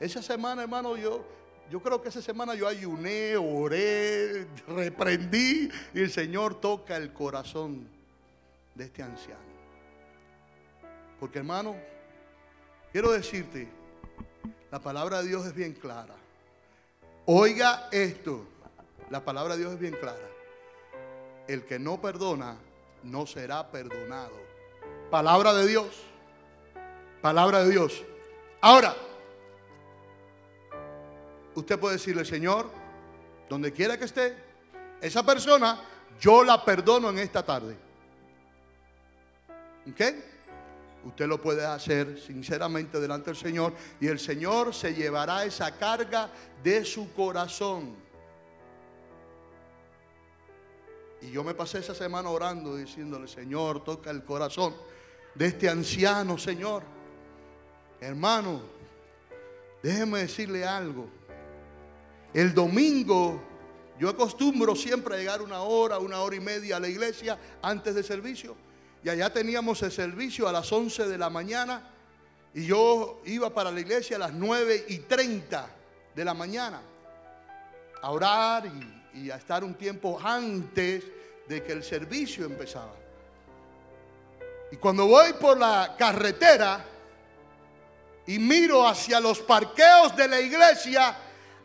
esa 0.00 0.20
semana, 0.20 0.62
hermano, 0.62 0.96
yo, 0.96 1.24
yo 1.70 1.80
creo 1.80 2.02
que 2.02 2.08
esa 2.08 2.20
semana 2.20 2.56
yo 2.56 2.66
ayuné, 2.66 3.36
oré, 3.36 4.48
reprendí 4.66 5.70
y 5.94 6.00
el 6.00 6.10
Señor 6.10 6.60
toca 6.60 6.96
el 6.96 7.12
corazón 7.12 7.86
de 8.74 8.84
este 8.84 9.00
anciano. 9.00 9.54
Porque 11.20 11.38
hermano, 11.38 11.76
quiero 12.90 13.12
decirte, 13.12 13.68
la 14.72 14.80
palabra 14.80 15.22
de 15.22 15.28
Dios 15.28 15.46
es 15.46 15.54
bien 15.54 15.74
clara. 15.74 16.16
Oiga 17.26 17.88
esto, 17.92 18.44
la 19.08 19.24
palabra 19.24 19.54
de 19.54 19.60
Dios 19.60 19.74
es 19.74 19.78
bien 19.78 19.94
clara. 20.00 20.28
El 21.46 21.64
que 21.64 21.78
no 21.78 22.00
perdona 22.00 22.56
no 23.04 23.24
será 23.24 23.70
perdonado. 23.70 24.34
Palabra 25.12 25.54
de 25.54 25.68
Dios. 25.68 26.02
Palabra 27.22 27.62
de 27.62 27.70
Dios. 27.70 28.02
Ahora, 28.66 28.96
usted 31.54 31.78
puede 31.78 31.96
decirle, 31.96 32.24
Señor, 32.24 32.70
donde 33.46 33.70
quiera 33.74 33.98
que 33.98 34.06
esté, 34.06 34.34
esa 35.02 35.22
persona, 35.22 35.82
yo 36.18 36.42
la 36.42 36.64
perdono 36.64 37.10
en 37.10 37.18
esta 37.18 37.44
tarde. 37.44 37.76
¿Ok? 39.86 40.00
Usted 41.04 41.26
lo 41.26 41.42
puede 41.42 41.66
hacer 41.66 42.18
sinceramente 42.18 42.98
delante 42.98 43.26
del 43.32 43.36
Señor 43.36 43.74
y 44.00 44.06
el 44.06 44.18
Señor 44.18 44.72
se 44.72 44.94
llevará 44.94 45.44
esa 45.44 45.76
carga 45.76 46.30
de 46.62 46.86
su 46.86 47.12
corazón. 47.12 47.94
Y 51.20 51.30
yo 51.30 51.44
me 51.44 51.52
pasé 51.52 51.80
esa 51.80 51.94
semana 51.94 52.30
orando 52.30 52.76
diciéndole, 52.76 53.28
Señor, 53.28 53.84
toca 53.84 54.10
el 54.10 54.24
corazón 54.24 54.74
de 55.34 55.48
este 55.48 55.68
anciano, 55.68 56.38
Señor. 56.38 56.93
Hermano, 58.00 58.62
déjeme 59.82 60.20
decirle 60.20 60.64
algo. 60.64 61.08
El 62.32 62.52
domingo 62.52 63.40
yo 63.98 64.08
acostumbro 64.08 64.74
siempre 64.74 65.14
a 65.14 65.18
llegar 65.18 65.40
una 65.40 65.62
hora, 65.62 65.98
una 65.98 66.20
hora 66.20 66.34
y 66.36 66.40
media 66.40 66.76
a 66.76 66.80
la 66.80 66.88
iglesia 66.88 67.38
antes 67.62 67.94
del 67.94 68.04
servicio. 68.04 68.56
Y 69.04 69.08
allá 69.08 69.32
teníamos 69.32 69.82
el 69.82 69.92
servicio 69.92 70.48
a 70.48 70.52
las 70.52 70.70
11 70.72 71.06
de 71.06 71.18
la 71.18 71.30
mañana. 71.30 71.90
Y 72.52 72.66
yo 72.66 73.22
iba 73.24 73.50
para 73.50 73.70
la 73.70 73.80
iglesia 73.80 74.16
a 74.16 74.20
las 74.20 74.32
9 74.32 74.86
y 74.88 74.98
30 74.98 75.68
de 76.14 76.24
la 76.24 76.34
mañana 76.34 76.80
a 78.02 78.10
orar 78.10 78.66
y, 78.66 79.20
y 79.20 79.30
a 79.30 79.36
estar 79.36 79.64
un 79.64 79.74
tiempo 79.74 80.18
antes 80.22 81.04
de 81.48 81.62
que 81.62 81.72
el 81.72 81.82
servicio 81.82 82.44
empezaba. 82.44 82.94
Y 84.72 84.76
cuando 84.76 85.06
voy 85.06 85.32
por 85.34 85.58
la 85.58 85.94
carretera 85.96 86.84
y 88.26 88.38
miro 88.38 88.86
hacia 88.86 89.20
los 89.20 89.40
parqueos 89.40 90.16
de 90.16 90.28
la 90.28 90.40
iglesia, 90.40 91.16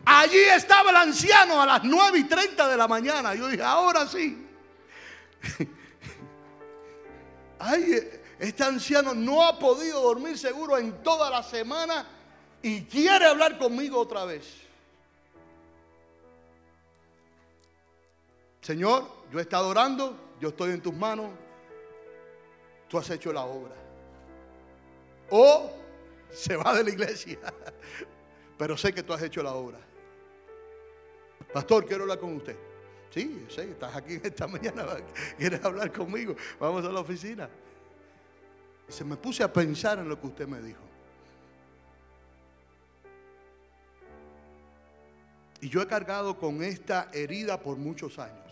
allí 0.06 0.40
estaba 0.40 0.90
el 0.90 0.96
anciano 0.98 1.62
a 1.62 1.66
las 1.66 1.84
9 1.84 2.20
y 2.20 2.24
30 2.26 2.68
de 2.68 2.78
la 2.78 2.88
mañana. 2.88 3.34
Yo 3.34 3.48
dije, 3.48 3.64
ahora 3.64 4.06
sí. 4.08 4.46
Ay, 7.60 8.10
este 8.40 8.64
anciano 8.64 9.14
no 9.14 9.46
ha 9.46 9.58
podido 9.58 10.02
dormir 10.02 10.38
seguro 10.38 10.78
en 10.78 11.04
toda 11.04 11.30
la 11.30 11.44
semana 11.44 12.06
y 12.62 12.84
quiere 12.84 13.26
hablar 13.26 13.58
conmigo 13.58 14.00
otra 14.00 14.26
vez. 14.26 14.46
Señor, 18.62 19.10
yo 19.32 19.40
he 19.40 19.42
estado 19.42 19.70
orando, 19.70 20.36
yo 20.40 20.50
estoy 20.50 20.72
en 20.72 20.82
tus 20.82 20.94
manos, 20.94 21.32
tú 22.90 22.98
has 22.98 23.10
hecho 23.10 23.32
la 23.32 23.44
obra. 23.44 23.76
O 25.30 25.79
se 26.32 26.56
va 26.56 26.76
de 26.76 26.84
la 26.84 26.90
iglesia, 26.90 27.40
pero 28.58 28.78
sé 28.78 28.94
que 28.94 29.04
tú 29.04 29.14
has 29.14 29.22
hecho 29.22 29.42
la 29.42 29.54
obra. 29.54 29.80
Pastor, 31.54 31.86
quiero 31.86 32.04
hablar 32.04 32.20
con 32.20 32.36
usted. 32.36 32.56
Sí, 33.10 33.46
sé, 33.50 33.72
estás 33.72 33.96
aquí 33.96 34.20
esta 34.22 34.48
mañana, 34.48 34.86
quieres 35.38 35.64
hablar 35.64 35.92
conmigo, 35.92 36.36
vamos 36.60 36.86
a 36.86 36.92
la 36.92 37.00
oficina. 37.00 37.50
Y 38.88 38.92
se 38.92 39.04
me 39.04 39.16
puse 39.16 39.44
a 39.44 39.52
pensar 39.52 40.00
en 40.00 40.10
lo 40.10 40.20
que 40.20 40.28
usted 40.28 40.48
me 40.48 40.62
dijo. 40.62 40.82
Y 45.62 45.70
yo 45.70 45.82
he 45.82 45.88
cargado 45.88 46.38
con 46.38 46.64
esta 46.64 47.10
herida 47.14 47.60
por 47.60 47.78
muchos 47.78 48.18
años. 48.18 48.50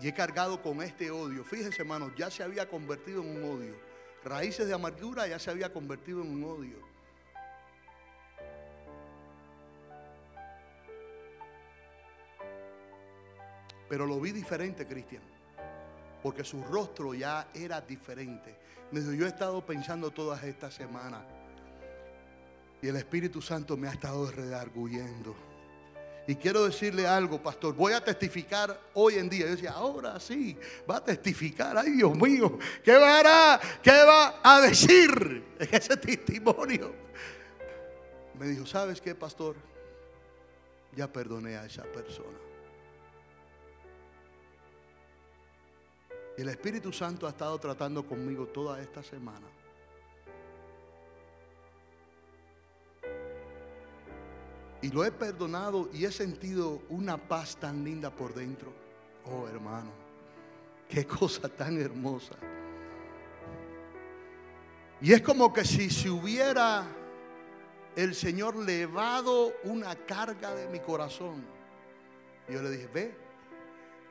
Y 0.00 0.08
he 0.08 0.14
cargado 0.14 0.62
con 0.62 0.80
este 0.82 1.10
odio. 1.10 1.44
Fíjense, 1.44 1.82
hermanos, 1.82 2.12
ya 2.16 2.30
se 2.30 2.42
había 2.42 2.68
convertido 2.68 3.22
en 3.22 3.36
un 3.36 3.58
odio. 3.58 3.89
Raíces 4.24 4.68
de 4.68 4.74
amargura 4.74 5.26
ya 5.26 5.38
se 5.38 5.50
había 5.50 5.72
convertido 5.72 6.22
en 6.22 6.30
un 6.30 6.44
odio. 6.44 6.90
Pero 13.88 14.06
lo 14.06 14.20
vi 14.20 14.30
diferente, 14.30 14.86
Cristian. 14.86 15.22
Porque 16.22 16.44
su 16.44 16.62
rostro 16.62 17.12
ya 17.14 17.48
era 17.54 17.80
diferente. 17.80 18.56
Me 18.92 19.00
dijo, 19.00 19.12
yo 19.14 19.26
he 19.26 19.28
estado 19.28 19.64
pensando 19.64 20.10
todas 20.10 20.44
estas 20.44 20.74
semanas. 20.74 21.24
Y 22.82 22.88
el 22.88 22.96
Espíritu 22.96 23.42
Santo 23.42 23.76
me 23.76 23.88
ha 23.88 23.92
estado 23.92 24.30
redarguyendo. 24.30 25.34
Y 26.30 26.36
quiero 26.36 26.64
decirle 26.64 27.08
algo, 27.08 27.42
pastor. 27.42 27.74
Voy 27.74 27.92
a 27.92 28.00
testificar 28.00 28.80
hoy 28.94 29.14
en 29.16 29.28
día. 29.28 29.46
Yo 29.46 29.50
decía, 29.50 29.72
ahora 29.72 30.20
sí, 30.20 30.56
va 30.88 30.98
a 30.98 31.04
testificar. 31.04 31.76
Ay, 31.76 31.90
Dios 31.90 32.14
mío, 32.14 32.56
¿qué 32.84 32.96
va 32.96 33.54
a, 33.54 33.60
qué 33.82 33.90
va 33.90 34.40
a 34.40 34.60
decir 34.60 35.10
en 35.58 35.68
ese 35.74 35.96
testimonio? 35.96 36.94
Me 38.38 38.46
dijo, 38.46 38.64
¿sabes 38.64 39.00
qué, 39.00 39.12
pastor? 39.12 39.56
Ya 40.94 41.12
perdoné 41.12 41.56
a 41.56 41.66
esa 41.66 41.82
persona. 41.82 42.38
Y 46.38 46.42
el 46.42 46.48
Espíritu 46.50 46.92
Santo 46.92 47.26
ha 47.26 47.30
estado 47.30 47.58
tratando 47.58 48.06
conmigo 48.06 48.46
toda 48.46 48.80
esta 48.80 49.02
semana. 49.02 49.48
Y 54.82 54.90
lo 54.90 55.04
he 55.04 55.12
perdonado 55.12 55.90
y 55.92 56.04
he 56.04 56.12
sentido 56.12 56.82
una 56.88 57.16
paz 57.16 57.56
tan 57.56 57.84
linda 57.84 58.10
por 58.10 58.34
dentro. 58.34 58.72
Oh 59.26 59.46
hermano, 59.46 59.90
qué 60.88 61.06
cosa 61.18 61.48
tan 61.48 61.80
hermosa. 61.80 62.36
Y 65.02 65.12
es 65.12 65.22
como 65.22 65.52
que 65.52 65.64
si 65.64 65.88
se 65.90 66.10
hubiera 66.10 66.86
el 67.96 68.14
Señor 68.14 68.56
levado 68.56 69.52
una 69.64 69.94
carga 69.94 70.54
de 70.54 70.68
mi 70.68 70.80
corazón. 70.80 71.44
Yo 72.48 72.62
le 72.62 72.70
dije, 72.70 72.88
ve, 72.92 73.14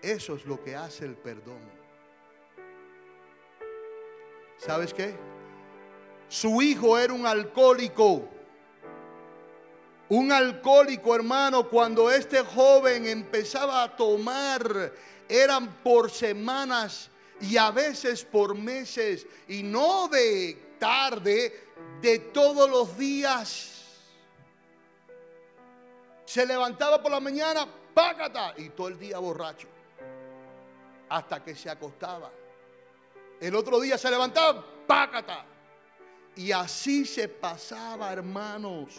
eso 0.02 0.36
es 0.36 0.46
lo 0.46 0.64
que 0.64 0.76
hace 0.76 1.06
el 1.06 1.16
perdón. 1.16 1.60
¿Sabes 4.58 4.94
qué? 4.94 5.16
Su 6.28 6.62
hijo 6.62 6.98
era 6.98 7.14
un 7.14 7.26
alcohólico. 7.26 8.28
Un 10.10 10.32
alcohólico, 10.32 11.16
hermano, 11.16 11.70
cuando 11.70 12.10
este 12.10 12.42
joven 12.42 13.06
empezaba 13.06 13.84
a 13.84 13.96
tomar, 13.96 14.92
eran 15.28 15.84
por 15.84 16.10
semanas 16.10 17.12
y 17.40 17.58
a 17.58 17.70
veces 17.70 18.26
por 18.26 18.56
meses, 18.56 19.28
y 19.48 19.62
no 19.62 20.08
de 20.08 20.76
tarde, 20.80 21.68
de 22.02 22.20
todos 22.20 22.68
los 22.70 22.98
días. 22.98 23.86
Se 26.26 26.46
levantaba 26.46 27.02
por 27.02 27.12
la 27.12 27.20
mañana, 27.20 27.68
págata, 27.94 28.56
y 28.58 28.70
todo 28.70 28.88
el 28.88 28.98
día 28.98 29.20
borracho, 29.20 29.68
hasta 31.08 31.44
que 31.44 31.56
se 31.56 31.70
acostaba. 31.70 32.32
El 33.40 33.56
otro 33.56 33.80
día 33.80 33.98
se 33.98 34.10
levantaba, 34.10 34.66
pácata. 34.88 35.46
Y 36.36 36.52
así 36.52 37.06
se 37.06 37.28
pasaba, 37.28 38.12
hermanos, 38.12 38.96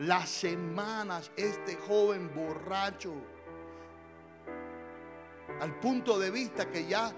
las 0.00 0.28
semanas 0.28 1.30
este 1.36 1.76
joven 1.76 2.32
borracho. 2.34 3.14
Al 5.60 5.78
punto 5.80 6.18
de 6.18 6.30
vista 6.30 6.70
que 6.70 6.86
ya 6.86 7.12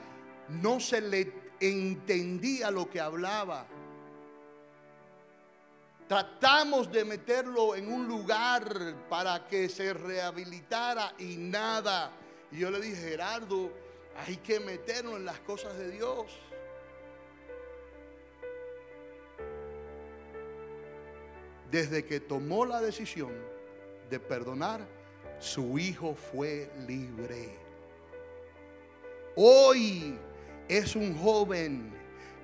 no 0.49 0.81
se 0.81 1.01
le 1.01 1.33
entendía 1.61 2.71
lo 2.71 2.89
que 2.89 3.01
hablaba. 3.01 3.67
Tratamos 6.09 6.91
de 6.91 7.05
meterlo 7.05 7.77
en 7.77 7.93
un 7.93 8.09
lugar 8.09 8.65
para 9.09 9.47
que 9.47 9.69
se 9.69 9.93
rehabilitara 9.93 11.15
y 11.19 11.37
nada. 11.37 12.11
Y 12.51 12.59
yo 12.59 12.71
le 12.71 12.81
dije, 12.81 13.11
Gerardo, 13.11 13.71
hay 14.27 14.39
que 14.39 14.59
meternos 14.59 15.17
en 15.17 15.25
las 15.25 15.39
cosas 15.41 15.77
de 15.77 15.91
Dios. 15.91 16.27
Desde 21.71 22.05
que 22.05 22.21
tomó 22.21 22.65
la 22.65 22.81
decisión 22.81 23.33
de 24.09 24.19
perdonar, 24.19 24.87
su 25.39 25.79
hijo 25.79 26.15
fue 26.15 26.71
libre. 26.87 27.57
Hoy 29.37 30.19
es 30.69 30.97
un 30.97 31.17
joven 31.17 31.93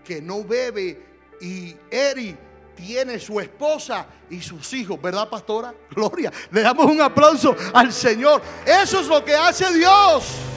que 0.04 0.22
no 0.22 0.44
bebe 0.44 1.02
y 1.40 1.76
Eri 1.90 2.36
tiene 2.74 3.18
su 3.18 3.40
esposa 3.40 4.06
y 4.30 4.40
sus 4.40 4.72
hijos, 4.74 5.00
¿verdad, 5.00 5.28
pastora? 5.28 5.74
Gloria. 5.90 6.32
Le 6.50 6.62
damos 6.62 6.86
un 6.86 7.00
aplauso 7.00 7.56
al 7.72 7.92
Señor. 7.92 8.40
Eso 8.64 9.00
es 9.00 9.06
lo 9.08 9.24
que 9.24 9.34
hace 9.34 9.72
Dios. 9.74 10.55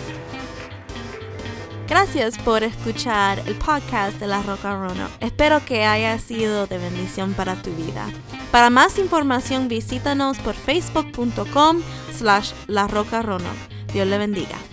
Gracias 1.90 2.38
por 2.38 2.62
escuchar 2.62 3.42
el 3.48 3.56
podcast 3.56 4.20
de 4.20 4.28
La 4.28 4.44
Roca 4.44 4.76
Rono. 4.76 5.10
Espero 5.22 5.66
que 5.66 5.86
haya 5.86 6.20
sido 6.20 6.68
de 6.68 6.78
bendición 6.78 7.34
para 7.34 7.56
tu 7.56 7.72
vida. 7.72 8.06
Para 8.52 8.70
más 8.70 9.00
información 9.00 9.68
visítanos 9.68 10.38
por 10.38 10.54
facebook.com 10.54 11.82
slash 12.16 12.52
La 12.68 12.88
Roca 12.88 13.24
Rono. 13.24 13.50
Dios 13.92 14.06
le 14.06 14.20
bendiga. 14.20 14.69